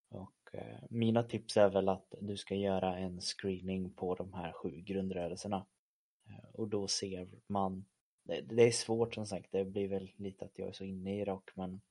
Och 0.09 0.44
Eh, 0.57 0.79
mina 0.89 1.23
tips 1.23 1.57
är 1.57 1.69
väl 1.69 1.89
att 1.89 2.15
du 2.21 2.37
ska 2.37 2.55
göra 2.55 2.97
en 2.97 3.21
screening 3.21 3.93
på 3.93 4.15
de 4.15 4.33
här 4.33 4.51
sju 4.51 4.81
grundrörelserna. 4.81 5.65
Eh, 6.29 6.49
och 6.53 6.67
då 6.67 6.87
ser 6.87 7.29
man, 7.47 7.85
det, 8.23 8.63
är 8.63 8.71
svårt 8.71 9.13
som 9.13 9.25
sagt, 9.25 9.51
det 9.51 9.65
blir 9.65 9.87
väl 9.87 10.11
lite 10.15 10.45
att 10.45 10.59
jag 10.59 10.67
är 10.67 10.73
så 10.73 10.83
inne 10.83 11.19
i 11.19 11.25
rock 11.25 11.55
men 11.55 11.81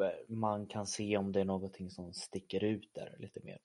eh, 0.00 0.10
man 0.28 0.66
kan 0.66 0.86
se 0.86 1.16
om 1.16 1.32
det 1.32 1.40
är 1.40 1.44
någonting 1.44 1.90
som 1.90 2.14
sticker 2.14 2.64
ut 2.64 2.94
där 2.94 3.16
lite 3.18 3.40
mer 3.42 3.58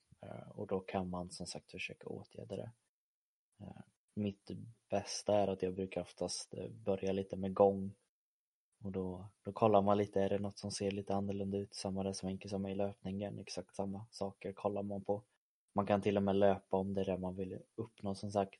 och 0.47 0.67
då 0.67 0.80
kan 0.80 1.10
man 1.10 1.32
som 1.32 1.47
sagt 1.47 1.71
försöka 1.71 2.08
åtgärda 2.08 2.56
det. 2.56 2.71
Mitt 4.13 4.52
bästa 4.89 5.36
är 5.36 5.47
att 5.47 5.62
jag 5.62 5.74
brukar 5.74 6.02
oftast 6.02 6.54
börja 6.71 7.12
lite 7.12 7.36
med 7.36 7.54
gång 7.54 7.93
och 8.82 8.91
då, 8.91 9.26
då 9.44 9.52
kollar 9.52 9.82
man 9.82 9.98
lite, 9.98 10.22
är 10.22 10.30
det 10.30 10.39
något 10.39 10.58
som 10.58 10.72
ser 10.72 10.91
lite 10.91 11.15
annorlunda 11.15 11.58
ut? 11.58 11.74
Samma 11.74 12.04
det 12.04 12.13
som 12.13 12.30
enkel 12.30 12.50
som 12.50 12.67
i 12.67 12.76
löpningen, 12.76 13.39
exakt 13.39 13.76
samma 13.76 14.06
saker 14.12 14.54
kollar 14.54 14.84
man 14.84 15.04
på. 15.04 15.24
Man 15.74 15.86
kan 15.86 16.02
till 16.02 16.17
och 16.17 16.24
med 16.24 16.36
löpa 16.36 16.78
om 16.78 16.94
det 16.94 17.02
är 17.02 17.06
det 17.06 17.17
man 17.17 17.36
vill 17.36 17.60
uppnå 17.76 18.15
som 18.15 18.32
sagt. 18.32 18.60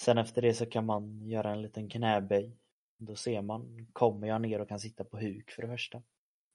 Sen 0.00 0.18
efter 0.18 0.42
det 0.42 0.54
så 0.54 0.66
kan 0.66 0.86
man 0.86 1.28
göra 1.28 1.52
en 1.52 1.62
liten 1.62 1.88
knäböj. 1.88 2.56
Då 2.96 3.16
ser 3.16 3.42
man, 3.42 3.86
kommer 3.92 4.26
jag 4.26 4.40
ner 4.40 4.60
och 4.60 4.68
kan 4.68 4.80
sitta 4.80 5.04
på 5.04 5.18
huk 5.18 5.50
för 5.50 5.62
det 5.62 5.68
första? 5.68 6.02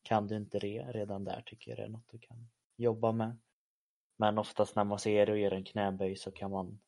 Kan 0.02 0.28
du 0.28 0.38
inte 0.38 0.60
det 0.60 0.92
redan 0.92 1.24
där 1.24 1.44
tycker 1.46 1.72
jag 1.72 1.78
det 1.78 1.84
är 1.84 1.90
något 1.90 2.08
du 2.12 2.20
kan 2.20 2.50
jobba 2.76 3.12
med. 3.12 3.38
Men 4.18 4.38
oftast 4.38 4.76
när 4.76 4.84
man 4.84 5.00
ser 5.00 5.26
det 5.26 5.32
och 5.32 5.38
gör 5.38 5.52
en 5.52 5.64
knäböj 5.64 6.16
så 6.16 6.32
kan 6.32 6.52
man 6.52 6.80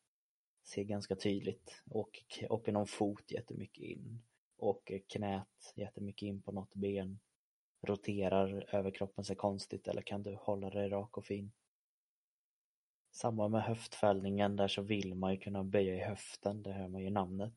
se 0.64 0.84
ganska 0.84 1.16
tydligt. 1.16 1.82
Åker, 1.90 2.52
åker 2.52 2.72
någon 2.72 2.86
fot 2.86 3.30
jättemycket 3.30 3.84
in. 3.84 4.22
Åker 4.62 4.98
knät 4.98 5.72
jättemycket 5.76 6.26
in 6.26 6.42
på 6.42 6.52
något 6.52 6.74
ben. 6.74 7.20
Roterar 7.86 8.74
överkroppen 8.74 9.24
sig 9.24 9.36
konstigt 9.36 9.88
eller 9.88 10.02
kan 10.02 10.22
du 10.22 10.34
hålla 10.34 10.70
dig 10.70 10.88
rak 10.88 11.18
och 11.18 11.24
fin. 11.24 11.52
Samma 13.10 13.48
med 13.48 13.62
höftfällningen, 13.62 14.56
där 14.56 14.68
så 14.68 14.82
vill 14.82 15.14
man 15.14 15.32
ju 15.32 15.38
kunna 15.38 15.64
böja 15.64 15.94
i 15.94 16.00
höften, 16.00 16.62
det 16.62 16.72
hör 16.72 16.88
man 16.88 17.02
ju 17.02 17.10
namnet. 17.10 17.54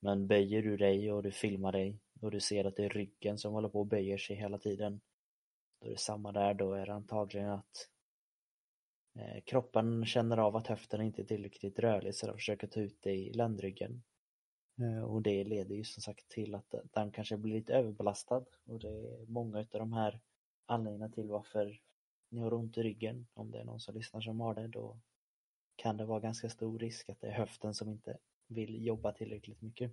Men 0.00 0.26
böjer 0.26 0.62
du 0.62 0.76
dig 0.76 1.12
och 1.12 1.22
du 1.22 1.30
filmar 1.30 1.72
dig 1.72 2.00
och 2.20 2.30
du 2.30 2.40
ser 2.40 2.64
att 2.64 2.76
det 2.76 2.84
är 2.84 2.88
ryggen 2.88 3.38
som 3.38 3.52
håller 3.52 3.68
på 3.68 3.80
och 3.80 3.86
böjer 3.86 4.18
sig 4.18 4.36
hela 4.36 4.58
tiden. 4.58 5.00
Då 5.80 5.86
är 5.86 5.90
det 5.90 5.98
samma 5.98 6.32
där, 6.32 6.54
då 6.54 6.72
är 6.72 6.86
det 6.86 6.94
antagligen 6.94 7.50
att 7.50 7.88
eh, 9.18 9.42
kroppen 9.44 10.06
känner 10.06 10.36
av 10.36 10.56
att 10.56 10.66
höften 10.66 11.00
inte 11.00 11.22
är 11.22 11.26
tillräckligt 11.26 11.78
rörlig 11.78 12.14
så 12.14 12.26
den 12.26 12.36
försöker 12.36 12.66
ta 12.66 12.80
ut 12.80 12.98
det 13.02 13.12
i 13.12 13.32
ländryggen. 13.32 14.02
Eh, 14.80 15.02
och 15.02 15.22
det 15.22 15.44
leder 15.44 15.74
ju 15.74 15.84
som 15.84 16.02
sagt 16.02 16.28
till 16.28 16.54
att 16.54 16.74
den 16.92 17.12
kanske 17.12 17.36
blir 17.36 17.54
lite 17.54 17.74
överbelastad 17.74 18.44
och 18.64 18.78
det 18.78 18.88
är 18.88 19.26
många 19.26 19.58
av 19.58 19.66
de 19.70 19.92
här 19.92 20.20
anledningarna 20.66 21.12
till 21.12 21.28
varför 21.28 21.80
ni 22.28 22.40
har 22.40 22.54
ont 22.54 22.78
i 22.78 22.82
ryggen. 22.82 23.26
Om 23.34 23.50
det 23.50 23.60
är 23.60 23.64
någon 23.64 23.80
som 23.80 23.94
lyssnar 23.94 24.20
som 24.20 24.40
har 24.40 24.54
det 24.54 24.68
då 24.68 25.00
kan 25.76 25.96
det 25.96 26.04
vara 26.04 26.20
ganska 26.20 26.50
stor 26.50 26.78
risk 26.78 27.08
att 27.08 27.20
det 27.20 27.26
är 27.26 27.32
höften 27.32 27.74
som 27.74 27.88
inte 27.88 28.18
vill 28.46 28.86
jobba 28.86 29.12
tillräckligt 29.12 29.62
mycket. 29.62 29.92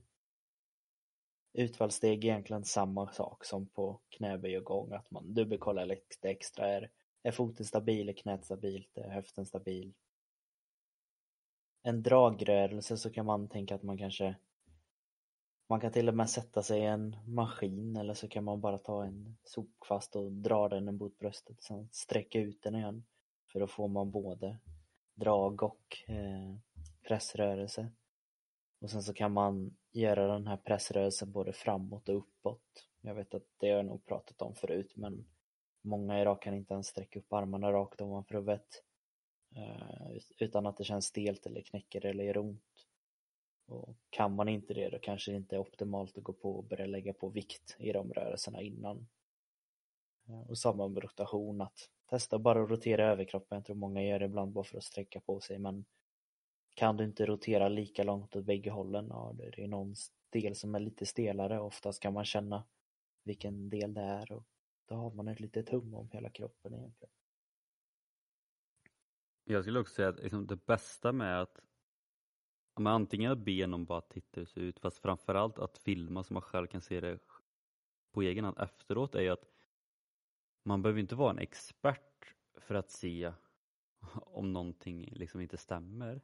Utfallssteg 1.54 2.26
är 2.26 2.30
egentligen 2.30 2.64
samma 2.64 3.12
sak 3.12 3.46
som 3.46 3.68
på 3.68 4.02
knäböj 4.10 4.58
och 4.58 4.64
gång, 4.64 4.94
att 4.94 5.12
man 5.12 5.34
dubbelkollar 5.34 5.86
lite 5.86 6.30
extra. 6.30 6.68
Är, 6.68 6.90
är 7.24 7.32
foten 7.32 7.66
stabil, 7.66 8.10
är 8.10 8.14
knät 8.14 8.46
stabilt, 8.46 8.98
är 8.98 9.10
höften 9.10 9.46
stabil? 9.46 9.94
En 11.84 12.04
dragrörelse 12.04 12.98
så 12.98 13.10
kan 13.10 13.26
man 13.26 13.48
tänka 13.50 13.76
att 13.76 13.84
man 13.84 13.98
kanske 13.98 14.36
man 15.68 15.80
kan 15.80 15.92
till 15.92 16.10
och 16.10 16.16
med 16.16 16.30
sätta 16.30 16.64
sig 16.64 16.80
i 16.80 16.86
en 16.86 17.18
maskin 17.26 17.98
eller 17.98 18.14
så 18.14 18.28
kan 18.28 18.44
man 18.44 18.62
bara 18.62 18.78
ta 18.78 19.06
en 19.06 19.38
sopkvast 19.44 20.16
och 20.16 20.32
dra 20.32 20.70
den 20.70 20.98
mot 20.98 21.20
bröstet 21.20 21.64
sen 21.64 21.90
sträcka 21.92 22.40
ut 22.40 22.62
den 22.62 22.76
igen. 22.76 23.06
För 23.52 23.60
då 23.60 23.68
får 23.68 23.88
man 23.88 24.12
både 24.12 24.58
drag 25.16 25.64
och 25.64 25.98
eh, 26.08 26.56
pressrörelse. 27.08 27.92
Och 28.82 28.90
sen 28.90 29.04
så 29.04 29.14
kan 29.14 29.34
man 29.34 29.78
göra 29.92 30.28
den 30.28 30.48
här 30.48 30.58
pressrörelsen 30.58 31.32
både 31.32 31.54
framåt 31.54 32.10
och 32.10 32.18
uppåt. 32.18 32.88
Jag 33.02 33.16
vet 33.16 33.34
att 33.34 33.46
det 33.58 33.70
har 33.70 33.78
jag 33.78 33.86
nog 33.86 34.06
pratat 34.06 34.42
om 34.42 34.56
förut 34.56 34.94
men 34.96 35.26
många 35.82 36.22
idag 36.22 36.42
kan 36.42 36.54
inte 36.54 36.74
ens 36.74 36.88
sträcka 36.88 37.20
upp 37.20 37.34
armarna 37.34 37.72
rakt 37.72 38.02
ovanför 38.02 38.36
huvudet 38.36 38.84
eh, 39.56 40.18
utan 40.38 40.66
att 40.66 40.78
det 40.78 40.84
känns 40.84 41.06
stelt 41.06 41.46
eller 41.46 41.62
knäcker 41.62 42.06
eller 42.06 42.24
gör 42.24 42.38
ont. 42.38 42.64
Och 43.68 43.96
kan 44.10 44.36
man 44.36 44.50
inte 44.50 44.74
det 44.74 44.90
då 44.90 45.00
kanske 45.00 45.32
det 45.32 45.38
inte 45.38 45.56
är 45.56 45.60
optimalt 45.60 46.18
att 46.18 46.24
gå 46.24 46.34
på 46.34 46.58
och 46.58 46.64
börja 46.64 46.86
lägga 46.86 47.14
på 47.14 47.30
vikt 47.30 47.76
i 47.80 47.92
de 47.92 48.14
rörelserna 48.14 48.62
innan. 48.62 49.08
Eh, 50.28 50.50
och 50.50 50.58
samma 50.58 50.88
med 50.88 51.04
rotation, 51.04 51.62
att 51.62 51.90
testa 52.10 52.40
bara 52.40 52.64
att 52.64 52.70
rotera 52.70 53.12
överkroppen. 53.12 53.56
Jag 53.56 53.66
tror 53.66 53.76
många 53.76 54.04
gör 54.04 54.20
det 54.20 54.26
ibland 54.26 54.52
bara 54.52 54.64
för 54.64 54.78
att 54.78 54.84
sträcka 54.84 55.20
på 55.20 55.40
sig 55.40 55.60
men 55.60 55.86
kan 56.74 56.98
du 56.98 57.04
inte 57.04 57.26
rotera 57.26 57.70
lika 57.70 58.04
långt 58.04 58.36
åt 58.36 58.46
bägge 58.46 58.70
hållen, 58.70 59.08
ja, 59.10 59.36
det 59.38 59.64
är 59.64 59.68
någon 59.68 59.96
del 60.30 60.56
som 60.56 60.76
är 60.76 60.80
lite 60.80 61.06
stelare. 61.06 61.60
Oftast 61.60 62.02
kan 62.02 62.14
man 62.14 62.26
känna 62.26 62.64
vilken 63.24 63.70
del 63.70 63.94
det 63.94 64.02
är 64.02 64.32
och 64.32 64.44
då 64.86 64.96
har 64.96 65.12
man 65.12 65.28
ett 65.28 65.40
litet 65.40 65.70
hum 65.70 65.94
om 65.94 66.10
hela 66.12 66.30
kroppen 66.30 66.74
egentligen. 66.74 67.14
Jag 69.44 69.64
skulle 69.64 69.80
också 69.80 69.94
säga 69.94 70.10
att 70.10 70.20
liksom 70.20 70.48
det 70.48 70.66
bästa 70.66 71.12
med 71.12 71.42
att 71.42 71.60
men 72.80 72.94
antingen 72.94 73.32
att 73.32 73.38
be 73.38 73.68
någon 73.68 73.86
bara 73.86 74.02
titta 74.02 74.40
hur 74.40 74.46
det 74.46 74.52
ser 74.52 74.62
ut, 74.62 74.80
fast 74.80 75.00
framförallt 75.00 75.60
att 75.60 75.78
filma 75.78 76.24
så 76.24 76.34
man 76.34 76.42
själv 76.42 76.68
kan 76.68 76.82
se 76.82 77.00
det 77.00 77.20
på 78.14 78.22
egen 78.22 78.46
hand 78.46 78.58
efteråt 78.60 79.16
är 79.16 79.22
ju 79.22 79.30
att 79.30 79.46
man 80.66 80.82
behöver 80.82 81.00
inte 81.00 81.16
vara 81.16 81.32
en 81.32 81.40
expert 81.40 82.36
för 82.62 82.76
att 82.76 82.92
se 82.92 83.34
om 84.16 84.54
någonting 84.54 85.10
liksom 85.12 85.42
inte 85.42 85.58
stämmer. 85.58 86.22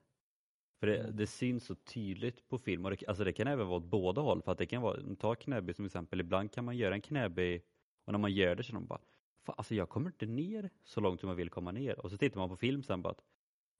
För 0.79 0.87
det, 0.87 0.97
Mm. 0.97 1.15
det 1.15 1.27
syns 1.27 1.65
så 1.65 1.75
tydligt 1.75 2.49
på 2.49 2.57
film 2.57 2.85
och 2.85 2.91
det, 2.91 3.07
alltså 3.07 3.23
det 3.23 3.33
kan 3.33 3.47
även 3.47 3.67
vara 3.67 3.77
åt 3.77 3.85
båda 3.85 4.21
håll. 4.21 4.41
För 4.41 4.51
att 4.51 4.57
det 4.57 4.65
kan 4.65 4.81
vara, 4.81 5.15
ta 5.15 5.35
knäböj 5.35 5.73
som 5.73 5.85
exempel, 5.85 6.19
ibland 6.19 6.51
kan 6.51 6.65
man 6.65 6.77
göra 6.77 6.95
en 6.95 7.01
knäböj 7.01 7.65
och 8.05 8.11
när 8.11 8.19
man 8.19 8.31
gör 8.33 8.55
det 8.55 8.63
känner 8.63 8.79
man 8.79 8.87
bara 8.87 9.01
Fan, 9.45 9.55
alltså 9.57 9.75
jag 9.75 9.89
kommer 9.89 10.09
inte 10.09 10.25
ner 10.25 10.69
så 10.83 11.01
långt 11.01 11.19
som 11.19 11.29
jag 11.29 11.35
vill 11.35 11.49
komma 11.49 11.71
ner. 11.71 11.99
Och 11.99 12.11
så 12.11 12.17
tittar 12.17 12.39
man 12.39 12.49
på 12.49 12.57
film 12.57 12.83
sen 12.83 13.01
bara 13.01 13.11
att 13.11 13.23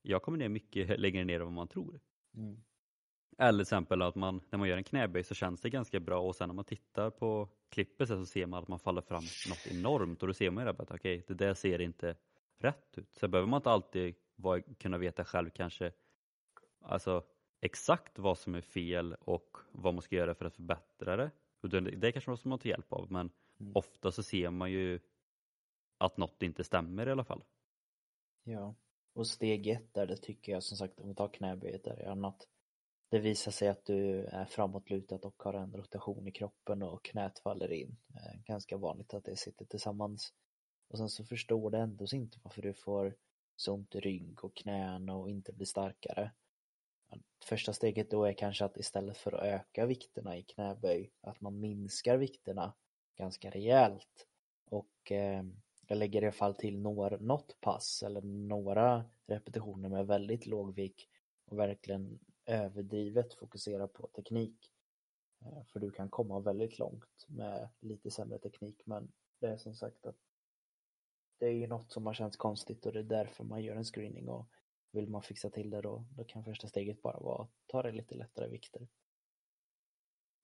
jag 0.02 0.22
kommer 0.24 0.38
ner 0.38 0.50
mycket 0.50 1.00
längre 1.00 1.26
ner 1.26 1.40
än 1.40 1.46
vad 1.46 1.54
man 1.54 1.68
tror. 1.68 2.00
Mm. 2.36 2.64
Eller 3.38 3.52
till 3.58 3.62
exempel 3.62 4.02
att 4.02 4.16
man, 4.16 4.42
när 4.50 4.60
man 4.60 4.68
gör 4.68 4.78
en 4.78 4.84
knäböj 4.84 5.24
så 5.24 5.36
känns 5.36 5.62
det 5.62 5.70
ganska 5.70 6.00
bra 6.00 6.20
och 6.22 6.36
sen 6.36 6.50
när 6.50 6.56
man 6.56 6.66
tittar 6.66 7.10
på 7.10 7.50
klippet 7.70 8.08
så 8.08 8.26
ser 8.26 8.46
man 8.46 8.64
att 8.64 8.68
man 8.70 8.80
faller 8.80 9.02
fram 9.02 9.24
något 9.50 9.68
enormt 9.68 10.22
och 10.22 10.28
då 10.28 10.34
ser 10.34 10.52
man 10.52 10.64
ju 10.64 10.70
att 10.70 10.92
okej, 10.92 11.24
det 11.28 11.34
där 11.34 11.54
ser 11.54 11.82
inte 11.82 12.16
rätt 12.58 12.98
ut. 12.98 13.16
Så 13.16 13.28
behöver 13.28 13.50
man 13.50 13.58
inte 13.58 13.70
alltid 13.70 14.16
vara, 14.36 14.62
kunna 14.62 14.98
veta 14.98 15.26
själv 15.26 15.50
kanske 15.50 15.92
alltså 16.82 17.24
exakt 17.62 18.20
vad 18.20 18.38
som 18.38 18.56
är 18.56 18.62
fel 18.62 19.16
och 19.20 19.58
vad 19.72 19.94
man 19.94 20.02
ska 20.02 20.16
göra 20.16 20.36
för 20.36 20.46
att 20.46 20.56
förbättra 20.56 21.16
det. 21.18 21.32
Utan 21.64 21.84
Det 21.84 22.12
kanske 22.12 22.30
man 22.30 22.38
måste 22.44 22.64
ta 22.64 22.70
hjälp 22.70 22.94
av 22.94 23.12
men 23.12 23.30
Mm. 23.60 23.72
ofta 23.76 24.12
så 24.12 24.24
ser 24.24 24.50
man 24.50 24.72
ju 24.72 25.00
att 25.98 26.18
något 26.18 26.44
inte 26.44 26.64
stämmer 26.64 27.08
i 27.08 27.12
alla 27.12 27.24
fall. 27.24 27.44
Ja, 28.44 28.76
och 29.14 29.28
steg 29.28 29.68
ett 29.68 29.94
där 29.94 30.08
det 30.08 30.18
tycker 30.18 30.52
jag 30.52 30.64
som 30.64 30.78
sagt 30.78 31.00
om 31.00 31.08
vi 31.08 31.16
tar 31.16 31.28
knäböjet 31.28 31.84
där 31.84 31.98
är 31.98 32.28
att 32.28 32.48
det 33.10 33.20
visar 33.20 33.52
sig 33.52 33.68
att 33.68 33.86
du 33.86 34.26
är 34.26 34.46
framåtlutad 34.46 35.16
och 35.16 35.44
har 35.44 35.54
en 35.54 35.74
rotation 35.74 36.28
i 36.28 36.32
kroppen 36.32 36.84
och 36.84 37.06
knät 37.06 37.40
faller 37.40 37.72
in. 37.72 37.98
Eh, 38.16 38.40
ganska 38.46 38.78
vanligt 38.78 39.14
att 39.14 39.26
det 39.26 39.36
sitter 39.36 39.66
tillsammans. 39.66 40.34
Och 40.90 40.98
sen 40.98 41.10
så 41.10 41.26
förstår 41.26 41.72
du 41.72 41.78
ändå 41.78 42.06
inte 42.14 42.40
varför 42.44 42.62
du 42.62 42.74
får 42.74 43.16
så 43.56 43.74
ont 43.74 43.96
i 43.96 44.00
rygg 44.00 44.44
och 44.44 44.56
knän 44.56 45.10
och 45.10 45.30
inte 45.30 45.54
blir 45.54 45.66
starkare. 45.66 46.32
Första 47.46 47.74
steget 47.74 48.12
då 48.12 48.26
är 48.26 48.34
kanske 48.34 48.66
att 48.66 48.78
istället 48.78 49.18
för 49.18 49.32
att 49.32 49.44
öka 49.44 49.86
vikterna 49.86 50.38
i 50.38 50.44
knäböj, 50.44 51.12
att 51.22 51.42
man 51.42 51.60
minskar 51.60 52.18
vikterna 52.18 52.74
ganska 53.18 53.50
rejält. 53.50 54.28
Och 54.66 55.12
eh, 55.12 55.44
jag 55.88 55.98
lägger 55.98 56.22
i 56.22 56.26
alla 56.26 56.32
fall 56.32 56.56
till 56.56 56.80
några, 56.80 57.18
något 57.18 57.62
pass 57.62 58.04
eller 58.04 58.22
några 58.22 59.06
repetitioner 59.26 59.90
med 59.90 60.08
väldigt 60.08 60.46
låg 60.46 60.76
vikt 60.76 61.10
och 61.46 61.60
verkligen 61.60 62.20
överdrivet 62.46 63.34
fokusera 63.34 63.88
på 63.88 64.08
teknik. 64.08 64.72
Eh, 65.42 65.64
för 65.66 65.80
du 65.80 65.92
kan 65.92 66.10
komma 66.10 66.40
väldigt 66.40 66.80
långt 66.80 67.26
med 67.28 67.70
lite 67.80 68.12
sämre 68.12 68.40
teknik 68.40 68.82
men 68.86 69.12
det 69.40 69.48
är 69.48 69.58
som 69.58 69.76
sagt 69.76 70.06
att 70.06 70.18
det 71.40 71.46
är 71.46 71.54
ju 71.54 71.68
något 71.68 71.92
som 71.92 72.06
har 72.06 72.14
känts 72.14 72.38
konstigt 72.38 72.86
och 72.86 72.94
det 72.94 73.00
är 73.00 73.04
därför 73.04 73.44
man 73.44 73.64
gör 73.64 73.76
en 73.76 73.84
screening 73.84 74.30
och 74.30 74.50
vill 74.92 75.10
man 75.10 75.24
fixa 75.24 75.50
till 75.50 75.70
det 75.70 75.82
då, 75.82 76.06
då 76.18 76.24
kan 76.24 76.44
första 76.44 76.68
steget 76.68 77.02
bara 77.02 77.20
vara 77.20 77.44
att 77.44 77.50
ta 77.66 77.84
det 77.84 77.92
lite 77.92 78.16
lättare 78.16 78.48
vikter. 78.48 78.88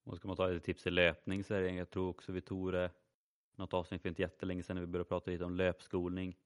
Och 0.04 0.18
ska 0.18 0.28
man 0.28 0.38
ta 0.38 0.56
ett 0.56 0.64
tips 0.64 0.88
i 0.88 0.92
löpning 0.92 1.44
så 1.44 1.54
är 1.54 1.62
det, 1.62 1.72
jag 1.72 1.90
tror 1.90 2.10
också 2.10 2.32
vi 2.32 2.42
tog 2.42 2.74
det 2.74 2.92
något 3.60 3.74
avsnitt 3.74 4.02
för 4.02 4.10
inte 4.10 4.22
jättelänge 4.22 4.64
sedan 4.64 4.76
när 4.76 4.82
vi 4.82 4.88
började 4.88 5.10
prata 5.10 5.32
lite 5.32 5.46
om 5.46 5.56
löpskolning. 5.56 6.38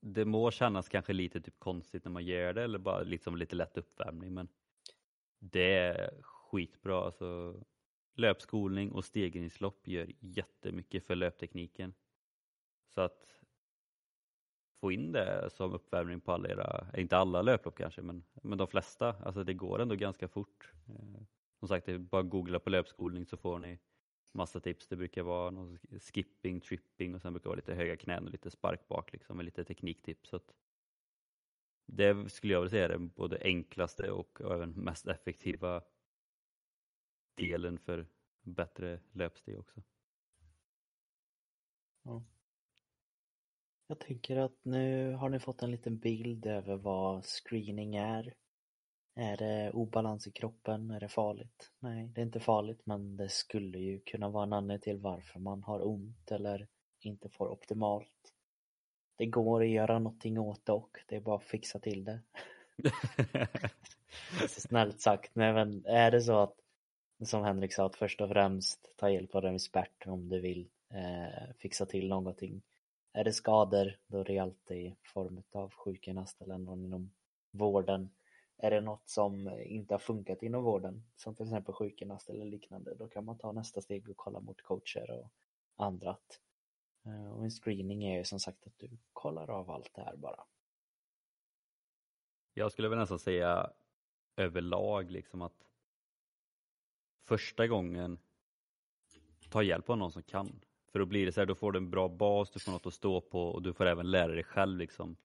Det 0.00 0.24
må 0.24 0.50
kännas 0.50 0.88
kanske 0.88 1.12
lite 1.12 1.40
typ 1.40 1.58
konstigt 1.58 2.04
när 2.04 2.12
man 2.12 2.24
gör 2.24 2.52
det 2.52 2.62
eller 2.62 2.78
bara 2.78 3.02
liksom 3.02 3.36
lite 3.36 3.56
lätt 3.56 3.76
uppvärmning 3.76 4.34
men 4.34 4.48
det 5.38 5.74
är 5.74 6.22
skitbra. 6.22 7.04
Alltså, 7.04 7.60
löpskolning 8.14 8.92
och 8.92 9.04
stegringslopp 9.04 9.88
gör 9.88 10.12
jättemycket 10.20 11.06
för 11.06 11.14
löptekniken. 11.14 11.94
Så 12.88 13.00
att 13.00 13.40
få 14.80 14.92
in 14.92 15.12
det 15.12 15.50
som 15.50 15.72
uppvärmning 15.72 16.20
på 16.20 16.32
alla 16.32 16.48
era, 16.48 16.86
inte 16.96 17.16
alla 17.16 17.42
löplopp 17.42 17.76
kanske, 17.76 18.02
men, 18.02 18.24
men 18.32 18.58
de 18.58 18.66
flesta. 18.66 19.08
Alltså 19.08 19.44
det 19.44 19.54
går 19.54 19.78
ändå 19.78 19.94
ganska 19.94 20.28
fort. 20.28 20.72
Eh, 20.88 21.22
som 21.58 21.68
sagt, 21.68 21.86
det 21.86 21.92
är 21.92 21.98
bara 21.98 22.22
att 22.22 22.30
googla 22.30 22.58
på 22.58 22.70
löpskolning 22.70 23.26
så 23.26 23.36
får 23.36 23.58
ni 23.58 23.78
massa 24.32 24.60
tips. 24.60 24.88
Det 24.88 24.96
brukar 24.96 25.22
vara 25.22 25.50
någon 25.50 25.78
skipping, 26.00 26.60
tripping 26.60 27.14
och 27.14 27.22
sen 27.22 27.32
brukar 27.32 27.44
det 27.44 27.48
vara 27.48 27.56
lite 27.56 27.74
höga 27.74 27.96
knän 27.96 28.24
och 28.24 28.30
lite 28.30 28.50
spark 28.50 28.88
bak 28.88 29.12
liksom 29.12 29.36
med 29.36 29.44
lite 29.44 29.64
tekniktips. 29.64 30.28
Så 30.28 30.36
att 30.36 30.54
det 31.86 32.32
skulle 32.32 32.52
jag 32.52 32.60
vilja 32.60 32.70
säga 32.70 32.84
är 32.84 32.88
den 32.88 33.08
både 33.08 33.38
enklaste 33.40 34.10
och 34.10 34.40
även 34.40 34.70
mest 34.70 35.06
effektiva 35.06 35.82
delen 37.34 37.78
för 37.78 38.06
bättre 38.42 39.00
löpsteg 39.12 39.58
också. 39.58 39.82
Jag 43.86 44.00
tänker 44.00 44.36
att 44.36 44.64
nu 44.64 45.12
har 45.12 45.28
ni 45.28 45.40
fått 45.40 45.62
en 45.62 45.70
liten 45.70 45.98
bild 45.98 46.46
över 46.46 46.76
vad 46.76 47.24
screening 47.24 47.96
är. 47.96 48.34
Är 49.20 49.36
det 49.36 49.70
obalans 49.70 50.26
i 50.26 50.30
kroppen? 50.30 50.90
Är 50.90 51.00
det 51.00 51.08
farligt? 51.08 51.70
Nej, 51.78 52.10
det 52.14 52.20
är 52.20 52.22
inte 52.22 52.40
farligt 52.40 52.80
men 52.84 53.16
det 53.16 53.28
skulle 53.28 53.78
ju 53.78 54.00
kunna 54.00 54.28
vara 54.28 54.42
en 54.42 54.52
anledning 54.52 54.82
till 54.82 54.98
varför 54.98 55.40
man 55.40 55.62
har 55.62 55.86
ont 55.88 56.30
eller 56.30 56.66
inte 57.00 57.28
får 57.28 57.48
optimalt. 57.48 58.32
Det 59.16 59.26
går 59.26 59.62
att 59.62 59.68
göra 59.68 59.98
någonting 59.98 60.38
åt 60.38 60.66
det 60.66 60.72
och 60.72 60.98
det 61.08 61.16
är 61.16 61.20
bara 61.20 61.36
att 61.36 61.44
fixa 61.44 61.78
till 61.78 62.04
det. 62.04 62.20
Snällt 64.48 65.00
sagt, 65.00 65.30
nej 65.34 65.52
men 65.52 65.84
är 65.86 66.10
det 66.10 66.22
så 66.22 66.38
att 66.38 66.54
som 67.24 67.44
Henrik 67.44 67.72
sa 67.72 67.86
att 67.86 67.96
först 67.96 68.20
och 68.20 68.28
främst 68.28 68.96
ta 68.96 69.10
hjälp 69.10 69.34
av 69.34 69.44
en 69.44 69.54
expert 69.54 70.06
om 70.06 70.28
du 70.28 70.40
vill 70.40 70.68
eh, 70.90 71.54
fixa 71.58 71.86
till 71.86 72.08
någonting. 72.08 72.62
Är 73.12 73.24
det 73.24 73.32
skador 73.32 73.98
då 74.06 74.20
är 74.20 74.24
det 74.24 74.38
alltid 74.38 74.76
i 74.76 74.96
form 75.02 75.42
av 75.52 75.72
sjukgymnast 75.72 76.42
eller 76.42 76.58
någon 76.58 76.84
inom 76.84 77.10
vården. 77.50 78.10
Är 78.62 78.70
det 78.70 78.80
något 78.80 79.08
som 79.08 79.48
inte 79.48 79.94
har 79.94 79.98
funkat 79.98 80.42
inom 80.42 80.64
vården 80.64 81.02
som 81.16 81.34
till 81.34 81.46
exempel 81.46 81.74
sjukgymnast 81.74 82.30
eller 82.30 82.44
liknande 82.44 82.94
då 82.94 83.08
kan 83.08 83.24
man 83.24 83.38
ta 83.38 83.52
nästa 83.52 83.80
steg 83.80 84.08
och 84.08 84.16
kolla 84.16 84.40
mot 84.40 84.62
coacher 84.62 85.10
och 85.10 85.30
andra. 85.84 86.16
Eh, 87.04 87.32
och 87.32 87.44
en 87.44 87.50
screening 87.50 88.04
är 88.04 88.18
ju 88.18 88.24
som 88.24 88.40
sagt 88.40 88.66
att 88.66 88.78
du 88.78 88.98
kollar 89.12 89.50
av 89.50 89.70
allt 89.70 89.94
det 89.94 90.02
här 90.02 90.16
bara. 90.16 90.44
Jag 92.54 92.72
skulle 92.72 92.88
väl 92.88 92.98
nästan 92.98 93.18
säga 93.18 93.70
överlag 94.36 95.10
liksom 95.10 95.42
att 95.42 95.66
första 97.22 97.66
gången 97.66 98.18
ta 99.50 99.62
hjälp 99.62 99.90
av 99.90 99.98
någon 99.98 100.12
som 100.12 100.22
kan. 100.22 100.60
För 100.92 100.98
då 100.98 101.06
blir 101.06 101.26
det 101.26 101.32
så 101.32 101.40
här, 101.40 101.46
då 101.46 101.54
får 101.54 101.72
du 101.72 101.76
en 101.76 101.90
bra 101.90 102.08
bas, 102.08 102.50
du 102.50 102.60
får 102.60 102.72
något 102.72 102.86
att 102.86 102.94
stå 102.94 103.20
på 103.20 103.42
och 103.42 103.62
du 103.62 103.72
får 103.72 103.86
även 103.86 104.10
lära 104.10 104.32
dig 104.32 104.44
själv 104.44 104.78
liksom 104.78 105.16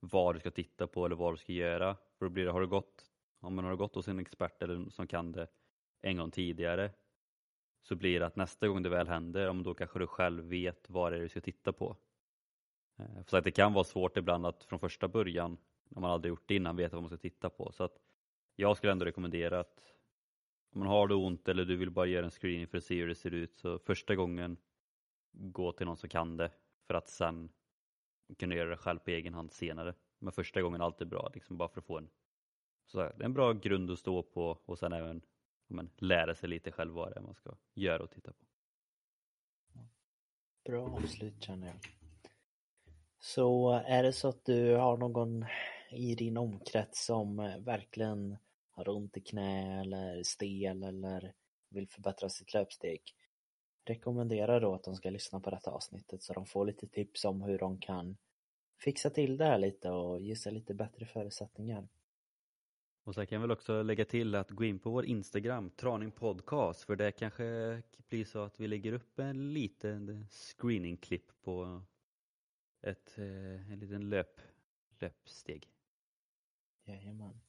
vad 0.00 0.34
du 0.34 0.40
ska 0.40 0.50
titta 0.50 0.86
på 0.86 1.06
eller 1.06 1.16
vad 1.16 1.32
du 1.32 1.36
ska 1.36 1.52
göra. 1.52 1.96
För 2.18 2.26
då 2.26 2.30
blir 2.30 2.44
det, 2.44 2.50
har 2.50 2.60
du 2.60 2.66
gått, 2.66 3.04
ja, 3.40 3.50
men 3.50 3.64
har 3.64 3.70
du 3.70 3.76
gått 3.76 3.94
hos 3.94 4.08
en 4.08 4.18
expert 4.18 4.62
eller 4.62 4.90
som 4.90 5.06
kan 5.06 5.32
det 5.32 5.48
en 6.00 6.16
gång 6.16 6.30
tidigare 6.30 6.90
så 7.82 7.94
blir 7.94 8.20
det 8.20 8.26
att 8.26 8.36
nästa 8.36 8.68
gång 8.68 8.82
det 8.82 8.88
väl 8.88 9.08
händer, 9.08 9.48
om 9.48 9.62
då 9.62 9.74
kanske 9.74 9.98
du 9.98 10.06
själv 10.06 10.44
vet 10.44 10.90
vad 10.90 11.12
det 11.12 11.18
är 11.18 11.22
du 11.22 11.28
ska 11.28 11.40
titta 11.40 11.72
på. 11.72 11.96
Eh, 12.98 13.22
för 13.24 13.38
att 13.38 13.44
det 13.44 13.50
kan 13.50 13.72
vara 13.72 13.84
svårt 13.84 14.16
ibland 14.16 14.46
att 14.46 14.64
från 14.64 14.78
första 14.78 15.08
början, 15.08 15.58
när 15.88 16.00
man 16.00 16.10
aldrig 16.10 16.28
gjort 16.28 16.48
det 16.48 16.54
innan, 16.54 16.76
veta 16.76 16.96
vad 16.96 17.02
man 17.02 17.10
ska 17.10 17.16
titta 17.16 17.50
på. 17.50 17.72
Så 17.72 17.84
att 17.84 17.98
jag 18.56 18.76
skulle 18.76 18.92
ändå 18.92 19.04
rekommendera 19.04 19.60
att 19.60 19.80
om 20.72 20.78
man 20.78 20.88
har 20.88 21.08
det 21.08 21.14
ont 21.14 21.48
eller 21.48 21.64
du 21.64 21.76
vill 21.76 21.90
bara 21.90 22.06
göra 22.06 22.24
en 22.24 22.30
screening 22.30 22.66
för 22.66 22.78
att 22.78 22.84
se 22.84 23.00
hur 23.00 23.08
det 23.08 23.14
ser 23.14 23.34
ut, 23.34 23.58
så 23.58 23.78
första 23.78 24.14
gången 24.14 24.56
gå 25.32 25.72
till 25.72 25.86
någon 25.86 25.96
som 25.96 26.08
kan 26.08 26.36
det 26.36 26.50
för 26.86 26.94
att 26.94 27.08
sen 27.08 27.48
kunna 28.38 28.54
göra 28.54 28.70
det 28.70 28.76
själv 28.76 28.98
på 28.98 29.10
egen 29.10 29.34
hand 29.34 29.52
senare. 29.52 29.94
Men 30.18 30.32
första 30.32 30.62
gången 30.62 30.80
är 30.80 30.84
alltid 30.84 31.08
bra, 31.08 31.30
liksom 31.34 31.56
bara 31.56 31.68
för 31.68 31.80
att 31.80 31.86
få 31.86 31.98
en, 31.98 32.08
så 32.86 33.00
här, 33.00 33.14
det 33.16 33.22
är 33.22 33.26
en 33.26 33.34
bra 33.34 33.52
grund 33.52 33.90
att 33.90 33.98
stå 33.98 34.22
på 34.22 34.58
och 34.64 34.78
sen 34.78 34.92
även 34.92 35.22
men, 35.68 35.90
lära 35.96 36.34
sig 36.34 36.48
lite 36.48 36.72
själv 36.72 36.92
vad 36.92 37.10
det 37.10 37.16
är 37.16 37.22
man 37.22 37.34
ska 37.34 37.56
göra 37.74 38.02
och 38.02 38.10
titta 38.10 38.32
på. 38.32 38.46
Bra 40.64 40.88
avslut 40.88 41.42
känner 41.42 41.66
jag. 41.66 41.76
Så 43.18 43.70
är 43.86 44.02
det 44.02 44.12
så 44.12 44.28
att 44.28 44.44
du 44.44 44.74
har 44.74 44.96
någon 44.96 45.44
i 45.90 46.14
din 46.14 46.36
omkrets 46.36 47.06
som 47.06 47.38
eh, 47.38 47.58
verkligen 47.58 48.36
har 48.70 48.88
ont 48.88 49.16
i 49.16 49.20
knä 49.20 49.80
eller 49.80 50.22
stel 50.22 50.82
eller 50.82 51.34
vill 51.68 51.88
förbättra 51.88 52.28
sitt 52.28 52.54
löpsteg. 52.54 53.00
Rekommendera 53.86 54.60
då 54.60 54.74
att 54.74 54.84
de 54.84 54.94
ska 54.94 55.10
lyssna 55.10 55.40
på 55.40 55.50
detta 55.50 55.70
avsnittet 55.70 56.22
så 56.22 56.32
de 56.32 56.46
får 56.46 56.66
lite 56.66 56.86
tips 56.86 57.24
om 57.24 57.42
hur 57.42 57.58
de 57.58 57.80
kan 57.80 58.16
fixa 58.78 59.10
till 59.10 59.36
det 59.36 59.44
här 59.44 59.58
lite 59.58 59.90
och 59.90 60.20
ge 60.20 60.36
sig 60.36 60.52
lite 60.52 60.74
bättre 60.74 61.06
förutsättningar. 61.06 61.88
Och 63.04 63.14
sen 63.14 63.26
kan 63.26 63.36
jag 63.36 63.40
väl 63.40 63.50
också 63.50 63.82
lägga 63.82 64.04
till 64.04 64.34
att 64.34 64.50
gå 64.50 64.64
in 64.64 64.78
på 64.78 64.90
vår 64.90 65.04
Instagram, 65.04 65.70
Traning 65.70 66.10
Podcast, 66.10 66.82
för 66.82 66.96
det 66.96 67.12
kanske 67.12 67.82
blir 68.08 68.24
så 68.24 68.38
att 68.38 68.60
vi 68.60 68.68
lägger 68.68 68.92
upp 68.92 69.18
en 69.18 69.52
liten 69.52 70.26
screeningklipp 70.30 71.42
på 71.42 71.82
ett, 72.82 73.18
eh, 73.18 73.72
en 73.72 73.78
liten 73.78 74.08
löp, 74.08 74.40
löpsteg. 74.98 75.68
Jajamän. 76.84 77.45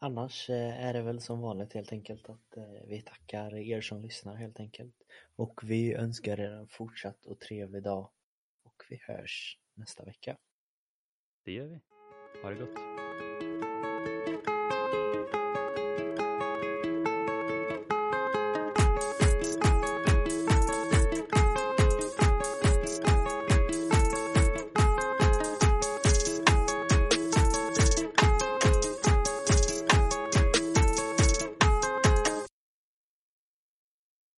Annars 0.00 0.50
eh, 0.50 0.86
är 0.86 0.92
det 0.92 1.02
väl 1.02 1.20
som 1.20 1.40
vanligt 1.40 1.72
helt 1.72 1.92
enkelt 1.92 2.28
att 2.28 2.56
eh, 2.56 2.86
vi 2.86 3.02
tackar 3.02 3.56
er 3.56 3.80
som 3.80 4.02
lyssnar 4.02 4.36
helt 4.36 4.60
enkelt. 4.60 4.94
Och 5.36 5.60
vi 5.64 5.94
önskar 5.94 6.40
er 6.40 6.50
en 6.50 6.68
fortsatt 6.68 7.26
och 7.26 7.40
trevlig 7.40 7.82
dag. 7.82 8.10
Och 8.62 8.82
vi 8.88 9.00
hörs 9.06 9.58
nästa 9.74 10.04
vecka. 10.04 10.36
Det 11.44 11.52
gör 11.52 11.66
vi. 11.66 11.80
Ha 12.42 12.50
det 12.50 12.56
gott. 12.56 12.97